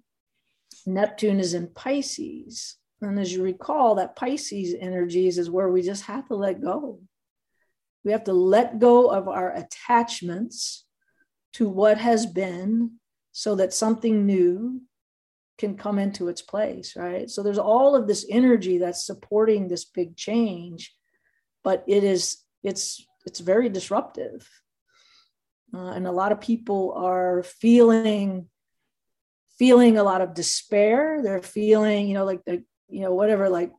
Neptune 0.86 1.39
is 1.39 1.53
in 1.53 1.67
Pisces. 1.67 2.78
And 3.01 3.19
as 3.19 3.34
you 3.34 3.43
recall, 3.43 3.95
that 3.95 4.15
Pisces 4.15 4.76
energies 4.80 5.38
is 5.38 5.49
where 5.49 5.69
we 5.69 5.82
just 5.82 6.05
have 6.05 6.28
to 6.30 6.36
let 6.36 6.61
go. 6.61 6.99
We 8.03 8.11
have 8.11 8.24
to 8.26 8.34
let 8.34 8.80
go 8.80 9.09
of 9.09 9.28
our 9.28 9.53
attachments 9.53 10.86
to 11.54 11.70
what 11.70 11.97
has 11.97 12.26
been 12.26 12.99
so 13.32 13.56
that 13.56 13.74
something 13.74 14.26
new 14.26 14.82
can 15.58 15.78
come 15.78 15.99
into 15.99 16.28
its 16.28 16.41
place, 16.41 16.95
right? 16.95 17.30
So 17.30 17.43
there's 17.43 17.60
all 17.60 17.95
of 17.95 18.08
this 18.08 18.26
energy 18.30 18.80
that's 18.80 19.06
supporting 19.06 19.68
this 19.68 19.86
big 19.86 20.16
change 20.16 20.93
but 21.64 21.84
it 21.88 22.04
is 22.04 22.38
it's 22.64 23.06
it's 23.26 23.39
very 23.39 23.70
disruptive 23.70 24.47
uh, 25.74 25.91
and 25.91 26.06
a 26.06 26.12
lot 26.12 26.32
of 26.32 26.41
people 26.41 26.93
are 26.95 27.43
feeling 27.43 28.47
feeling 29.58 29.97
a 29.97 30.04
lot 30.04 30.22
of 30.22 30.34
despair 30.34 31.22
they're 31.24 31.41
feeling 31.41 32.08
you 32.08 32.14
know 32.14 32.26
like 32.26 32.43
the 32.45 32.64
you 32.89 33.01
know 33.01 33.14
whatever 33.14 33.49
like 33.49 33.72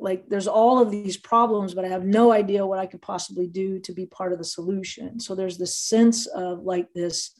like 0.00 0.28
there's 0.28 0.48
all 0.48 0.80
of 0.80 0.90
these 0.90 1.16
problems 1.16 1.74
but 1.74 1.84
i 1.84 1.88
have 1.88 2.04
no 2.04 2.32
idea 2.32 2.66
what 2.66 2.78
i 2.78 2.86
could 2.86 3.02
possibly 3.02 3.46
do 3.46 3.78
to 3.80 3.92
be 3.92 4.06
part 4.06 4.32
of 4.32 4.38
the 4.38 4.44
solution. 4.44 5.20
So 5.20 5.34
there's 5.34 5.58
this 5.58 5.76
sense 5.76 6.26
of 6.26 6.62
like 6.62 6.92
this 6.94 7.38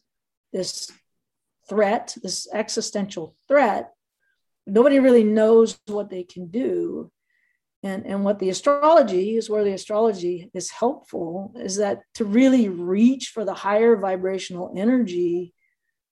this 0.53 0.91
threat 1.69 2.17
this 2.23 2.49
existential 2.53 3.37
threat. 3.47 3.93
Nobody 4.67 4.99
really 4.99 5.25
knows 5.25 5.79
what 5.87 6.11
they 6.11 6.25
can 6.25 6.49
do. 6.49 7.11
And 7.83 8.05
and 8.05 8.25
what 8.25 8.39
the 8.39 8.51
astrology 8.51 9.37
is 9.37 9.49
where 9.49 9.65
the 9.65 9.73
astrology 9.73 10.51
is 10.53 10.71
helpful 10.71 11.55
is 11.57 11.77
that 11.77 12.03
to 12.15 12.25
really 12.25 12.69
reach 12.69 13.29
for 13.29 13.45
the 13.45 13.55
higher 13.55 13.97
vibrational 13.97 14.75
energy 14.77 15.55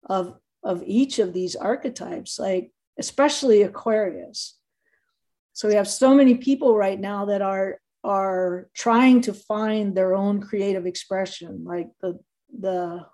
of 0.05 0.39
of 0.63 0.83
each 0.87 1.19
of 1.19 1.33
these 1.33 1.55
archetypes 1.55 2.39
like 2.39 2.73
especially 2.99 3.63
aquarius 3.63 4.58
so 5.59 5.67
we 5.67 5.75
have 5.75 5.89
so 5.89 6.15
many 6.15 6.37
people 6.37 6.77
right 6.77 7.01
now 7.01 7.25
that 7.25 7.43
are 7.43 7.81
are 8.05 8.71
trying 8.75 9.21
to 9.23 9.35
find 9.35 9.93
their 9.93 10.15
own 10.15 10.41
creative 10.41 10.87
expression 10.87 11.65
like 11.65 11.89
the 12.01 12.17
the 12.61 13.05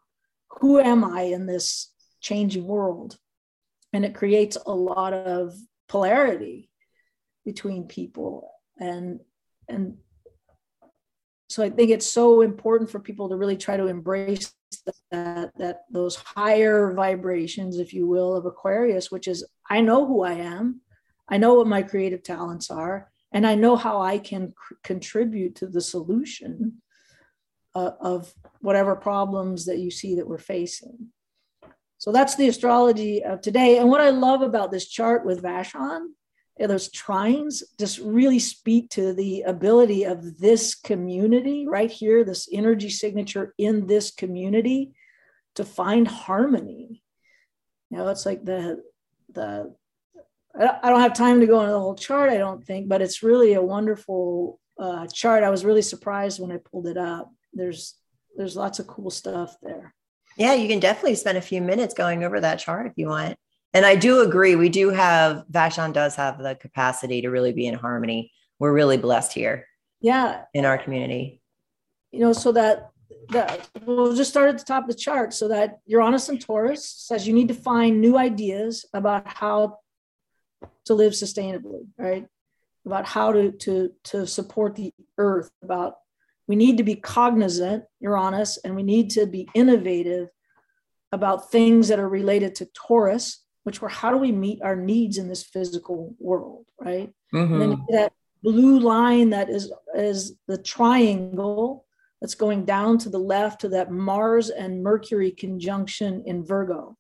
who 0.51 0.79
am 0.79 1.03
i 1.05 1.23
in 1.23 1.47
this 1.47 1.91
changing 2.21 2.67
world? 2.67 3.17
And 3.95 4.05
it 4.05 4.15
creates 4.15 4.59
a 4.67 4.75
lot 4.75 5.15
of 5.15 5.55
polarity 5.89 6.69
between 7.47 7.85
people 7.85 8.51
and 8.79 9.21
and 9.67 9.97
so 11.49 11.63
i 11.63 11.71
think 11.71 11.91
it's 11.91 12.11
so 12.11 12.43
important 12.43 12.91
for 12.91 12.99
people 12.99 13.31
to 13.31 13.37
really 13.37 13.57
try 13.57 13.77
to 13.79 13.87
embrace 13.87 14.53
that 15.11 15.51
that 15.57 15.85
those 15.91 16.17
higher 16.17 16.93
vibrations 16.93 17.79
if 17.79 17.95
you 17.95 18.07
will 18.07 18.35
of 18.35 18.47
aquarius 18.47 19.11
which 19.11 19.29
is 19.29 19.47
i 19.71 19.81
know 19.81 20.07
who 20.07 20.23
i 20.23 20.33
am 20.33 20.81
i 21.29 21.37
know 21.37 21.55
what 21.55 21.67
my 21.67 21.83
creative 21.83 22.23
talents 22.23 22.71
are 22.71 23.11
and 23.33 23.47
i 23.47 23.55
know 23.55 23.77
how 23.77 24.01
i 24.01 24.19
can 24.19 24.53
contribute 24.83 25.55
to 25.55 25.67
the 25.67 25.81
solution 25.81 26.81
uh, 27.75 27.91
of 28.01 28.33
whatever 28.61 28.95
problems 28.95 29.65
that 29.67 29.79
you 29.79 29.91
see 29.91 30.15
that 30.15 30.29
we're 30.29 30.39
facing 30.39 31.09
so 31.99 32.13
that's 32.13 32.37
the 32.37 32.49
astrology 32.49 33.23
of 33.23 33.41
today 33.41 33.79
and 33.79 33.89
what 33.89 34.01
i 34.01 34.11
love 34.11 34.43
about 34.43 34.71
this 34.71 34.89
chart 34.89 35.25
with 35.25 35.43
vashon 35.43 36.09
those 36.59 36.89
trines 36.91 37.63
just 37.79 37.99
really 37.99 38.39
speak 38.39 38.91
to 38.91 39.13
the 39.13 39.43
ability 39.43 40.05
of 40.05 40.39
this 40.39 40.75
community 40.75 41.67
right 41.67 41.91
here, 41.91 42.25
this 42.25 42.49
energy 42.53 42.91
signature 42.91 43.55
in 43.59 43.87
this 43.87 44.13
community 44.13 44.95
to 45.57 45.65
find 45.65 46.07
harmony. 46.07 47.03
You 47.91 47.99
know, 47.99 48.09
it's 48.09 48.27
like 48.27 48.45
the 48.45 48.83
the 49.33 49.75
I 50.57 50.89
don't 50.89 51.01
have 51.01 51.15
time 51.15 51.41
to 51.41 51.47
go 51.47 51.61
into 51.61 51.73
the 51.73 51.81
whole 51.81 51.97
chart, 51.97 52.31
I 52.31 52.39
don't 52.39 52.65
think, 52.65 52.89
but 52.89 53.03
it's 53.03 53.23
really 53.23 53.55
a 53.55 53.63
wonderful 53.63 54.61
uh, 54.79 55.07
chart. 55.09 55.43
I 55.43 55.51
was 55.51 55.65
really 55.65 55.83
surprised 55.83 56.41
when 56.41 56.53
I 56.53 56.59
pulled 56.59 56.87
it 56.87 56.97
up. 56.97 57.33
There's 57.53 57.95
there's 58.37 58.57
lots 58.57 58.79
of 58.79 58.87
cool 58.87 59.11
stuff 59.11 59.57
there. 59.63 59.95
Yeah, 60.37 60.55
you 60.55 60.69
can 60.69 60.81
definitely 60.81 61.15
spend 61.15 61.39
a 61.39 61.43
few 61.43 61.61
minutes 61.61 61.95
going 61.95 62.25
over 62.25 62.41
that 62.41 62.59
chart 62.59 62.87
if 62.87 62.95
you 62.97 63.09
want. 63.09 63.37
And 63.73 63.85
I 63.85 63.97
do 63.97 64.21
agree. 64.21 64.55
We 64.55 64.69
do 64.69 64.91
have 64.91 65.45
Vashon 65.51 65.93
does 65.93 66.15
have 66.17 66.39
the 66.39 66.55
capacity 66.55 67.23
to 67.23 67.31
really 67.31 67.53
be 67.53 67.67
in 67.67 67.75
harmony. 67.75 68.33
We're 68.59 68.73
really 68.73 68.97
blessed 68.97 69.33
here. 69.33 69.67
Yeah. 70.01 70.43
In 70.53 70.65
our 70.65 70.79
community. 70.79 71.41
You 72.13 72.21
know, 72.21 72.33
so 72.33 72.53
that 72.53 72.91
that 73.31 73.69
we'll 73.85 74.15
just 74.15 74.31
start 74.31 74.51
at 74.51 74.59
the 74.59 74.65
top 74.65 74.85
of 74.85 74.89
the 74.89 74.95
chart 74.95 75.33
so 75.33 75.49
that 75.49 75.79
Uranus 75.87 76.29
and 76.29 76.41
Taurus 76.41 76.89
says 76.89 77.27
you 77.27 77.35
need 77.35 77.49
to 77.49 77.55
find 77.55 78.01
new 78.01 78.19
ideas 78.19 78.85
about 78.93 79.27
how 79.27 79.79
to 80.87 80.95
live 80.95 81.13
sustainably, 81.13 81.87
right? 81.99 82.27
About 82.87 83.07
how 83.07 83.33
to 83.33 83.53
to 83.53 83.91
to 84.05 84.27
support 84.27 84.75
the 84.75 84.93
earth, 85.19 85.51
about 85.63 85.97
we 86.47 86.57
need 86.57 86.77
to 86.77 86.85
be 86.85 86.97
cognizant, 86.97 87.85
Uranus, 88.01 88.59
and 88.65 88.77
we 88.77 88.83
need 88.83 89.11
to 89.11 89.27
be 89.27 89.49
innovative 89.55 90.29
about 91.13 91.51
things 91.51 91.89
that 91.89 91.99
are 91.99 92.09
related 92.09 92.55
to 92.57 92.67
Taurus 92.75 93.45
which 93.65 93.81
were 93.83 93.89
how 93.89 94.11
do 94.11 94.17
we 94.17 94.31
meet 94.31 94.63
our 94.63 94.77
needs 94.77 95.19
in 95.19 95.29
this 95.29 95.43
physical 95.43 96.15
world, 96.19 96.67
right? 96.81 97.11
Mm-hmm. 97.35 97.53
And 97.55 97.63
then 97.63 97.87
that 97.91 98.13
blue 98.43 98.79
line 98.79 99.31
that 99.31 99.51
is 99.51 99.73
is 99.95 100.37
the 100.47 100.59
triangle 100.59 101.87
that's 102.21 102.35
going 102.35 102.65
down 102.65 102.99
to 102.99 103.09
the 103.09 103.19
left 103.19 103.63
to 103.63 103.71
that 103.71 103.91
Mars 103.91 104.51
and 104.51 104.83
Mercury 104.83 105.31
conjunction 105.31 106.23
in 106.27 106.45
Virgo. 106.45 106.97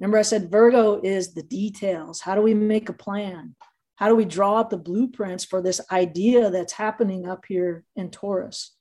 Remember, 0.00 0.18
I 0.18 0.22
said 0.22 0.50
Virgo 0.50 1.00
is 1.02 1.34
the 1.34 1.42
details. 1.42 2.20
How 2.20 2.34
do 2.34 2.40
we 2.40 2.54
make 2.54 2.88
a 2.88 2.94
plan? 2.94 3.54
How 3.96 4.08
do 4.08 4.16
we 4.16 4.24
draw 4.24 4.58
out 4.58 4.70
the 4.70 4.78
blueprints 4.78 5.44
for 5.44 5.60
this 5.60 5.80
idea 5.92 6.50
that's 6.50 6.72
happening 6.72 7.28
up 7.28 7.44
here 7.46 7.84
in 7.96 8.10
Taurus, 8.10 8.74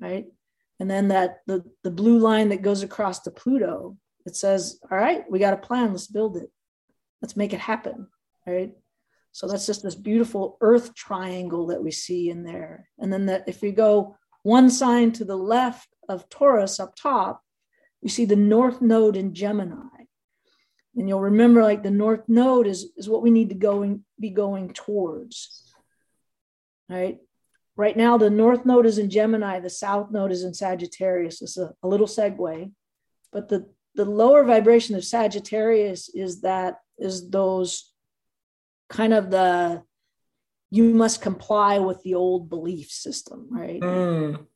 right? 0.00 0.24
And 0.80 0.90
then 0.90 1.08
that 1.08 1.40
the, 1.46 1.62
the 1.84 1.90
blue 1.90 2.18
line 2.18 2.48
that 2.48 2.62
goes 2.62 2.82
across 2.82 3.20
to 3.20 3.30
Pluto, 3.30 3.98
it 4.24 4.34
says, 4.34 4.80
all 4.90 4.96
right, 4.96 5.30
we 5.30 5.38
got 5.38 5.52
a 5.52 5.58
plan, 5.58 5.92
let's 5.92 6.06
build 6.06 6.38
it. 6.38 6.50
Let's 7.20 7.36
make 7.36 7.52
it 7.52 7.60
happen, 7.60 8.08
right? 8.46 8.72
So 9.32 9.46
that's 9.46 9.66
just 9.66 9.82
this 9.82 9.94
beautiful 9.94 10.56
earth 10.62 10.94
triangle 10.94 11.66
that 11.66 11.82
we 11.82 11.90
see 11.90 12.30
in 12.30 12.42
there. 12.42 12.88
And 12.98 13.12
then 13.12 13.26
that 13.26 13.44
if 13.46 13.60
we 13.60 13.72
go 13.72 14.16
one 14.42 14.70
sign 14.70 15.12
to 15.12 15.26
the 15.26 15.36
left 15.36 15.88
of 16.08 16.30
Taurus 16.30 16.80
up 16.80 16.94
top, 16.96 17.42
you 18.00 18.08
see 18.08 18.24
the 18.24 18.36
north 18.36 18.80
node 18.80 19.16
in 19.16 19.34
Gemini. 19.34 19.95
And 20.96 21.08
you'll 21.08 21.20
remember 21.20 21.62
like 21.62 21.82
the 21.82 21.90
north 21.90 22.22
node 22.26 22.66
is, 22.66 22.88
is 22.96 23.08
what 23.08 23.22
we 23.22 23.30
need 23.30 23.50
to 23.50 23.54
go 23.54 23.82
and 23.82 24.00
be 24.18 24.30
going 24.30 24.72
towards. 24.72 25.72
Right. 26.88 27.18
Right 27.76 27.96
now, 27.96 28.16
the 28.16 28.30
north 28.30 28.64
node 28.64 28.86
is 28.86 28.96
in 28.96 29.10
Gemini, 29.10 29.60
the 29.60 29.68
south 29.68 30.10
node 30.10 30.32
is 30.32 30.42
in 30.42 30.54
Sagittarius. 30.54 31.42
it's 31.42 31.58
a, 31.58 31.74
a 31.82 31.88
little 31.88 32.06
segue. 32.06 32.72
But 33.30 33.48
the, 33.48 33.68
the 33.94 34.06
lower 34.06 34.44
vibration 34.44 34.96
of 34.96 35.04
Sagittarius 35.04 36.08
is 36.08 36.40
that 36.40 36.76
is 36.98 37.28
those 37.28 37.92
kind 38.88 39.12
of 39.12 39.30
the 39.30 39.82
you 40.70 40.94
must 40.94 41.22
comply 41.22 41.78
with 41.78 42.02
the 42.02 42.14
old 42.14 42.48
belief 42.48 42.90
system, 42.90 43.46
right? 43.50 43.80
Mm. 43.80 44.46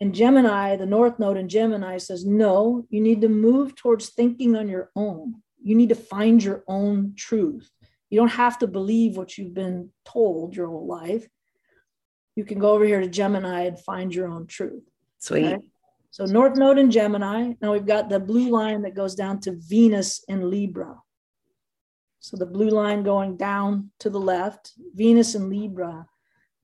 In 0.00 0.12
Gemini, 0.12 0.76
the 0.76 0.86
North 0.86 1.18
Node 1.18 1.36
in 1.36 1.48
Gemini 1.48 1.98
says, 1.98 2.24
no, 2.24 2.86
you 2.88 3.00
need 3.00 3.20
to 3.20 3.28
move 3.28 3.76
towards 3.76 4.08
thinking 4.08 4.56
on 4.56 4.68
your 4.68 4.90
own. 4.96 5.42
You 5.62 5.74
need 5.74 5.90
to 5.90 5.94
find 5.94 6.42
your 6.42 6.64
own 6.66 7.14
truth. 7.16 7.70
You 8.08 8.18
don't 8.18 8.28
have 8.28 8.58
to 8.58 8.66
believe 8.66 9.16
what 9.16 9.38
you've 9.38 9.54
been 9.54 9.90
told 10.04 10.56
your 10.56 10.66
whole 10.66 10.86
life. 10.86 11.26
You 12.34 12.44
can 12.44 12.58
go 12.58 12.72
over 12.72 12.84
here 12.84 13.00
to 13.00 13.08
Gemini 13.08 13.62
and 13.62 13.78
find 13.78 14.14
your 14.14 14.28
own 14.28 14.46
truth. 14.46 14.82
Sweet. 15.18 15.46
Okay? 15.46 15.58
So, 16.10 16.24
North 16.24 16.56
Node 16.56 16.78
in 16.78 16.90
Gemini. 16.90 17.54
Now 17.60 17.72
we've 17.72 17.86
got 17.86 18.08
the 18.08 18.18
blue 18.18 18.50
line 18.50 18.82
that 18.82 18.96
goes 18.96 19.14
down 19.14 19.40
to 19.42 19.52
Venus 19.52 20.24
in 20.26 20.50
Libra. 20.50 20.96
So 22.20 22.36
the 22.36 22.46
blue 22.46 22.68
line 22.68 23.02
going 23.02 23.36
down 23.36 23.90
to 24.00 24.10
the 24.10 24.20
left, 24.20 24.72
Venus 24.94 25.34
and 25.34 25.48
Libra. 25.48 26.06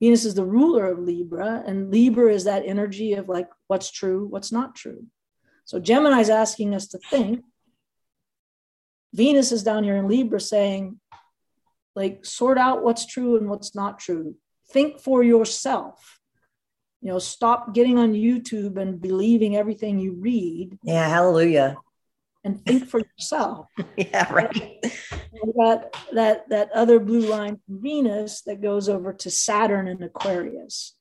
Venus 0.00 0.26
is 0.26 0.34
the 0.34 0.44
ruler 0.44 0.86
of 0.86 0.98
Libra, 0.98 1.62
and 1.66 1.90
Libra 1.90 2.30
is 2.30 2.44
that 2.44 2.66
energy 2.66 3.14
of 3.14 3.28
like 3.28 3.48
what's 3.66 3.90
true, 3.90 4.26
what's 4.26 4.52
not 4.52 4.74
true. 4.74 5.06
So 5.64 5.80
Gemini 5.80 6.20
is 6.20 6.28
asking 6.28 6.74
us 6.74 6.88
to 6.88 6.98
think. 6.98 7.42
Venus 9.12 9.52
is 9.52 9.62
down 9.62 9.84
here 9.84 9.96
in 9.96 10.08
Libra 10.08 10.40
saying, 10.40 11.00
like, 11.94 12.24
sort 12.24 12.58
out 12.58 12.82
what's 12.82 13.06
true 13.06 13.36
and 13.36 13.48
what's 13.48 13.74
not 13.74 13.98
true. 13.98 14.36
Think 14.70 15.00
for 15.00 15.22
yourself. 15.22 16.20
You 17.00 17.12
know, 17.12 17.18
stop 17.18 17.74
getting 17.74 17.98
on 17.98 18.12
YouTube 18.12 18.76
and 18.76 19.00
believing 19.00 19.56
everything 19.56 19.98
you 19.98 20.14
read. 20.14 20.78
Yeah, 20.82 21.08
hallelujah 21.08 21.76
and 22.46 22.64
think 22.64 22.88
for 22.88 23.00
yourself. 23.00 23.66
yeah, 23.96 24.32
right. 24.32 24.78
And 25.10 25.54
got 25.58 25.96
that 26.12 26.48
that 26.48 26.70
other 26.72 27.00
blue 27.00 27.28
line 27.28 27.58
from 27.66 27.82
Venus 27.82 28.42
that 28.42 28.62
goes 28.62 28.88
over 28.88 29.12
to 29.12 29.30
Saturn 29.30 29.88
and 29.88 30.02
Aquarius. 30.02 30.94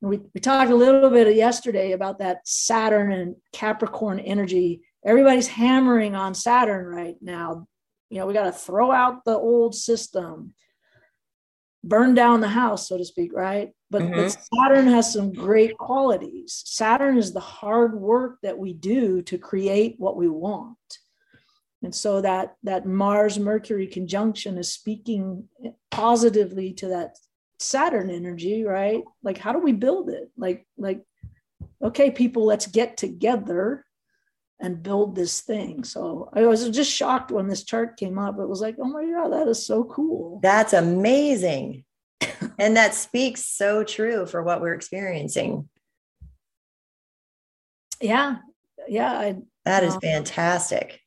And 0.00 0.10
we, 0.10 0.20
we 0.34 0.40
talked 0.40 0.70
a 0.70 0.74
little 0.74 1.10
bit 1.10 1.36
yesterday 1.36 1.92
about 1.92 2.20
that 2.20 2.48
Saturn 2.48 3.12
and 3.12 3.36
Capricorn 3.52 4.18
energy. 4.18 4.80
Everybody's 5.04 5.48
hammering 5.48 6.14
on 6.14 6.34
Saturn 6.34 6.86
right 6.86 7.16
now. 7.20 7.66
You 8.10 8.18
know, 8.18 8.26
we 8.26 8.34
got 8.34 8.44
to 8.44 8.52
throw 8.52 8.92
out 8.92 9.24
the 9.24 9.36
old 9.36 9.74
system 9.74 10.54
burn 11.84 12.14
down 12.14 12.40
the 12.40 12.48
house, 12.48 12.88
so 12.88 12.96
to 12.96 13.04
speak, 13.04 13.32
right? 13.32 13.72
But, 13.90 14.02
mm-hmm. 14.02 14.14
but 14.14 14.36
Saturn 14.54 14.86
has 14.86 15.12
some 15.12 15.32
great 15.32 15.76
qualities. 15.76 16.62
Saturn 16.64 17.18
is 17.18 17.32
the 17.32 17.40
hard 17.40 17.94
work 17.94 18.38
that 18.42 18.58
we 18.58 18.72
do 18.72 19.22
to 19.22 19.38
create 19.38 19.96
what 19.98 20.16
we 20.16 20.28
want. 20.28 20.76
And 21.84 21.94
so 21.94 22.20
that 22.20 22.54
that 22.62 22.86
Mars 22.86 23.40
Mercury 23.40 23.88
conjunction 23.88 24.56
is 24.56 24.72
speaking 24.72 25.48
positively 25.90 26.72
to 26.74 26.88
that 26.88 27.16
Saturn 27.58 28.08
energy, 28.08 28.62
right? 28.62 29.02
Like 29.24 29.36
how 29.36 29.52
do 29.52 29.58
we 29.58 29.72
build 29.72 30.08
it? 30.08 30.30
Like 30.36 30.64
like 30.78 31.02
okay 31.82 32.12
people, 32.12 32.44
let's 32.44 32.68
get 32.68 32.96
together 32.96 33.84
and 34.62 34.82
build 34.82 35.16
this 35.16 35.40
thing. 35.40 35.82
So 35.82 36.30
I 36.32 36.42
was 36.42 36.70
just 36.70 36.90
shocked 36.90 37.32
when 37.32 37.48
this 37.48 37.64
chart 37.64 37.96
came 37.96 38.16
up. 38.16 38.38
It 38.38 38.48
was 38.48 38.60
like, 38.60 38.76
oh 38.78 38.84
my 38.84 39.04
God, 39.04 39.32
that 39.32 39.48
is 39.48 39.66
so 39.66 39.82
cool. 39.84 40.38
That's 40.40 40.72
amazing. 40.72 41.84
and 42.58 42.76
that 42.76 42.94
speaks 42.94 43.44
so 43.44 43.82
true 43.82 44.24
for 44.24 44.42
what 44.42 44.60
we're 44.60 44.74
experiencing. 44.74 45.68
Yeah. 48.00 48.36
Yeah. 48.86 49.12
I, 49.12 49.36
that 49.64 49.82
is 49.82 49.94
um, 49.94 50.00
fantastic. 50.00 51.00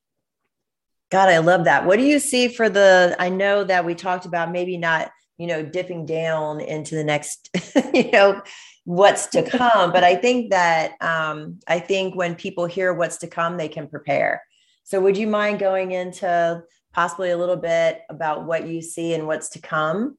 God, 1.10 1.30
I 1.30 1.38
love 1.38 1.64
that. 1.64 1.86
What 1.86 1.98
do 1.98 2.04
you 2.04 2.20
see 2.20 2.50
for 2.50 2.68
the? 2.68 3.16
I 3.20 3.30
know 3.30 3.64
that 3.64 3.86
we 3.86 3.96
talked 3.96 4.26
about 4.26 4.52
maybe 4.52 4.76
not, 4.76 5.12
you 5.38 5.48
know, 5.48 5.64
dipping 5.64 6.06
down 6.06 6.60
into 6.60 6.96
the 6.96 7.04
next, 7.04 7.50
you 7.94 8.12
know, 8.12 8.42
what's 8.86 9.28
to 9.28 9.44
come. 9.44 9.92
but 9.92 10.04
I 10.04 10.16
think 10.16 10.52
that 10.52 10.94
um, 11.02 11.60
I 11.68 11.80
think 11.80 12.16
when 12.16 12.36
people 12.36 12.66
hear 12.66 12.94
what's 12.94 13.18
to 13.18 13.28
come, 13.28 13.58
they 13.58 13.68
can 13.68 13.88
prepare. 13.88 14.42
So 14.84 15.02
would 15.02 15.18
you 15.18 15.28
mind 15.28 15.60
going 15.60 15.92
into 15.92 16.64
possibly 16.94 17.32
a 17.32 17.38
little 17.38 17.58
bit 17.58 18.02
about 18.10 18.46
what 18.46 18.68
you 18.68 18.82
see 18.82 19.14
and 19.14 19.28
what's 19.28 19.50
to 19.50 19.60
come? 19.60 20.18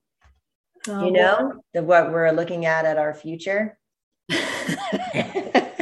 Uh, 0.88 1.04
you 1.04 1.10
know, 1.12 1.62
the, 1.72 1.82
what 1.82 2.12
we're 2.12 2.30
looking 2.30 2.66
at 2.66 2.84
at 2.84 2.98
our 2.98 3.14
future. 3.14 3.78
well, 4.28 5.72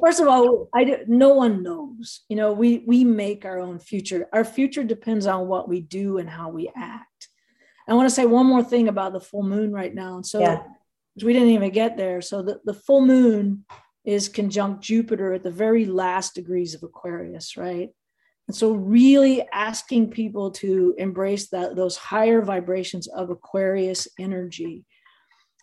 first 0.00 0.20
of 0.20 0.28
all, 0.28 0.68
I 0.74 0.98
no 1.08 1.30
one 1.30 1.62
knows. 1.62 2.20
You 2.28 2.36
know, 2.36 2.52
we 2.52 2.84
we 2.86 3.04
make 3.04 3.44
our 3.44 3.58
own 3.58 3.80
future. 3.80 4.28
Our 4.32 4.44
future 4.44 4.84
depends 4.84 5.26
on 5.26 5.48
what 5.48 5.68
we 5.68 5.80
do 5.80 6.18
and 6.18 6.28
how 6.28 6.50
we 6.50 6.70
act. 6.76 7.28
I 7.88 7.94
want 7.94 8.08
to 8.08 8.14
say 8.14 8.26
one 8.26 8.46
more 8.46 8.62
thing 8.62 8.86
about 8.86 9.12
the 9.12 9.20
full 9.20 9.42
moon 9.42 9.72
right 9.72 9.92
now. 9.92 10.16
And 10.16 10.26
so 10.26 10.40
yeah 10.40 10.62
we 11.20 11.32
didn't 11.32 11.50
even 11.50 11.70
get 11.70 11.96
there. 11.96 12.20
So 12.22 12.42
the, 12.42 12.60
the 12.64 12.74
full 12.74 13.04
moon 13.04 13.64
is 14.04 14.28
conjunct 14.28 14.82
Jupiter 14.82 15.34
at 15.34 15.42
the 15.42 15.50
very 15.50 15.84
last 15.84 16.34
degrees 16.34 16.74
of 16.74 16.82
Aquarius, 16.82 17.56
right? 17.56 17.90
And 18.48 18.56
so 18.56 18.72
really 18.72 19.46
asking 19.52 20.10
people 20.10 20.50
to 20.52 20.94
embrace 20.98 21.48
that 21.50 21.76
those 21.76 21.96
higher 21.96 22.42
vibrations 22.42 23.06
of 23.06 23.30
Aquarius 23.30 24.08
energy. 24.18 24.84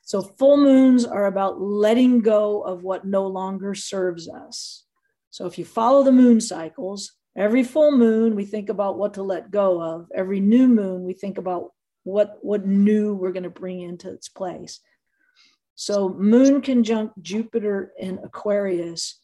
So 0.04 0.22
full 0.22 0.58
moons 0.58 1.06
are 1.06 1.26
about 1.26 1.62
letting 1.62 2.22
go 2.22 2.62
of 2.62 2.84
what 2.84 3.06
no 3.06 3.28
longer 3.28 3.76
serves 3.76 4.30
us. 4.30 4.86
So 5.30 5.45
if 5.45 5.60
you 5.60 5.66
follow 5.66 6.04
the 6.04 6.12
moon 6.12 6.41
cycles, 6.41 7.12
every 7.38 7.64
full 7.64 7.91
moon 7.91 8.36
we 8.36 8.45
think 8.45 8.70
about 8.70 8.97
what 8.97 9.16
to 9.16 9.24
let 9.24 9.52
go 9.52 9.82
of. 9.82 10.08
Every 10.16 10.39
new 10.39 10.68
moon 10.68 11.04
we 11.04 11.14
think 11.14 11.38
about 11.38 11.72
what 12.04 12.39
what 12.41 12.66
new 12.66 13.14
we're 13.14 13.34
going 13.34 13.43
to 13.43 13.50
bring 13.50 13.82
into 13.82 14.12
its 14.12 14.30
place. 14.30 14.80
So 15.80 16.09
moon 16.09 16.61
conjunct 16.61 17.21
Jupiter 17.21 17.93
in 17.97 18.19
Aquarius. 18.21 19.17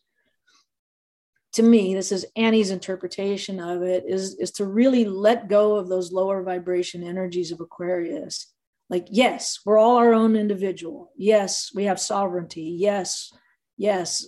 To 1.55 1.63
me, 1.63 1.93
this 1.93 2.13
is 2.13 2.25
Annie's 2.37 2.71
interpretation 2.71 3.59
of 3.59 3.81
it, 3.81 4.05
is, 4.07 4.35
is 4.35 4.51
to 4.51 4.65
really 4.65 5.03
let 5.03 5.49
go 5.49 5.75
of 5.75 5.89
those 5.89 6.13
lower 6.13 6.43
vibration 6.43 7.03
energies 7.03 7.51
of 7.51 7.59
Aquarius. 7.59 8.53
Like, 8.89 9.07
yes, 9.09 9.59
we're 9.65 9.77
all 9.77 9.97
our 9.97 10.13
own 10.13 10.37
individual. 10.37 11.11
Yes, 11.17 11.71
we 11.75 11.83
have 11.83 11.99
sovereignty. 11.99 12.77
Yes, 12.79 13.33
yes. 13.75 14.25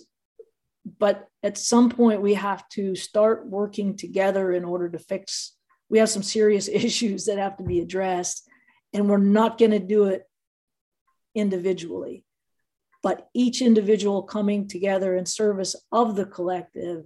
But 0.98 1.28
at 1.42 1.56
some 1.56 1.88
point, 1.88 2.20
we 2.20 2.34
have 2.34 2.68
to 2.70 2.94
start 2.94 3.46
working 3.46 3.96
together 3.96 4.52
in 4.52 4.66
order 4.66 4.90
to 4.90 4.98
fix. 4.98 5.54
We 5.88 5.98
have 5.98 6.10
some 6.10 6.22
serious 6.22 6.68
issues 6.72 7.24
that 7.24 7.38
have 7.38 7.56
to 7.56 7.64
be 7.64 7.80
addressed, 7.80 8.46
and 8.92 9.08
we're 9.08 9.16
not 9.16 9.56
going 9.56 9.70
to 9.70 9.78
do 9.78 10.04
it 10.04 10.27
individually, 11.38 12.24
but 13.02 13.28
each 13.34 13.62
individual 13.62 14.22
coming 14.22 14.68
together 14.68 15.16
in 15.16 15.26
service 15.26 15.74
of 15.92 16.16
the 16.16 16.26
collective 16.26 17.04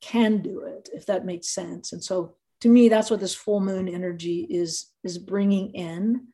can 0.00 0.42
do 0.42 0.62
it, 0.62 0.88
if 0.92 1.06
that 1.06 1.26
makes 1.26 1.48
sense. 1.48 1.92
And 1.92 2.02
so 2.02 2.34
to 2.60 2.68
me, 2.68 2.88
that's 2.88 3.10
what 3.10 3.20
this 3.20 3.34
full 3.34 3.60
moon 3.60 3.88
energy 3.88 4.46
is, 4.48 4.86
is 5.04 5.18
bringing 5.18 5.74
in. 5.74 6.28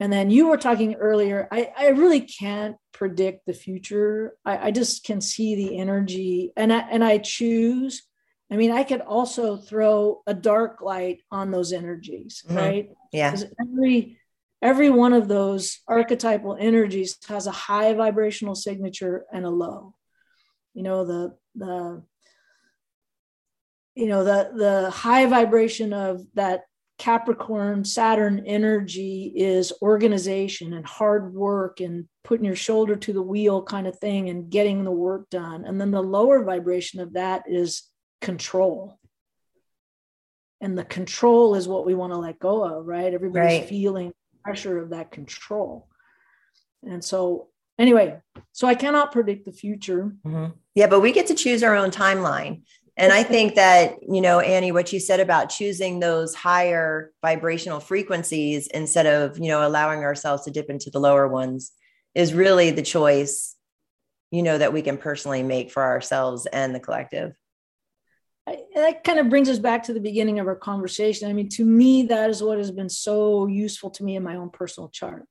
And 0.00 0.12
then 0.12 0.30
you 0.30 0.48
were 0.48 0.56
talking 0.56 0.94
earlier, 0.94 1.48
I, 1.50 1.72
I 1.76 1.88
really 1.88 2.20
can't 2.20 2.76
predict 2.92 3.46
the 3.46 3.52
future. 3.52 4.36
I, 4.44 4.68
I 4.68 4.70
just 4.70 5.04
can 5.04 5.20
see 5.20 5.56
the 5.56 5.78
energy 5.78 6.52
and 6.56 6.72
I, 6.72 6.80
and 6.90 7.02
I 7.02 7.18
choose 7.18 8.08
I 8.50 8.56
mean, 8.56 8.70
I 8.70 8.82
could 8.82 9.02
also 9.02 9.56
throw 9.56 10.22
a 10.26 10.32
dark 10.32 10.80
light 10.80 11.20
on 11.30 11.50
those 11.50 11.72
energies, 11.72 12.42
mm-hmm. 12.46 12.56
right? 12.56 12.90
Yeah. 13.12 13.36
Every 13.60 14.18
every 14.62 14.90
one 14.90 15.12
of 15.12 15.28
those 15.28 15.80
archetypal 15.86 16.56
energies 16.58 17.16
has 17.28 17.46
a 17.46 17.52
high 17.52 17.94
vibrational 17.94 18.54
signature 18.54 19.24
and 19.32 19.44
a 19.44 19.50
low. 19.50 19.94
You 20.74 20.82
know, 20.82 21.04
the 21.04 21.36
the 21.54 22.02
you 23.94 24.06
know 24.06 24.24
the 24.24 24.50
the 24.54 24.90
high 24.90 25.26
vibration 25.26 25.92
of 25.92 26.22
that 26.34 26.62
Capricorn 26.98 27.84
Saturn 27.84 28.42
energy 28.44 29.32
is 29.34 29.72
organization 29.80 30.72
and 30.72 30.84
hard 30.84 31.32
work 31.32 31.80
and 31.80 32.08
putting 32.24 32.44
your 32.44 32.56
shoulder 32.56 32.96
to 32.96 33.12
the 33.12 33.22
wheel 33.22 33.62
kind 33.62 33.86
of 33.86 33.98
thing 33.98 34.28
and 34.28 34.50
getting 34.50 34.82
the 34.84 34.90
work 34.90 35.30
done. 35.30 35.64
And 35.64 35.80
then 35.80 35.92
the 35.92 36.02
lower 36.02 36.44
vibration 36.44 37.00
of 37.00 37.12
that 37.12 37.44
is 37.46 37.84
control. 38.20 38.98
And 40.60 40.76
the 40.76 40.84
control 40.84 41.54
is 41.54 41.68
what 41.68 41.86
we 41.86 41.94
want 41.94 42.12
to 42.12 42.18
let 42.18 42.40
go 42.40 42.64
of, 42.64 42.84
right? 42.84 43.14
Everybody's 43.14 43.60
right. 43.60 43.68
feeling 43.68 44.12
pressure 44.48 44.78
of 44.78 44.90
that 44.90 45.10
control. 45.10 45.86
And 46.82 47.04
so, 47.04 47.48
anyway, 47.78 48.16
so 48.52 48.66
I 48.66 48.74
cannot 48.74 49.12
predict 49.12 49.44
the 49.44 49.52
future. 49.52 50.16
Mm-hmm. 50.26 50.52
Yeah, 50.74 50.86
but 50.86 51.00
we 51.00 51.12
get 51.12 51.26
to 51.26 51.34
choose 51.34 51.62
our 51.62 51.76
own 51.76 51.90
timeline. 51.90 52.62
And 52.96 53.12
I 53.12 53.22
think 53.22 53.56
that, 53.56 53.96
you 54.00 54.22
know, 54.22 54.40
Annie, 54.40 54.72
what 54.72 54.90
you 54.92 55.00
said 55.00 55.20
about 55.20 55.50
choosing 55.50 56.00
those 56.00 56.34
higher 56.34 57.12
vibrational 57.22 57.78
frequencies 57.78 58.68
instead 58.68 59.06
of, 59.06 59.38
you 59.38 59.48
know, 59.48 59.66
allowing 59.68 60.00
ourselves 60.00 60.44
to 60.44 60.50
dip 60.50 60.70
into 60.70 60.90
the 60.90 60.98
lower 60.98 61.28
ones 61.28 61.70
is 62.14 62.32
really 62.32 62.70
the 62.70 62.82
choice, 62.82 63.54
you 64.30 64.42
know, 64.42 64.56
that 64.56 64.72
we 64.72 64.80
can 64.80 64.96
personally 64.96 65.42
make 65.42 65.70
for 65.70 65.82
ourselves 65.82 66.46
and 66.46 66.74
the 66.74 66.80
collective. 66.80 67.34
I, 68.48 68.58
that 68.74 69.04
kind 69.04 69.18
of 69.18 69.28
brings 69.28 69.48
us 69.48 69.58
back 69.58 69.82
to 69.84 69.92
the 69.92 70.00
beginning 70.00 70.38
of 70.38 70.46
our 70.46 70.56
conversation. 70.56 71.28
I 71.28 71.32
mean, 71.32 71.48
to 71.50 71.64
me, 71.64 72.04
that 72.04 72.30
is 72.30 72.42
what 72.42 72.58
has 72.58 72.70
been 72.70 72.88
so 72.88 73.46
useful 73.46 73.90
to 73.90 74.04
me 74.04 74.16
in 74.16 74.22
my 74.22 74.36
own 74.36 74.50
personal 74.50 74.88
chart. 74.88 75.26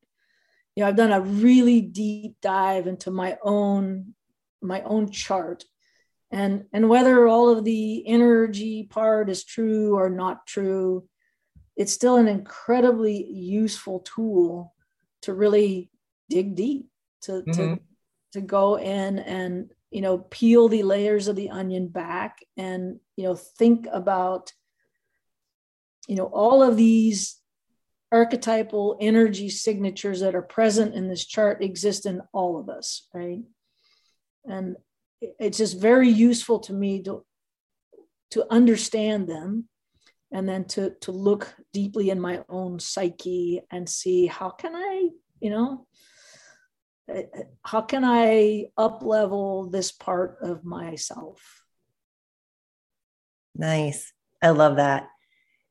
You 0.75 0.83
know, 0.83 0.89
I've 0.89 0.95
done 0.95 1.11
a 1.11 1.21
really 1.21 1.81
deep 1.81 2.35
dive 2.41 2.87
into 2.87 3.11
my 3.11 3.37
own 3.43 4.13
my 4.61 4.81
own 4.81 5.09
chart 5.11 5.63
and 6.31 6.65
and 6.73 6.89
whether 6.89 7.27
all 7.27 7.49
of 7.49 7.63
the 7.63 8.05
energy 8.07 8.83
part 8.83 9.29
is 9.29 9.43
true 9.43 9.95
or 9.95 10.09
not 10.09 10.45
true 10.47 11.07
it's 11.75 11.93
still 11.93 12.17
an 12.17 12.27
incredibly 12.27 13.23
useful 13.31 13.99
tool 13.99 14.73
to 15.21 15.33
really 15.33 15.91
dig 16.29 16.55
deep 16.55 16.87
to 17.21 17.31
mm-hmm. 17.31 17.51
to 17.51 17.79
to 18.33 18.41
go 18.41 18.77
in 18.77 19.19
and 19.19 19.71
you 19.91 20.01
know 20.01 20.17
peel 20.17 20.67
the 20.67 20.83
layers 20.83 21.27
of 21.27 21.35
the 21.35 21.49
onion 21.49 21.87
back 21.87 22.39
and 22.57 22.99
you 23.15 23.23
know 23.23 23.35
think 23.35 23.87
about 23.91 24.51
you 26.07 26.15
know 26.15 26.25
all 26.25 26.61
of 26.61 26.77
these 26.77 27.39
archetypal 28.11 28.97
energy 29.01 29.49
signatures 29.49 30.21
that 30.21 30.35
are 30.35 30.41
present 30.41 30.95
in 30.95 31.07
this 31.07 31.25
chart 31.25 31.61
exist 31.61 32.05
in 32.05 32.21
all 32.33 32.59
of 32.59 32.69
us 32.69 33.07
right? 33.13 33.41
And 34.45 34.77
it's 35.39 35.57
just 35.57 35.79
very 35.79 36.09
useful 36.09 36.59
to 36.59 36.73
me 36.73 37.01
to 37.03 37.25
to 38.31 38.45
understand 38.51 39.27
them 39.27 39.67
and 40.31 40.47
then 40.47 40.65
to 40.65 40.91
to 41.01 41.11
look 41.11 41.55
deeply 41.73 42.09
in 42.09 42.19
my 42.19 42.43
own 42.49 42.79
psyche 42.79 43.61
and 43.71 43.89
see 43.89 44.27
how 44.27 44.49
can 44.49 44.75
i 44.75 45.09
you 45.39 45.49
know 45.49 45.86
how 47.63 47.81
can 47.81 48.03
i 48.03 48.65
up 48.77 49.01
level 49.01 49.69
this 49.69 49.91
part 49.91 50.37
of 50.41 50.63
myself 50.65 51.63
nice 53.55 54.11
i 54.41 54.49
love 54.49 54.75
that 54.75 55.07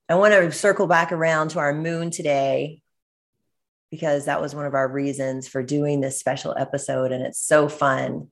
i 0.09 0.15
want 0.15 0.33
to 0.33 0.51
circle 0.53 0.87
back 0.87 1.13
around 1.13 1.49
to 1.49 1.59
our 1.59 1.75
moon 1.75 2.11
today 2.11 2.83
because 3.91 4.25
that 4.25 4.41
was 4.41 4.55
one 4.55 4.67
of 4.67 4.75
our 4.75 4.89
reasons 4.89 5.47
for 5.47 5.63
doing 5.63 6.01
this 6.01 6.19
special 6.19 6.55
episode 6.59 7.13
and 7.13 7.25
it's 7.25 7.41
so 7.41 7.69
fun 7.69 8.29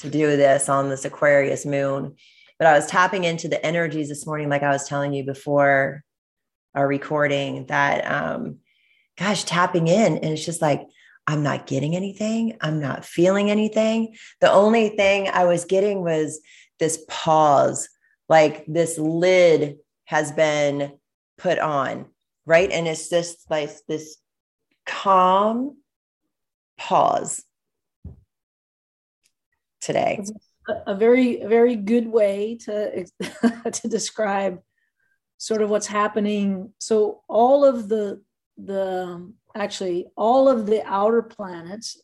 to 0.00 0.10
do 0.10 0.36
this 0.36 0.68
on 0.68 0.88
this 0.88 1.04
Aquarius 1.04 1.66
moon. 1.66 2.16
But 2.58 2.68
I 2.68 2.74
was 2.74 2.86
tapping 2.86 3.24
into 3.24 3.48
the 3.48 3.64
energies 3.64 4.08
this 4.08 4.26
morning, 4.26 4.48
like 4.48 4.62
I 4.62 4.70
was 4.70 4.88
telling 4.88 5.12
you 5.12 5.24
before 5.24 6.02
our 6.74 6.86
recording, 6.86 7.66
that 7.66 8.10
um, 8.10 8.58
gosh, 9.16 9.44
tapping 9.44 9.88
in. 9.88 10.16
And 10.16 10.24
it's 10.26 10.44
just 10.44 10.62
like, 10.62 10.82
I'm 11.28 11.42
not 11.42 11.66
getting 11.66 11.94
anything. 11.94 12.56
I'm 12.62 12.80
not 12.80 13.04
feeling 13.04 13.50
anything. 13.50 14.16
The 14.40 14.50
only 14.50 14.88
thing 14.88 15.28
I 15.28 15.44
was 15.44 15.66
getting 15.66 16.02
was 16.02 16.40
this 16.80 17.04
pause, 17.06 17.90
like 18.30 18.64
this 18.66 18.96
lid 18.98 19.76
has 20.06 20.32
been 20.32 20.92
put 21.36 21.58
on, 21.58 22.06
right? 22.46 22.70
And 22.70 22.88
it's 22.88 23.10
just 23.10 23.50
like 23.50 23.70
this 23.86 24.16
calm 24.86 25.76
pause 26.78 27.44
today. 29.82 30.24
A 30.86 30.94
very, 30.94 31.44
very 31.44 31.76
good 31.76 32.06
way 32.06 32.56
to 32.62 33.04
to 33.72 33.88
describe 33.88 34.60
sort 35.36 35.60
of 35.60 35.68
what's 35.68 35.86
happening. 35.86 36.72
So 36.78 37.20
all 37.28 37.66
of 37.66 37.90
the 37.90 38.22
the 38.56 39.02
um, 39.02 39.34
actually 39.58 40.06
all 40.16 40.48
of 40.48 40.66
the 40.66 40.82
outer 40.86 41.22
planets 41.22 42.00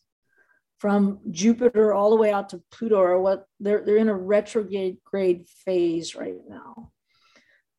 from 0.78 1.20
Jupiter 1.30 1.94
all 1.94 2.10
the 2.10 2.16
way 2.16 2.30
out 2.30 2.50
to 2.50 2.62
Pluto 2.70 3.00
are 3.00 3.18
what 3.20 3.46
they're 3.60 3.82
they're 3.84 3.96
in 3.96 4.08
a 4.08 4.14
retrograde 4.14 4.98
grade 5.04 5.46
phase 5.64 6.14
right 6.14 6.36
now. 6.48 6.92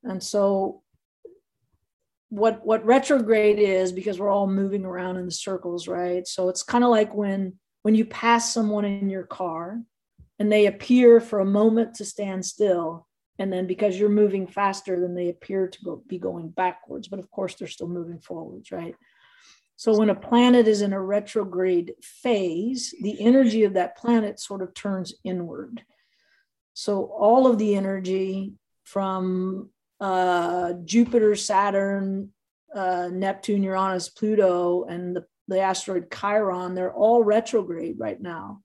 And 0.03 0.23
so 0.23 0.81
what 2.29 2.65
what 2.65 2.85
retrograde 2.85 3.59
is 3.59 3.91
because 3.91 4.19
we're 4.19 4.31
all 4.31 4.47
moving 4.47 4.85
around 4.85 5.17
in 5.17 5.25
the 5.25 5.31
circles, 5.31 5.87
right? 5.87 6.25
So 6.27 6.49
it's 6.49 6.63
kind 6.63 6.83
of 6.83 6.89
like 6.89 7.13
when 7.13 7.59
when 7.83 7.95
you 7.95 8.05
pass 8.05 8.51
someone 8.51 8.85
in 8.85 9.09
your 9.09 9.25
car 9.25 9.79
and 10.39 10.51
they 10.51 10.65
appear 10.65 11.19
for 11.19 11.39
a 11.39 11.45
moment 11.45 11.95
to 11.95 12.05
stand 12.05 12.43
still 12.45 13.07
and 13.37 13.51
then 13.51 13.67
because 13.67 13.99
you're 13.99 14.09
moving 14.09 14.47
faster 14.47 14.99
than 14.99 15.13
they 15.13 15.29
appear 15.29 15.67
to 15.67 15.79
go, 15.83 16.03
be 16.07 16.17
going 16.17 16.49
backwards 16.49 17.07
but 17.07 17.19
of 17.19 17.29
course 17.29 17.55
they're 17.55 17.67
still 17.67 17.87
moving 17.87 18.19
forwards 18.19 18.71
right 18.71 18.95
so 19.77 19.97
when 19.97 20.09
a 20.09 20.15
planet 20.15 20.67
is 20.67 20.81
in 20.81 20.93
a 20.93 21.01
retrograde 21.01 21.93
phase 22.01 22.93
the 23.01 23.19
energy 23.19 23.63
of 23.63 23.73
that 23.73 23.97
planet 23.97 24.39
sort 24.39 24.61
of 24.61 24.73
turns 24.73 25.13
inward. 25.23 25.83
So 26.73 27.05
all 27.05 27.47
of 27.47 27.57
the 27.57 27.75
energy 27.75 28.53
from 28.83 29.69
uh, 29.99 30.73
jupiter 30.83 31.35
saturn 31.35 32.31
uh, 32.73 33.09
neptune 33.11 33.63
uranus 33.63 34.09
pluto 34.09 34.83
and 34.85 35.15
the, 35.15 35.25
the 35.47 35.59
asteroid 35.59 36.11
chiron 36.11 36.75
they're 36.75 36.93
all 36.93 37.23
retrograde 37.23 37.97
right 37.99 38.21
now. 38.21 38.61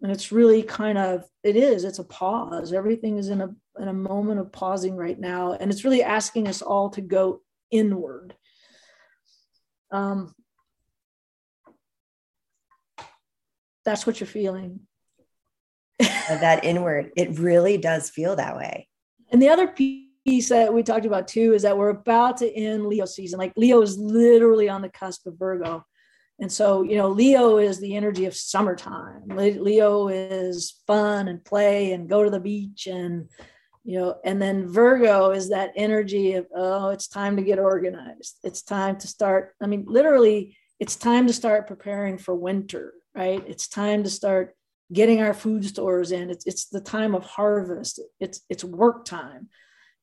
And 0.00 0.12
it's 0.12 0.30
really 0.30 0.62
kind 0.62 0.96
of 0.96 1.24
it 1.42 1.56
is 1.56 1.84
it's 1.84 1.98
a 1.98 2.04
pause. 2.04 2.72
Everything 2.72 3.18
is 3.18 3.28
in 3.28 3.40
a 3.40 3.54
in 3.80 3.88
a 3.88 3.92
moment 3.92 4.40
of 4.40 4.52
pausing 4.52 4.94
right 4.94 5.18
now. 5.18 5.52
And 5.52 5.70
it's 5.70 5.84
really 5.84 6.02
asking 6.02 6.46
us 6.48 6.62
all 6.62 6.90
to 6.90 7.00
go 7.00 7.42
inward 7.70 8.34
um 9.90 10.34
that's 13.84 14.06
what 14.06 14.20
you're 14.20 14.26
feeling. 14.26 14.80
That 15.98 16.64
inward 16.64 17.10
it 17.16 17.38
really 17.38 17.78
does 17.78 18.10
feel 18.10 18.36
that 18.36 18.56
way. 18.56 18.88
And 19.30 19.40
the 19.40 19.48
other 19.48 19.68
piece 19.68 20.48
that 20.50 20.72
we 20.72 20.82
talked 20.82 21.06
about 21.06 21.26
too 21.26 21.54
is 21.54 21.62
that 21.62 21.76
we're 21.76 21.88
about 21.88 22.36
to 22.38 22.52
end 22.52 22.86
leo 22.86 23.06
season. 23.06 23.38
Like 23.38 23.52
leo 23.56 23.80
is 23.82 23.96
literally 23.98 24.68
on 24.68 24.82
the 24.82 24.90
cusp 24.90 25.26
of 25.26 25.38
virgo. 25.38 25.84
And 26.40 26.52
so, 26.52 26.82
you 26.82 26.96
know, 26.96 27.08
Leo 27.08 27.58
is 27.58 27.80
the 27.80 27.96
energy 27.96 28.24
of 28.26 28.34
summertime. 28.34 29.26
Leo 29.26 30.06
is 30.06 30.80
fun 30.86 31.26
and 31.26 31.44
play 31.44 31.92
and 31.92 32.08
go 32.08 32.22
to 32.22 32.30
the 32.30 32.38
beach 32.38 32.86
and, 32.86 33.28
you 33.88 33.98
know, 33.98 34.16
and 34.22 34.40
then 34.40 34.68
Virgo 34.68 35.30
is 35.30 35.48
that 35.48 35.72
energy 35.74 36.34
of, 36.34 36.46
oh, 36.54 36.90
it's 36.90 37.08
time 37.08 37.38
to 37.38 37.42
get 37.42 37.58
organized. 37.58 38.36
It's 38.44 38.62
time 38.62 38.98
to 38.98 39.06
start. 39.08 39.54
I 39.62 39.66
mean, 39.66 39.86
literally, 39.88 40.58
it's 40.78 40.94
time 40.94 41.26
to 41.26 41.32
start 41.32 41.66
preparing 41.66 42.18
for 42.18 42.34
winter, 42.34 42.92
right? 43.14 43.42
It's 43.48 43.66
time 43.66 44.02
to 44.02 44.10
start 44.10 44.54
getting 44.92 45.22
our 45.22 45.32
food 45.32 45.64
stores 45.64 46.12
in. 46.12 46.28
It's, 46.28 46.46
it's 46.46 46.66
the 46.66 46.82
time 46.82 47.14
of 47.14 47.24
harvest. 47.24 47.98
It's, 48.20 48.42
it's 48.50 48.62
work 48.62 49.06
time. 49.06 49.48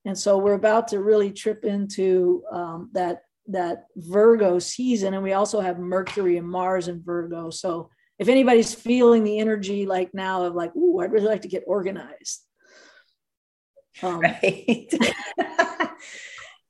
And 0.03 0.17
so 0.17 0.39
we're 0.39 0.53
about 0.53 0.88
to 0.88 0.99
really 0.99 1.31
trip 1.31 1.63
into 1.63 2.43
um, 2.51 2.89
that 2.93 3.21
that 3.49 3.86
Virgo 3.97 4.57
season, 4.57 5.13
and 5.13 5.21
we 5.21 5.33
also 5.33 5.59
have 5.59 5.77
Mercury 5.77 6.38
and 6.38 6.49
Mars 6.49 6.88
in 6.88 7.03
Virgo. 7.03 7.51
So 7.51 7.91
if 8.17 8.29
anybody's 8.29 8.73
feeling 8.73 9.23
the 9.23 9.38
energy 9.38 9.86
like 9.86 10.11
now 10.15 10.43
of 10.43 10.55
like, 10.55 10.75
ooh, 10.75 11.01
I'd 11.01 11.11
really 11.11 11.27
like 11.27 11.43
to 11.43 11.47
get 11.47 11.63
organized. 11.67 12.41
Um, 14.01 14.19
right. 14.19 14.93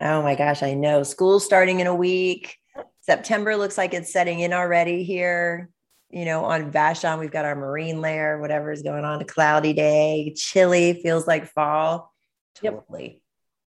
oh 0.01 0.21
my 0.21 0.35
gosh, 0.35 0.63
I 0.63 0.73
know. 0.73 1.03
School's 1.03 1.45
starting 1.45 1.79
in 1.79 1.87
a 1.87 1.95
week. 1.95 2.57
September 3.01 3.55
looks 3.55 3.77
like 3.77 3.93
it's 3.93 4.11
setting 4.11 4.39
in 4.39 4.53
already 4.53 5.03
here. 5.03 5.69
You 6.09 6.25
know, 6.25 6.45
on 6.45 6.71
Vashon, 6.71 7.19
we've 7.19 7.31
got 7.31 7.45
our 7.45 7.55
marine 7.55 7.99
layer, 8.01 8.39
whatever 8.39 8.71
is 8.71 8.81
going 8.81 9.03
on, 9.03 9.21
a 9.21 9.25
cloudy 9.25 9.73
day, 9.73 10.33
chilly, 10.35 11.01
feels 11.01 11.27
like 11.27 11.47
fall. 11.47 12.13
Totally. 12.55 13.03
Yep. 13.03 13.21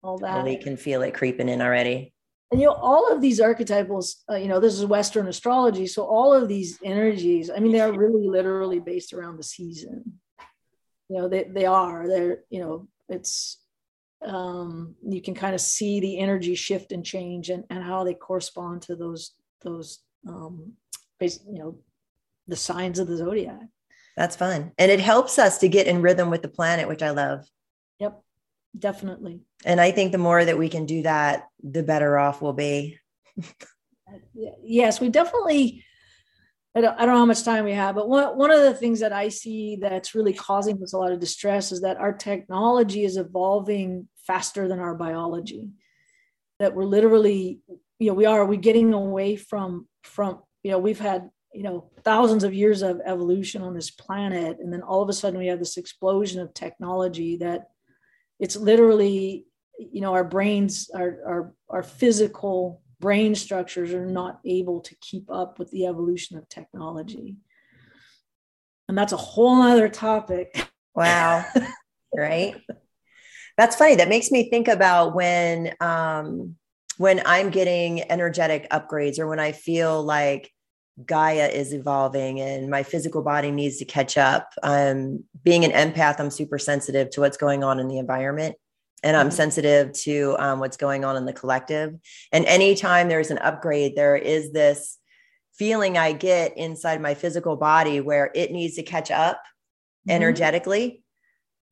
All 0.03 0.18
that. 0.20 0.32
Totally 0.34 0.58
can 0.58 0.78
feel 0.78 1.01
it 1.01 1.14
creeping 1.14 1.49
in 1.49 1.62
already. 1.62 2.14
And 2.51 2.62
you 2.62 2.68
know, 2.68 2.74
all 2.74 3.12
of 3.12 3.22
these 3.22 3.39
archetypals, 3.39 4.18
uh, 4.30 4.36
you 4.36 4.47
know, 4.47 4.60
this 4.60 4.76
is 4.76 4.86
Western 4.86 5.28
astrology. 5.28 5.88
So 5.88 6.06
all 6.06 6.34
of 6.34 6.47
these 6.47 6.78
energies, 6.84 7.49
I 7.49 7.60
mean, 7.60 7.72
they 7.72 7.82
are 7.82 7.91
really 7.91 8.28
literally 8.28 8.80
based 8.80 9.14
around 9.14 9.38
the 9.38 9.43
season. 9.43 10.20
You 11.10 11.18
know, 11.18 11.28
they, 11.28 11.45
they 11.45 11.66
are. 11.66 12.08
They're, 12.08 12.39
you 12.49 12.60
know, 12.60 12.88
it's 13.10 13.60
um, 14.26 14.95
you 15.08 15.22
can 15.22 15.36
kind 15.36 15.53
of 15.53 15.62
see 15.62 15.99
the 15.99 16.18
energy 16.20 16.56
shift 16.56 16.91
and 16.91 17.06
change 17.06 17.49
and, 17.49 17.64
and 17.70 17.84
how 17.84 18.03
they 18.03 18.14
correspond 18.14 18.82
to 18.84 18.95
those 18.95 19.32
those 19.62 19.99
um, 20.28 20.74
base, 21.20 21.39
you 21.47 21.60
know 21.60 21.78
the 22.47 22.56
signs 22.56 22.99
of 22.99 23.08
the 23.08 23.18
zodiac. 23.18 23.68
That's 24.16 24.36
fun. 24.36 24.72
And 24.78 24.91
it 24.91 24.99
helps 24.99 25.39
us 25.39 25.58
to 25.60 25.68
get 25.68 25.88
in 25.88 26.01
rhythm 26.01 26.30
with 26.30 26.41
the 26.41 26.47
planet 26.47 26.88
which 26.88 27.03
i 27.03 27.12
love. 27.12 27.45
Yep 27.99 28.22
definitely. 28.78 29.41
And 29.64 29.80
i 29.80 29.91
think 29.91 30.12
the 30.12 30.18
more 30.18 30.43
that 30.43 30.58
we 30.58 30.70
can 30.70 30.86
do 30.86 31.03
that 31.03 31.47
the 31.64 31.84
better 31.84 32.18
off 32.18 32.41
we'll 32.41 32.53
be. 32.53 32.97
Yes 34.64 35.01
we 35.01 35.10
definitely 35.10 35.84
I 36.76 36.82
don't, 36.82 37.00
I 37.00 37.06
don't 37.06 37.16
know 37.16 37.20
how 37.20 37.26
much 37.26 37.44
time 37.44 37.64
we 37.64 37.72
have, 37.72 37.96
but 37.96 38.10
one, 38.10 38.38
one 38.38 38.52
of 38.52 38.62
the 38.62 38.74
things 38.74 39.00
that 39.00 39.14
I 39.14 39.30
see 39.30 39.78
that's 39.80 40.14
really 40.14 40.34
causing 40.34 40.82
us 40.84 40.92
a 40.92 40.98
lot 40.98 41.14
of 41.14 41.22
distress 41.22 41.72
is 41.72 41.82
that 41.82 41.98
our 41.98 42.12
technology 42.12 43.06
is 43.06 43.16
evolving 43.16 44.10
faster 44.28 44.68
than 44.68 44.80
our 44.80 44.94
biology. 44.94 45.70
That 46.60 46.76
we're 46.76 46.84
literally, 46.84 47.60
you 48.00 48.08
know, 48.08 48.14
we 48.14 48.26
are 48.26 48.46
we 48.46 48.58
getting 48.58 48.94
away 48.94 49.38
from 49.38 49.88
from 50.04 50.42
you 50.64 50.72
know 50.72 50.80
we've 50.80 51.00
had 51.00 51.30
you 51.54 51.64
know 51.64 51.90
thousands 52.04 52.44
of 52.44 52.54
years 52.54 52.82
of 52.82 53.02
evolution 53.06 53.62
on 53.62 53.74
this 53.74 53.92
planet, 53.92 54.58
and 54.60 54.72
then 54.72 54.82
all 54.82 55.02
of 55.02 55.10
a 55.10 55.14
sudden 55.14 55.40
we 55.40 55.48
have 55.48 55.60
this 55.60 55.78
explosion 55.78 56.42
of 56.42 56.54
technology 56.54 57.38
that 57.38 57.68
it's 58.40 58.56
literally 58.56 59.46
you 59.78 60.02
know 60.02 60.14
our 60.14 60.24
brains 60.24 60.90
our 60.94 61.20
our, 61.26 61.54
our 61.70 61.84
physical 61.84 62.82
brain 63.00 63.36
structures 63.36 63.93
are 63.93 64.06
not 64.06 64.39
able 64.46 64.82
to 64.82 64.96
keep 64.96 65.30
up 65.30 65.60
with 65.60 65.72
the 65.72 65.86
evolution 65.86 66.38
of 66.38 66.48
technology. 66.50 67.38
And 68.88 68.98
that's 68.98 69.14
a 69.14 69.18
whole 69.18 69.62
other 69.62 69.89
topic. 69.89 70.70
Wow. 70.93 71.46
right. 72.16 72.56
That's 73.58 73.76
funny. 73.76 73.96
That 73.96 74.10
makes 74.10 74.32
me 74.32 74.50
think 74.50 74.68
about 74.68 75.16
when 75.16 75.74
um 75.80 76.56
when 76.98 77.22
I'm 77.26 77.50
getting 77.50 78.10
energetic 78.10 78.70
upgrades 78.70 79.20
or 79.20 79.28
when 79.28 79.39
I 79.39 79.52
feel 79.52 80.02
like 80.02 80.52
Gaia 81.06 81.48
is 81.48 81.74
evolving 81.74 82.39
and 82.39 82.70
my 82.70 82.84
physical 82.84 83.22
body 83.22 83.52
needs 83.52 83.78
to 83.80 83.86
catch 83.86 84.18
up. 84.18 84.54
Um, 84.64 85.26
being 85.43 85.66
an 85.66 85.72
empath, 85.72 86.22
I'm 86.22 86.32
super 86.32 86.58
sensitive 86.58 87.10
to 87.12 87.22
what's 87.22 87.36
going 87.36 87.66
on 87.66 87.80
in 87.80 87.89
the 87.89 87.98
environment 87.98 88.56
and 89.06 89.16
I'm 89.16 89.28
mm-hmm. 89.28 89.36
sensitive 89.36 89.93
to 89.93 90.36
um, 90.39 90.60
what's 90.60 90.78
going 90.78 91.06
on 91.06 91.16
in 91.16 91.26
the 91.26 91.32
collective. 91.32 91.95
And 92.32 92.45
anytime 92.45 93.08
there's 93.08 93.30
an 93.30 93.38
upgrade, 93.38 93.95
there 93.95 94.16
is 94.16 94.51
this 94.51 94.97
feeling 95.53 95.97
I 95.97 96.12
get 96.12 96.58
inside 96.58 97.01
my 97.01 97.14
physical 97.14 97.56
body 97.56 98.01
where 98.01 98.32
it 98.34 98.51
needs 98.51 98.76
to 98.76 98.84
catch 98.84 99.12
up 99.12 99.38
mm-hmm. 99.38 100.12
energetically. 100.12 101.03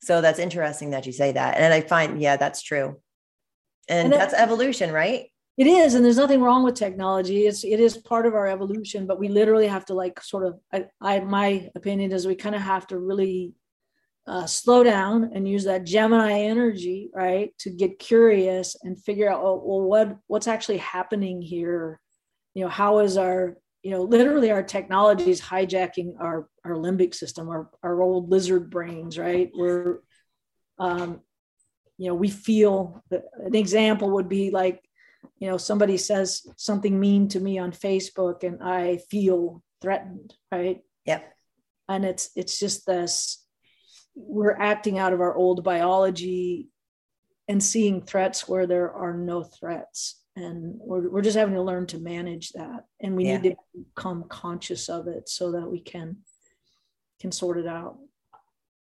So 0.04 0.22
that's 0.22 0.40
interesting 0.40 0.92
that 0.92 1.08
you 1.08 1.12
say 1.12 1.32
that. 1.32 1.58
And 1.58 1.74
I 1.74 1.82
find, 1.82 2.22
yeah, 2.22 2.38
that's 2.38 2.62
true. 2.62 3.02
And, 3.90 4.14
and 4.14 4.22
that's 4.22 4.34
evolution, 4.36 4.92
right? 4.92 5.26
It 5.58 5.68
is, 5.68 5.94
and 5.94 6.04
there's 6.04 6.18
nothing 6.18 6.42
wrong 6.42 6.64
with 6.64 6.76
technology. 6.76 7.46
It's 7.46 7.64
it 7.64 7.80
is 7.80 7.96
part 7.96 8.26
of 8.26 8.34
our 8.34 8.48
evolution, 8.48 9.06
but 9.06 9.20
we 9.20 9.28
literally 9.28 9.68
have 9.68 9.86
to 9.86 9.94
like 9.94 10.20
sort 10.20 10.48
of. 10.48 10.60
I, 10.74 10.86
I 11.00 11.20
my 11.20 11.70
opinion 11.76 12.12
is 12.12 12.26
we 12.26 12.34
kind 12.34 12.56
of 12.56 12.62
have 12.62 12.88
to 12.88 12.98
really 12.98 13.54
uh, 14.26 14.46
slow 14.46 14.84
down 14.84 15.32
and 15.34 15.48
use 15.48 15.66
that 15.66 15.84
Gemini 15.84 16.42
energy, 16.42 17.10
right, 17.14 17.54
to 17.60 17.70
get 17.70 18.00
curious 18.00 18.76
and 18.84 19.02
figure 19.02 19.30
out, 19.30 19.42
oh, 19.44 19.62
well, 19.66 19.82
what 19.82 20.18
what's 20.28 20.48
actually 20.48 20.78
happening 20.78 21.42
here? 21.42 22.00
You 22.54 22.64
know, 22.64 22.70
how 22.70 23.00
is 23.00 23.18
our, 23.18 23.58
you 23.82 23.92
know, 23.92 24.04
literally 24.04 24.52
our 24.52 24.64
technology 24.64 25.30
is 25.30 25.42
hijacking 25.42 26.14
our 26.20 26.48
our 26.64 26.74
limbic 26.74 27.14
system, 27.14 27.50
our 27.50 27.70
our 27.84 28.02
old 28.02 28.30
lizard 28.30 28.70
brains, 28.70 29.18
right? 29.18 29.52
We're, 29.54 30.00
um, 30.80 31.20
you 31.98 32.08
know, 32.08 32.16
we 32.16 32.30
feel. 32.30 33.04
An 33.12 33.56
example 33.56 34.12
would 34.12 34.30
be 34.30 34.52
like, 34.52 34.82
you 35.40 35.50
know, 35.50 35.58
somebody 35.58 35.98
says 35.98 36.48
something 36.56 36.98
mean 36.98 37.28
to 37.30 37.42
me 37.42 37.58
on 37.58 37.74
Facebook, 37.74 38.44
and 38.44 38.64
I 38.64 38.98
feel 39.10 39.62
threatened, 39.82 40.34
right? 40.50 40.82
Yep. 41.06 41.30
And 41.90 42.06
it's 42.06 42.30
it's 42.38 42.58
just 42.58 42.86
this 42.86 43.43
we're 44.16 44.56
acting 44.56 45.00
out 45.00 45.14
of 45.14 45.22
our 45.22 45.36
old 45.36 45.64
biology 45.64 46.70
and 47.48 47.62
seeing 47.62 48.02
threats 48.02 48.48
where 48.48 48.68
there 48.68 48.92
are 48.92 49.14
no 49.14 49.44
threats. 49.44 50.22
And 50.36 50.76
we're, 50.80 51.10
we're 51.10 51.22
just 51.22 51.38
having 51.38 51.56
to 51.56 51.62
learn 51.62 51.86
to 51.88 52.00
manage 52.00 52.52
that. 52.54 52.86
And 53.00 53.16
we 53.16 53.26
yeah. 53.26 53.38
need 53.38 53.52
to 53.52 53.56
become 53.96 54.26
conscious 54.30 54.90
of 54.90 55.08
it 55.08 55.30
so 55.30 55.52
that 55.52 55.70
we 55.70 55.80
can 55.80 56.18
can 57.20 57.32
sort 57.32 57.58
it 57.58 57.68
out. 57.68 57.98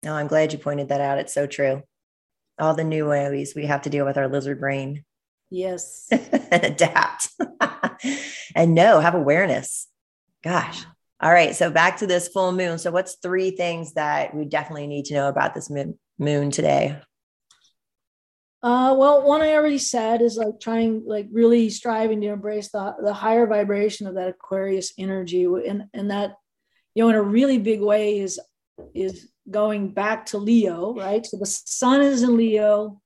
No 0.05 0.15
i'm 0.15 0.29
glad 0.29 0.53
you 0.53 0.59
pointed 0.59 0.89
that 0.91 1.01
out. 1.01 1.19
It's 1.19 1.35
so 1.35 1.47
true. 1.47 1.83
All 2.59 2.75
the 2.75 2.85
new 2.85 3.09
ways 3.09 3.55
we 3.55 3.67
have 3.67 3.83
to 3.83 3.91
deal 3.91 4.05
with 4.05 4.19
our 4.19 4.29
lizard 4.29 4.61
brain. 4.61 5.05
Yes. 5.53 6.07
And 6.13 6.65
adapt. 6.65 7.31
And 8.55 8.73
no 8.73 9.01
have 9.01 9.17
awareness. 9.17 9.89
Gosh 10.45 10.85
all 11.23 11.33
right. 11.33 11.55
So 11.55 11.71
back 11.71 11.99
to 11.99 12.07
this 12.07 12.29
full 12.29 12.53
moon. 12.53 12.79
So 12.79 12.91
what's 12.91 13.17
three 13.23 13.51
things 13.51 13.93
that 13.95 14.35
we 14.35 14.47
definitely 14.47 14.87
need 14.87 15.05
to 15.07 15.15
know 15.15 15.29
about 15.29 15.55
this 15.55 15.71
moon, 15.71 16.51
today? 16.51 16.99
Uh, 18.63 18.95
well, 18.97 19.23
one 19.23 19.41
I 19.41 19.55
already 19.55 19.79
said 19.79 20.21
is 20.21 20.37
like 20.37 20.61
trying, 20.61 21.03
like 21.07 21.29
really 21.33 21.71
striving 21.71 22.21
to 22.21 22.29
embrace 22.29 22.71
the, 22.71 22.95
the 23.03 23.15
higher 23.15 23.47
vibration 23.47 24.07
of 24.07 24.15
that 24.15 24.29
Aquarius 24.29 24.93
energy. 24.99 25.45
And, 25.45 25.85
and 25.95 26.11
that, 26.11 26.37
you 26.95 27.03
know, 27.03 27.11
in 27.11 27.17
a 27.17 27.23
really 27.23 27.59
big 27.59 27.81
way 27.81 28.19
is, 28.19 28.39
is 28.95 29.31
going 29.51 29.93
back 29.93 30.27
to 30.27 30.39
Leo, 30.39 30.95
right? 30.95 31.25
So 31.25 31.39
the 31.39 31.47
sun 31.47 32.03
is 32.03 32.23
in 32.23 32.37
Leo 32.37 33.01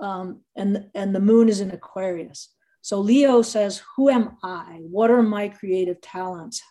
um, 0.00 0.42
and, 0.56 0.90
and 0.94 1.14
the 1.14 1.20
moon 1.20 1.48
is 1.48 1.60
in 1.60 1.70
Aquarius. 1.70 2.54
So 2.82 3.00
Leo 3.00 3.42
says, 3.42 3.82
who 3.96 4.08
am 4.08 4.36
I? 4.42 4.78
What 4.82 5.10
are 5.10 5.22
my 5.22 5.48
creative 5.48 6.00
talents? 6.00 6.62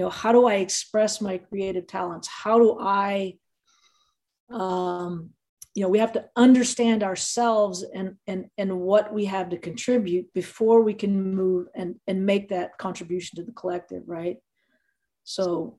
You 0.00 0.06
know 0.06 0.10
how 0.10 0.32
do 0.32 0.46
i 0.46 0.54
express 0.54 1.20
my 1.20 1.36
creative 1.36 1.86
talents? 1.86 2.26
How 2.26 2.58
do 2.58 2.78
i 2.80 3.34
um, 4.50 5.28
you 5.74 5.82
know 5.82 5.90
we 5.90 5.98
have 5.98 6.14
to 6.14 6.24
understand 6.36 7.02
ourselves 7.02 7.84
and 7.94 8.16
and 8.26 8.46
and 8.56 8.80
what 8.80 9.12
we 9.12 9.26
have 9.26 9.50
to 9.50 9.58
contribute 9.58 10.32
before 10.32 10.80
we 10.80 10.94
can 10.94 11.34
move 11.34 11.66
and 11.74 11.96
and 12.06 12.24
make 12.24 12.48
that 12.48 12.78
contribution 12.78 13.36
to 13.36 13.44
the 13.44 13.52
collective 13.52 14.04
right? 14.06 14.38
So 15.24 15.78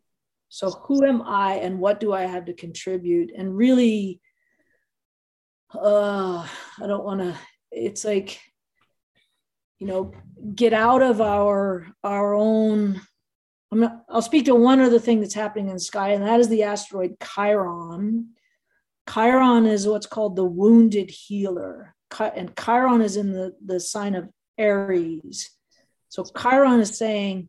so 0.49 0.69
who 0.69 1.03
am 1.03 1.24
i 1.24 1.55
and 1.55 1.80
what 1.80 1.99
do 1.99 2.13
i 2.13 2.22
have 2.22 2.45
to 2.45 2.53
contribute? 2.53 3.32
And 3.36 3.57
really 3.57 4.22
uh 5.74 6.45
i 6.84 6.86
don't 6.86 7.05
want 7.05 7.22
to 7.22 7.36
it's 7.72 8.05
like 8.05 8.39
you 9.80 9.88
know 9.88 10.13
get 10.53 10.74
out 10.74 11.01
of 11.01 11.22
our 11.22 11.88
our 12.03 12.36
own 12.36 13.01
I'm 13.72 13.80
not, 13.80 14.03
I'll 14.09 14.22
speak 14.22 14.45
to 14.45 14.55
one 14.55 14.82
other 14.82 14.99
thing 14.99 15.22
that's 15.22 15.34
happening 15.34 15.67
in 15.67 15.76
the 15.76 15.80
sky, 15.80 16.09
and 16.09 16.24
that 16.26 16.39
is 16.39 16.49
the 16.49 16.63
asteroid 16.63 17.15
Chiron. 17.22 18.32
Chiron 19.11 19.65
is 19.65 19.88
what's 19.88 20.07
called 20.07 20.36
the 20.36 20.43
wounded 20.43 21.09
healer, 21.09 21.95
and 22.19 22.55
Chiron 22.57 23.01
is 23.01 23.15
in 23.17 23.32
the, 23.32 23.55
the 23.65 23.80
sign 23.80 24.15
of 24.15 24.30
Aries. 24.57 25.51
So 26.09 26.26
Chiron 26.38 26.82
is 26.82 26.97
saying, 26.97 27.47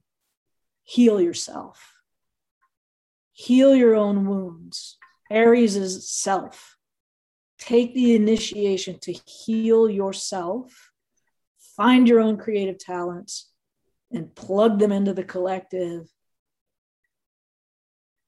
heal 0.84 1.20
yourself, 1.20 1.92
heal 3.32 3.74
your 3.74 3.96
own 3.96 4.26
wounds. 4.26 4.98
Aries 5.30 5.76
is 5.76 6.08
self. 6.10 6.76
Take 7.58 7.94
the 7.94 8.14
initiation 8.14 8.98
to 9.00 9.12
heal 9.12 9.88
yourself, 9.88 10.90
find 11.76 12.08
your 12.08 12.20
own 12.20 12.36
creative 12.36 12.78
talents, 12.78 13.51
and 14.12 14.34
plug 14.34 14.78
them 14.78 14.92
into 14.92 15.12
the 15.12 15.24
collective 15.24 16.06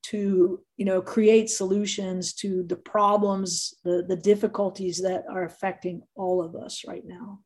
to 0.05 0.61
you 0.77 0.85
know 0.85 1.01
create 1.01 1.49
solutions 1.49 2.35
to 2.35 2.63
the 2.65 2.77
problems 2.77 3.75
the, 3.85 4.05
the 4.07 4.17
difficulties 4.17 5.01
that 5.01 5.25
are 5.31 5.45
affecting 5.45 6.03
all 6.15 6.43
of 6.43 6.55
us 6.55 6.85
right 6.87 7.05
now. 7.07 7.41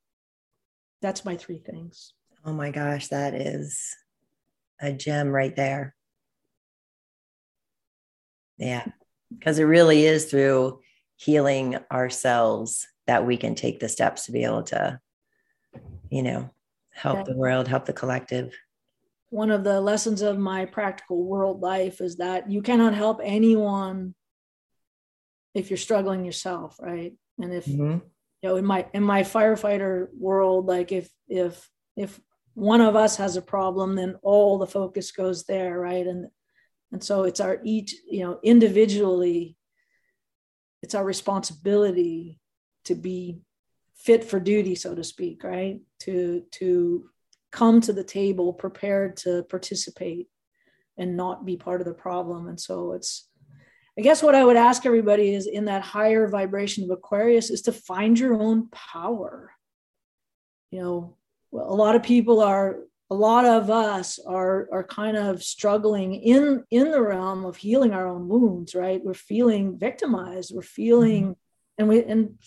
That's 1.01 1.25
my 1.25 1.37
three 1.37 1.59
things. 1.59 2.13
Oh 2.45 2.53
my 2.53 2.71
gosh 2.71 3.09
that 3.09 3.35
is 3.35 3.95
a 4.81 4.93
gem 4.93 5.29
right 5.29 5.55
there. 5.55 5.95
Yeah 8.57 8.87
because 9.37 9.59
it 9.59 9.65
really 9.65 10.05
is 10.05 10.27
through 10.27 10.81
healing 11.17 11.77
ourselves 11.93 12.87
that 13.07 13.27
we 13.27 13.37
can 13.37 13.55
take 13.55 13.81
the 13.81 13.89
steps 13.89 14.27
to 14.27 14.33
be 14.33 14.45
able 14.45 14.63
to 14.63 15.01
you 16.11 16.23
know 16.23 16.51
help 16.99 17.25
the 17.27 17.37
world, 17.37 17.69
help 17.69 17.85
the 17.87 17.93
collective. 17.93 18.55
One 19.31 19.51
of 19.51 19.65
the 19.65 19.81
lessons 19.81 20.23
of 20.23 20.39
my 20.39 20.65
practical 20.65 21.25
world 21.25 21.61
life 21.61 22.01
is 22.01 22.17
that 22.17 22.51
you 22.51 22.63
cannot 22.63 22.95
help 22.95 23.21
anyone 23.23 24.15
if 25.55 25.71
you're 25.71 25.77
struggling 25.77 26.25
yourself, 26.25 26.77
right? 26.81 27.13
and 27.39 27.53
if 27.53 27.67
mm-hmm. 27.67 27.93
you 27.93 28.03
know 28.43 28.57
in 28.57 28.65
my 28.65 28.87
in 28.93 29.03
my 29.03 29.23
firefighter 29.23 30.09
world 30.17 30.67
like 30.67 30.93
if 30.93 31.09
if 31.29 31.69
if 31.97 32.21
one 32.55 32.81
of 32.81 32.97
us 32.97 33.17
has 33.17 33.37
a 33.37 33.43
problem 33.43 33.95
then 33.95 34.17
all 34.23 34.59
the 34.59 34.67
focus 34.67 35.13
goes 35.13 35.45
there 35.45 35.79
right 35.79 36.07
and 36.07 36.27
and 36.93 37.03
so 37.03 37.25
it's 37.25 37.41
our 37.41 37.61
each 37.65 37.95
you 38.09 38.21
know 38.21 38.39
individually 38.43 39.57
it's 40.83 40.95
our 40.95 41.05
responsibility 41.05 42.39
to 42.85 42.95
be 42.95 43.41
fit 43.99 44.25
for 44.25 44.41
duty 44.41 44.75
so 44.75 44.95
to 44.95 45.05
speak 45.05 45.45
right? 45.45 45.81
To 46.01 46.43
to 46.53 47.11
come 47.51 47.81
to 47.81 47.93
the 47.93 48.05
table 48.05 48.53
prepared 48.53 49.17
to 49.17 49.43
participate 49.45 50.29
and 50.97 51.17
not 51.17 51.47
be 51.47 51.57
part 51.57 51.81
of 51.81 51.87
the 51.87 51.95
problem. 51.95 52.49
And 52.49 52.61
so 52.61 52.93
it's 52.93 53.29
i 53.99 54.01
guess 54.01 54.23
what 54.23 54.37
i 54.37 54.45
would 54.45 54.57
ask 54.57 54.87
everybody 54.87 55.35
is 55.35 55.49
in 55.49 55.65
that 55.65 55.83
higher 55.83 56.29
vibration 56.29 56.85
of 56.85 56.91
aquarius 56.91 57.51
is 57.51 57.63
to 57.63 57.73
find 57.73 58.19
your 58.19 58.35
own 58.35 58.69
power. 58.71 59.53
You 60.71 60.81
know 60.83 61.17
a 61.53 61.75
lot 61.75 61.97
of 61.97 62.03
people 62.03 62.41
are 62.41 62.81
a 63.11 63.15
lot 63.15 63.45
of 63.47 63.71
us 63.71 64.19
are 64.19 64.69
are 64.71 64.85
kind 64.85 65.17
of 65.17 65.43
struggling 65.43 66.15
in 66.15 66.65
in 66.71 66.91
the 66.91 67.03
realm 67.03 67.45
of 67.45 67.57
healing 67.57 67.93
our 67.93 68.07
own 68.07 68.29
wounds 68.29 68.75
right? 68.75 69.03
We're 69.03 69.15
feeling 69.15 69.79
victimized. 69.79 70.53
We're 70.55 70.63
feeling 70.63 71.23
mm-hmm. 71.25 71.79
and 71.79 71.89
we 71.89 72.05
and 72.05 72.39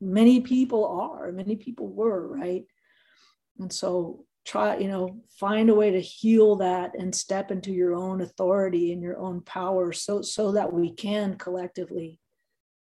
many 0.00 0.40
people 0.40 0.86
are 0.86 1.32
many 1.32 1.56
people 1.56 1.88
were 1.88 2.26
right? 2.26 2.64
And 3.58 3.72
so 3.72 4.24
try 4.44 4.78
you 4.78 4.88
know 4.88 5.20
find 5.38 5.68
a 5.68 5.74
way 5.74 5.90
to 5.90 6.00
heal 6.00 6.56
that 6.56 6.94
and 6.98 7.14
step 7.14 7.50
into 7.50 7.70
your 7.70 7.94
own 7.94 8.22
authority 8.22 8.92
and 8.92 9.02
your 9.02 9.18
own 9.18 9.42
power 9.42 9.92
so 9.92 10.22
so 10.22 10.52
that 10.52 10.72
we 10.72 10.92
can 10.92 11.36
collectively 11.36 12.18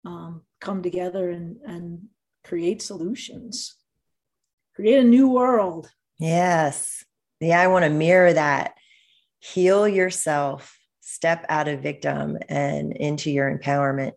um, 0.04 0.42
come 0.60 0.82
together 0.82 1.30
and 1.30 1.56
and 1.66 2.00
create 2.44 2.82
solutions. 2.82 3.76
Create 4.74 4.98
a 4.98 5.04
new 5.04 5.28
world. 5.28 5.90
Yes. 6.18 7.04
Yeah 7.40 7.60
i 7.60 7.66
want 7.66 7.84
to 7.84 7.90
mirror 7.90 8.32
that. 8.32 8.74
Heal 9.38 9.86
yourself 9.86 10.76
step 11.00 11.46
out 11.48 11.68
of 11.68 11.82
victim 11.82 12.36
and 12.48 12.92
into 12.92 13.30
your 13.30 13.56
empowerment. 13.56 14.12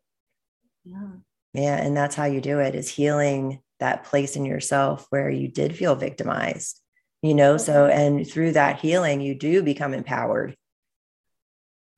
Yeah 0.84 1.18
yeah 1.54 1.76
and 1.76 1.96
that's 1.96 2.16
how 2.16 2.26
you 2.26 2.42
do 2.42 2.60
it 2.60 2.76
is 2.76 2.90
healing 2.90 3.62
that 3.80 4.04
place 4.04 4.36
in 4.36 4.46
yourself 4.46 5.08
where 5.10 5.30
you 5.30 5.48
did 5.48 5.76
feel 5.76 5.96
victimized 5.96 6.82
you 7.22 7.34
know 7.34 7.58
so 7.58 7.86
and 7.88 8.28
through 8.28 8.52
that 8.52 8.80
healing 8.80 9.22
you 9.22 9.36
do 9.36 9.62
become 9.62 9.94
empowered. 9.94 10.56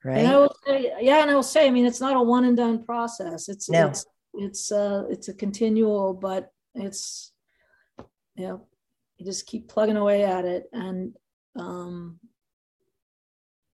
Right 0.04 0.20
and 0.20 0.28
i 0.28 0.38
will 0.38 0.56
say 0.66 0.92
yeah 1.00 1.22
and 1.22 1.30
i 1.30 1.36
will 1.36 1.44
say 1.44 1.68
i 1.68 1.70
mean 1.70 1.86
it's 1.86 2.02
not 2.02 2.18
a 2.18 2.22
one 2.22 2.46
and 2.46 2.58
done 2.58 2.84
process. 2.84 3.50
It's 3.50 3.70
no. 3.70 3.88
it's 3.88 4.06
it's 4.34 4.72
uh 4.72 5.04
it's 5.10 5.28
a 5.28 5.34
continual 5.34 6.14
but 6.14 6.50
it's 6.74 7.32
you 8.36 8.48
know 8.48 8.68
you 9.18 9.26
just 9.26 9.46
keep 9.46 9.68
plugging 9.68 9.98
away 9.98 10.24
at 10.24 10.46
it 10.46 10.64
and 10.74 11.16
um 11.56 12.20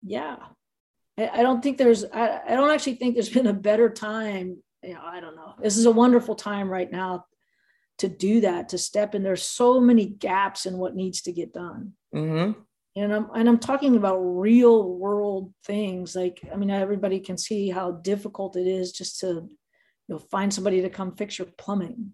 yeah. 0.03 0.37
I, 1.19 1.29
I 1.29 1.43
don't 1.43 1.63
think 1.63 1.79
there's 1.79 2.05
I, 2.05 2.41
I 2.47 2.55
don't 2.55 2.71
actually 2.71 2.95
think 2.95 3.15
there's 3.15 3.29
been 3.39 3.47
a 3.47 3.53
better 3.53 3.91
time 3.91 4.63
you 4.83 4.95
know 4.95 5.01
i 5.05 5.21
don't 5.21 5.37
know. 5.37 5.55
This 5.63 5.77
is 5.77 5.87
a 5.87 5.91
wonderful 5.91 6.35
time 6.35 6.69
right 6.69 6.91
now 6.91 7.27
to 7.99 8.09
do 8.09 8.43
that 8.43 8.69
to 8.71 8.79
step 8.79 9.15
in. 9.15 9.23
There's 9.23 9.43
so 9.43 9.81
many 9.81 10.07
gaps 10.07 10.67
in 10.67 10.77
what 10.77 10.95
needs 10.95 11.23
to 11.23 11.33
get 11.33 11.53
done. 11.53 11.93
Mm-hmm. 12.15 12.61
and 12.97 13.13
i'm 13.13 13.29
and 13.35 13.49
i'm 13.49 13.59
talking 13.59 13.97
about 13.97 14.19
real 14.19 14.95
world 14.95 15.53
things. 15.65 16.15
Like 16.15 16.41
i 16.53 16.57
mean 16.57 16.71
everybody 16.71 17.21
can 17.21 17.37
see 17.39 17.71
how 17.71 17.93
difficult 17.93 18.57
it 18.57 18.67
is 18.67 18.93
just 18.93 19.21
to 19.21 19.27
you 19.27 19.49
know 20.09 20.19
find 20.19 20.53
somebody 20.53 20.83
to 20.83 20.91
come 20.91 21.17
fix 21.17 21.39
your 21.39 21.49
plumbing. 21.59 22.13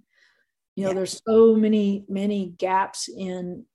You 0.77 0.85
know 0.85 0.91
yeah. 0.91 0.95
there's 0.95 1.21
so 1.27 1.55
many 1.55 2.05
many 2.09 2.55
gaps 2.59 3.09
in 3.09 3.67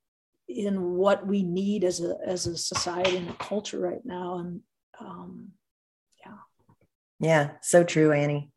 in 0.48 0.94
what 0.94 1.28
we 1.28 1.44
need 1.44 1.84
as 1.84 2.00
a 2.00 2.16
as 2.26 2.48
a 2.48 2.58
society 2.58 3.18
and 3.18 3.30
a 3.30 3.34
culture 3.34 3.80
right 3.80 4.06
now. 4.06 4.40
And 4.40 4.62
um 5.00 5.50
yeah. 6.26 6.34
Yeah 7.20 7.50
so 7.62 7.84
true 7.84 8.12
annie 8.12 8.52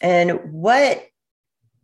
and 0.00 0.52
what 0.52 1.04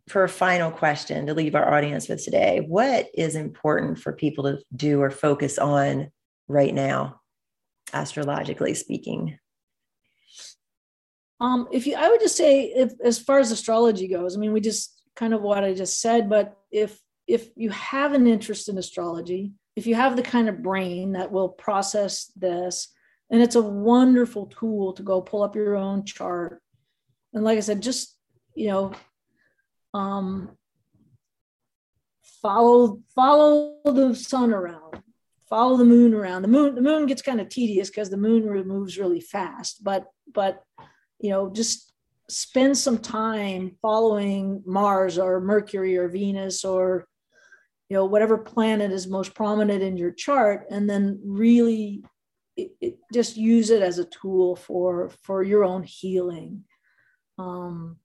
for 0.08 0.24
a 0.24 0.28
final 0.28 0.70
question 0.70 1.26
to 1.26 1.34
leave 1.34 1.54
our 1.54 1.74
audience 1.74 2.08
with 2.08 2.22
today, 2.22 2.64
what 2.66 3.08
is 3.14 3.36
important 3.36 3.98
for 3.98 4.12
people 4.12 4.44
to 4.44 4.58
do 4.74 5.00
or 5.00 5.10
focus 5.10 5.58
on 5.58 6.10
right 6.46 6.74
now, 6.74 7.20
astrologically 7.92 8.74
speaking? 8.74 9.38
Um, 11.40 11.68
if 11.72 11.86
you, 11.86 11.96
I 11.96 12.08
would 12.08 12.20
just 12.20 12.36
say, 12.36 12.64
if 12.64 12.92
as 13.02 13.18
far 13.18 13.38
as 13.38 13.50
astrology 13.50 14.08
goes, 14.08 14.36
I 14.36 14.40
mean, 14.40 14.52
we 14.52 14.60
just 14.60 15.02
kind 15.16 15.32
of 15.32 15.42
what 15.42 15.64
I 15.64 15.74
just 15.74 16.00
said, 16.00 16.28
but 16.28 16.56
if 16.70 16.98
if 17.26 17.48
you 17.56 17.70
have 17.70 18.12
an 18.12 18.26
interest 18.26 18.68
in 18.68 18.76
astrology, 18.76 19.52
if 19.76 19.86
you 19.86 19.94
have 19.94 20.14
the 20.14 20.22
kind 20.22 20.48
of 20.48 20.62
brain 20.62 21.12
that 21.12 21.32
will 21.32 21.48
process 21.48 22.30
this, 22.36 22.88
and 23.30 23.40
it's 23.42 23.56
a 23.56 23.62
wonderful 23.62 24.46
tool 24.46 24.92
to 24.92 25.02
go 25.02 25.22
pull 25.22 25.42
up 25.42 25.56
your 25.56 25.76
own 25.76 26.04
chart. 26.04 26.60
And 27.34 27.44
like 27.44 27.58
I 27.58 27.60
said, 27.60 27.82
just 27.82 28.16
you 28.54 28.68
know, 28.68 28.92
um, 29.92 30.56
follow 32.40 33.00
follow 33.14 33.80
the 33.84 34.14
sun 34.14 34.52
around 34.52 35.02
follow 35.48 35.76
the 35.76 35.84
moon 35.84 36.14
around. 36.14 36.42
The 36.42 36.48
moon 36.48 36.74
the 36.74 36.80
moon 36.80 37.06
gets 37.06 37.22
kind 37.22 37.40
of 37.40 37.48
tedious 37.48 37.88
because 37.88 38.10
the 38.10 38.16
moon 38.16 38.44
moves 38.66 38.98
really 38.98 39.20
fast 39.20 39.84
but 39.84 40.06
but 40.32 40.62
you 41.20 41.30
know 41.30 41.50
just 41.50 41.92
spend 42.28 42.76
some 42.76 42.98
time 42.98 43.76
following 43.82 44.62
mars 44.66 45.18
or 45.18 45.40
mercury 45.40 45.96
or 45.96 46.08
venus 46.08 46.64
or 46.64 47.06
you 47.88 47.96
know 47.96 48.04
whatever 48.06 48.38
planet 48.38 48.90
is 48.90 49.06
most 49.06 49.34
prominent 49.34 49.82
in 49.82 49.96
your 49.96 50.10
chart 50.10 50.66
and 50.70 50.88
then 50.88 51.20
really 51.24 52.02
it, 52.56 52.70
it, 52.80 52.98
just 53.12 53.36
use 53.36 53.70
it 53.70 53.82
as 53.82 53.98
a 53.98 54.06
tool 54.06 54.56
for 54.56 55.10
for 55.22 55.42
your 55.42 55.64
own 55.64 55.82
healing 55.82 56.64
um 57.38 57.96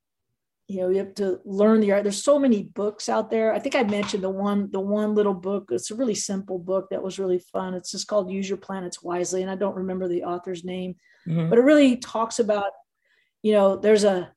you 0.67 0.82
know 0.82 0.89
you 0.89 0.97
have 0.97 1.15
to 1.15 1.39
learn 1.45 1.82
the 1.82 1.91
art. 1.91 2.03
There's 2.03 2.23
so 2.23 2.38
many 2.38 2.63
books 2.63 3.09
out 3.09 3.32
there. 3.32 3.53
I 3.53 3.59
think 3.59 3.75
i 3.75 3.82
mentioned 3.84 4.23
the 4.23 4.30
one 4.30 4.69
the 4.71 4.80
one 4.80 5.15
little 5.15 5.34
book. 5.34 5.69
It's 5.71 5.89
a 5.89 5.95
really 5.95 6.15
simple 6.15 6.59
book 6.59 6.89
that 6.91 7.01
was 7.01 7.17
really 7.17 7.39
fun. 7.39 7.73
It's 7.73 7.91
just 7.91 8.07
called 8.07 8.32
use 8.32 8.47
your 8.47 8.57
planets 8.57 9.01
wisely 9.01 9.41
and 9.41 9.51
i 9.51 9.55
don't 9.55 9.75
remember 9.75 10.07
the 10.07 10.23
author's 10.23 10.63
name 10.63 10.95
mm-hmm. 11.27 11.49
but 11.49 11.57
it 11.57 11.63
really 11.63 11.97
talks 11.97 12.39
about 12.39 12.71
you 13.41 13.51
know 13.51 13.75
there's 13.75 14.03
a 14.03 14.32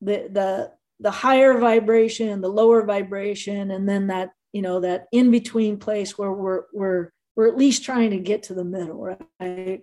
the 0.00 0.28
the 0.30 0.72
the 1.00 1.10
higher 1.10 1.58
vibration 1.58 2.40
the 2.40 2.48
lower 2.48 2.84
vibration 2.84 3.70
and 3.70 3.88
then 3.88 4.06
that 4.06 4.30
you 4.52 4.62
know 4.62 4.80
that 4.80 5.06
in 5.12 5.30
between 5.30 5.76
place 5.76 6.16
where 6.16 6.32
we're 6.32 6.62
we're 6.72 7.10
we're 7.36 7.48
at 7.48 7.56
least 7.56 7.84
trying 7.84 8.10
to 8.10 8.18
get 8.18 8.44
to 8.44 8.54
the 8.54 8.64
middle 8.64 9.02
right? 9.40 9.80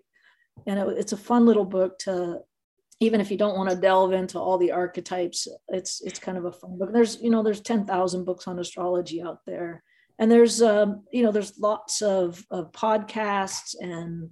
And 0.67 0.79
it, 0.79 0.87
it's 0.97 1.13
a 1.13 1.17
fun 1.17 1.45
little 1.45 1.65
book 1.65 1.99
to 1.99 2.39
even 3.01 3.19
if 3.19 3.31
you 3.31 3.37
don't 3.37 3.57
want 3.57 3.69
to 3.69 3.75
delve 3.75 4.13
into 4.13 4.39
all 4.39 4.59
the 4.59 4.71
archetypes 4.71 5.47
it's 5.69 6.01
it's 6.01 6.19
kind 6.19 6.37
of 6.37 6.45
a 6.45 6.51
fun 6.51 6.77
book. 6.77 6.93
There's 6.93 7.19
you 7.19 7.31
know 7.31 7.43
there's 7.43 7.59
10,000 7.59 8.23
books 8.23 8.47
on 8.47 8.59
astrology 8.59 9.21
out 9.21 9.39
there. 9.45 9.83
And 10.19 10.31
there's 10.31 10.61
um, 10.61 11.03
you 11.11 11.23
know 11.23 11.31
there's 11.31 11.59
lots 11.59 12.01
of, 12.01 12.45
of 12.51 12.71
podcasts 12.71 13.75
and 13.79 14.29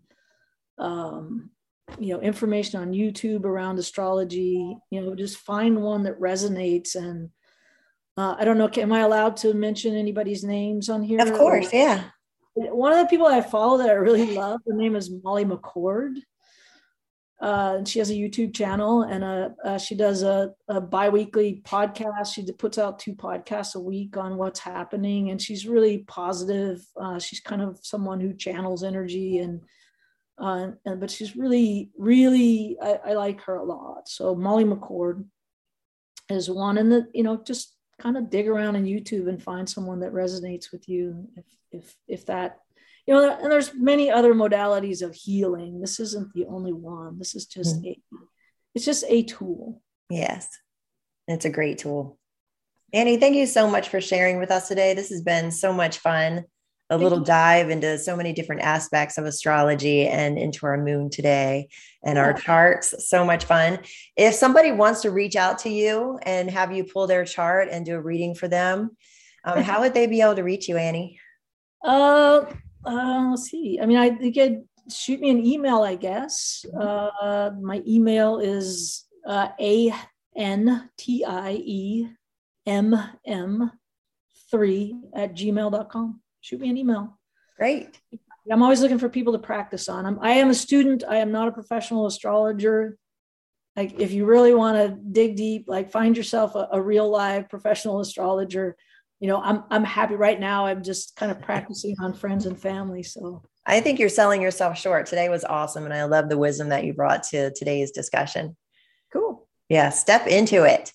um, 0.78 1.50
you 1.98 2.14
know 2.14 2.22
information 2.22 2.80
on 2.80 2.94
youtube 2.94 3.44
around 3.44 3.80
astrology. 3.80 4.78
You 4.92 5.02
know 5.02 5.16
just 5.16 5.38
find 5.38 5.82
one 5.82 6.04
that 6.04 6.20
resonates. 6.20 6.96
And 6.96 7.32
uh, 8.18 8.36
i 8.38 8.46
don't 8.46 8.60
know 8.60 8.70
am 8.78 8.94
i 8.94 9.00
allowed 9.00 9.36
to 9.38 9.54
mention 9.54 9.96
anybody's 9.96 10.44
names 10.44 10.90
on 10.90 11.02
here? 11.02 11.20
Of 11.20 11.34
course 11.34 11.74
yeah. 11.74 12.04
One 12.54 12.92
of 12.92 13.00
the 13.00 13.08
people 13.08 13.26
i 13.26 13.42
follow 13.42 13.78
that 13.78 13.90
i 13.90 13.94
really 13.94 14.36
love 14.36 14.60
her 14.68 14.76
name 14.76 14.96
is 14.96 15.10
molly 15.24 15.46
mccord 15.46 16.16
uh, 17.42 17.84
she 17.86 18.00
has 18.00 18.10
a 18.10 18.14
YouTube 18.14 18.54
channel 18.54 19.04
and 19.04 19.24
a, 19.24 19.56
uh, 19.64 19.78
she 19.78 19.96
does 19.96 20.24
a, 20.24 20.52
a 20.68 20.82
biweekly 20.82 21.62
podcast. 21.66 22.34
She 22.34 22.50
puts 22.52 22.78
out 22.78 23.00
two 23.00 23.14
podcasts 23.14 23.76
a 23.76 23.80
week 23.80 24.18
on 24.18 24.36
what's 24.36 24.60
happening, 24.60 25.30
and 25.30 25.42
she's 25.42 25.66
really 25.66 26.00
positive. 26.00 26.86
Uh, 27.00 27.18
she's 27.18 27.40
kind 27.40 27.62
of 27.62 27.80
someone 27.82 28.20
who 28.20 28.34
channels 28.34 28.84
energy, 28.84 29.38
and, 29.38 29.62
uh, 30.38 30.72
and 30.86 31.00
but 31.00 31.10
she's 31.10 31.38
really, 31.38 31.92
really, 31.98 32.78
I, 32.82 33.00
I, 33.06 33.14
like 33.14 33.42
her 33.44 33.56
a 33.56 33.64
lot. 33.64 34.10
So 34.10 34.36
Molly 34.36 34.66
McCord 34.66 35.24
is 36.30 36.50
one, 36.50 36.78
and 36.78 36.92
the 36.92 37.08
you 37.14 37.24
know 37.24 37.42
just 37.42 37.74
kind 38.00 38.18
of 38.18 38.30
dig 38.30 38.50
around 38.50 38.76
in 38.76 38.84
YouTube 38.84 39.30
and 39.30 39.42
find 39.42 39.70
someone 39.70 40.02
that 40.02 40.14
resonates 40.14 40.72
with 40.72 40.88
you 40.90 41.28
if 41.36 41.46
if 41.72 41.96
if 42.08 42.26
that 42.26 42.60
you 43.10 43.16
know, 43.16 43.40
and 43.42 43.52
there's 43.52 43.74
many 43.74 44.12
other 44.12 44.36
modalities 44.36 45.02
of 45.02 45.16
healing. 45.16 45.82
This 45.82 46.00
isn't 46.00 46.32
the 46.36 46.46
only 46.46 46.74
one. 46.74 47.18
This 47.18 47.34
is 47.34 47.48
just 47.48 47.82
mm. 47.82 47.88
a, 47.88 48.00
it's 48.76 48.86
just 48.86 49.04
a 49.10 49.24
tool. 49.24 49.82
Yes, 50.12 50.48
it's 51.28 51.46
a 51.46 51.50
great 51.50 51.80
tool. 51.80 52.20
Annie, 52.94 53.18
thank 53.18 53.36
you 53.36 53.48
so 53.48 53.68
much 53.68 53.90
for 53.90 54.00
sharing 54.00 54.38
with 54.38 54.52
us 54.52 54.68
today. 54.68 54.94
This 54.94 55.10
has 55.10 55.24
been 55.24 55.50
so 55.50 55.74
much 55.74 55.98
fun. 55.98 56.46
a 56.92 56.98
little 56.98 57.20
dive 57.20 57.70
into 57.70 57.98
so 57.98 58.16
many 58.16 58.34
different 58.34 58.62
aspects 58.62 59.18
of 59.18 59.26
astrology 59.26 60.08
and 60.08 60.38
into 60.38 60.66
our 60.66 60.78
moon 60.78 61.10
today 61.10 61.70
and 62.04 62.18
our 62.18 62.34
charts. 62.34 63.10
So 63.10 63.24
much 63.24 63.46
fun. 63.46 63.80
If 64.18 64.34
somebody 64.36 64.72
wants 64.72 65.02
to 65.02 65.12
reach 65.12 65.36
out 65.36 65.60
to 65.60 65.70
you 65.70 66.20
and 66.24 66.50
have 66.50 66.72
you 66.72 66.84
pull 66.84 67.08
their 67.08 67.26
chart 67.26 67.70
and 67.72 67.86
do 67.86 67.96
a 67.96 68.02
reading 68.02 68.34
for 68.34 68.48
them, 68.48 68.96
um, 69.44 69.62
how 69.62 69.82
would 69.82 69.94
they 69.94 70.08
be 70.08 70.22
able 70.22 70.36
to 70.36 70.44
reach 70.44 70.68
you, 70.68 70.78
Annie? 70.78 71.20
Uh, 71.84 72.46
uh, 72.86 73.28
let's 73.32 73.50
see. 73.50 73.80
I 73.82 73.86
mean, 73.86 73.98
I 73.98 74.10
they 74.10 74.32
could 74.32 74.64
shoot 74.92 75.20
me 75.20 75.30
an 75.30 75.46
email, 75.46 75.82
I 75.82 75.96
guess. 75.96 76.66
Uh, 76.80 77.52
my 77.62 77.82
email 77.88 78.40
is 78.40 79.06
uh, 79.28 79.50
a 79.60 79.94
n 80.36 80.90
t 80.98 81.24
i 81.26 81.52
e 81.54 82.08
m 82.66 82.96
m 83.26 83.72
three 84.52 84.96
at 85.14 85.36
gmail.com 85.36 86.22
shoot 86.42 86.60
me 86.60 86.70
an 86.70 86.78
email. 86.78 87.18
Great. 87.58 88.00
I'm 88.52 88.64
always 88.64 88.82
looking 88.82 88.98
for 88.98 89.10
people 89.10 89.34
to 89.34 89.40
practice 89.40 89.90
on. 89.90 90.06
I'm, 90.06 90.20
I 90.22 90.32
am 90.32 90.50
a 90.50 90.56
student. 90.56 91.04
I 91.08 91.18
am 91.18 91.32
not 91.32 91.48
a 91.48 91.52
professional 91.52 92.08
astrologer. 92.08 92.98
Like 93.76 94.00
if 94.00 94.12
you 94.12 94.26
really 94.26 94.54
want 94.54 94.78
to 94.78 94.98
dig 95.12 95.36
deep, 95.36 95.66
like 95.68 95.92
find 95.92 96.18
yourself 96.18 96.56
a, 96.56 96.68
a, 96.72 96.82
real 96.82 97.10
live 97.10 97.48
professional 97.48 98.00
astrologer. 98.00 98.76
You 99.20 99.28
know, 99.28 99.42
I'm 99.42 99.64
I'm 99.70 99.84
happy 99.84 100.16
right 100.16 100.40
now. 100.40 100.66
I'm 100.66 100.84
just 100.84 101.16
kind 101.16 101.32
of 101.32 101.42
practicing 101.42 101.96
on 102.00 102.14
friends 102.14 102.46
and 102.46 102.60
family. 102.60 103.04
So 103.04 103.44
I 103.66 103.82
think 103.82 104.00
you're 104.00 104.10
selling 104.10 104.42
yourself 104.42 104.78
short. 104.78 105.06
Today 105.06 105.30
was 105.30 105.44
awesome, 105.44 105.86
and 105.86 105.94
I 105.94 106.06
love 106.06 106.30
the 106.30 106.38
wisdom 106.38 106.70
that 106.70 106.86
you 106.86 106.94
brought 106.94 107.24
to 107.24 107.52
today's 107.52 107.92
discussion. 107.92 108.56
Cool. 109.12 109.48
Yeah, 109.68 109.90
step 109.90 110.28
into 110.28 110.64
it. 110.64 110.94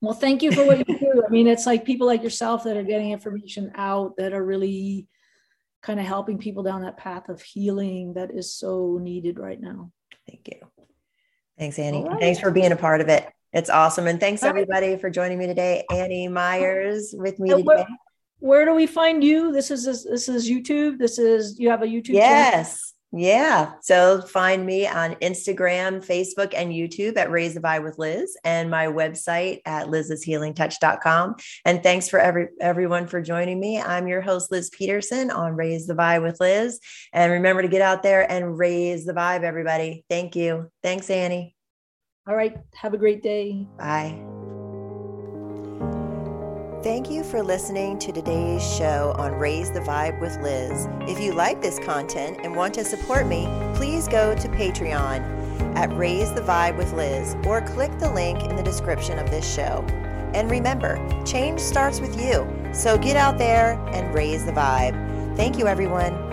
Well, 0.00 0.14
thank 0.14 0.42
you 0.42 0.50
for 0.52 0.64
what 0.64 0.78
you 0.88 0.98
do. 0.98 1.22
I 1.26 1.30
mean, 1.30 1.46
it's 1.46 1.66
like 1.66 1.84
people 1.84 2.06
like 2.06 2.22
yourself 2.22 2.64
that 2.64 2.76
are 2.76 2.82
getting 2.82 3.10
information 3.10 3.72
out 3.74 4.16
that 4.16 4.32
are 4.32 4.44
really 4.44 5.06
kind 5.82 6.00
of 6.00 6.06
helping 6.06 6.38
people 6.38 6.62
down 6.62 6.82
that 6.82 6.96
path 6.96 7.28
of 7.28 7.42
healing 7.42 8.14
that 8.14 8.30
is 8.30 8.54
so 8.54 8.98
needed 9.00 9.38
right 9.38 9.60
now. 9.60 9.92
Thank 10.26 10.48
you. 10.48 10.86
Thanks, 11.58 11.78
Annie. 11.78 12.04
Right. 12.04 12.18
Thanks 12.18 12.40
for 12.40 12.50
being 12.50 12.72
a 12.72 12.76
part 12.76 13.02
of 13.02 13.08
it. 13.08 13.30
It's 13.52 13.70
awesome. 13.70 14.06
And 14.06 14.20
thanks 14.20 14.42
everybody 14.42 14.96
for 14.96 15.10
joining 15.10 15.38
me 15.38 15.46
today. 15.46 15.84
Annie 15.90 16.28
Myers 16.28 17.14
with 17.16 17.38
me 17.40 17.50
today. 17.50 17.62
Where, 17.62 17.86
where 18.38 18.64
do 18.64 18.74
we 18.74 18.86
find 18.86 19.24
you? 19.24 19.52
This 19.52 19.70
is 19.70 19.84
this, 19.84 20.28
is 20.28 20.48
YouTube. 20.48 20.98
This 20.98 21.18
is 21.18 21.58
you 21.58 21.70
have 21.70 21.82
a 21.82 21.86
YouTube 21.86 22.14
yes. 22.14 22.66
Channel? 22.66 22.76
Yeah. 23.12 23.72
So 23.82 24.22
find 24.22 24.64
me 24.64 24.86
on 24.86 25.16
Instagram, 25.16 26.04
Facebook, 26.06 26.54
and 26.54 26.70
YouTube 26.70 27.16
at 27.16 27.30
Raise 27.30 27.54
the 27.54 27.60
Vibe 27.60 27.82
with 27.82 27.98
Liz 27.98 28.36
and 28.44 28.70
my 28.70 28.86
website 28.86 29.62
at 29.66 29.88
liz'shealingtouch.com. 29.88 31.34
And 31.64 31.82
thanks 31.82 32.08
for 32.08 32.20
every 32.20 32.48
everyone 32.60 33.08
for 33.08 33.20
joining 33.20 33.58
me. 33.58 33.80
I'm 33.80 34.06
your 34.06 34.20
host, 34.20 34.52
Liz 34.52 34.70
Peterson 34.70 35.32
on 35.32 35.56
Raise 35.56 35.88
the 35.88 35.94
Vibe 35.94 36.22
with 36.22 36.38
Liz. 36.38 36.78
And 37.12 37.32
remember 37.32 37.62
to 37.62 37.68
get 37.68 37.82
out 37.82 38.04
there 38.04 38.30
and 38.30 38.56
raise 38.56 39.04
the 39.04 39.12
vibe, 39.12 39.42
everybody. 39.42 40.04
Thank 40.08 40.36
you. 40.36 40.70
Thanks, 40.80 41.10
Annie. 41.10 41.56
All 42.26 42.36
right. 42.36 42.56
Have 42.74 42.94
a 42.94 42.98
great 42.98 43.22
day. 43.22 43.66
Bye. 43.78 44.18
Thank 46.82 47.10
you 47.10 47.22
for 47.24 47.42
listening 47.42 47.98
to 47.98 48.12
today's 48.12 48.62
show 48.76 49.14
on 49.18 49.32
Raise 49.34 49.70
the 49.70 49.80
Vibe 49.80 50.18
with 50.18 50.36
Liz. 50.38 50.88
If 51.02 51.20
you 51.20 51.34
like 51.34 51.60
this 51.60 51.78
content 51.80 52.38
and 52.42 52.56
want 52.56 52.72
to 52.74 52.84
support 52.84 53.26
me, 53.26 53.46
please 53.74 54.08
go 54.08 54.34
to 54.34 54.48
Patreon 54.48 55.76
at 55.76 55.94
Raise 55.94 56.32
the 56.32 56.40
Vibe 56.40 56.78
with 56.78 56.92
Liz 56.94 57.36
or 57.44 57.60
click 57.60 57.98
the 57.98 58.10
link 58.10 58.42
in 58.44 58.56
the 58.56 58.62
description 58.62 59.18
of 59.18 59.30
this 59.30 59.54
show. 59.54 59.84
And 60.32 60.50
remember, 60.50 60.96
change 61.24 61.60
starts 61.60 62.00
with 62.00 62.18
you. 62.18 62.48
So 62.72 62.96
get 62.96 63.16
out 63.16 63.36
there 63.36 63.72
and 63.92 64.14
raise 64.14 64.46
the 64.46 64.52
vibe. 64.52 65.36
Thank 65.36 65.58
you, 65.58 65.66
everyone. 65.66 66.29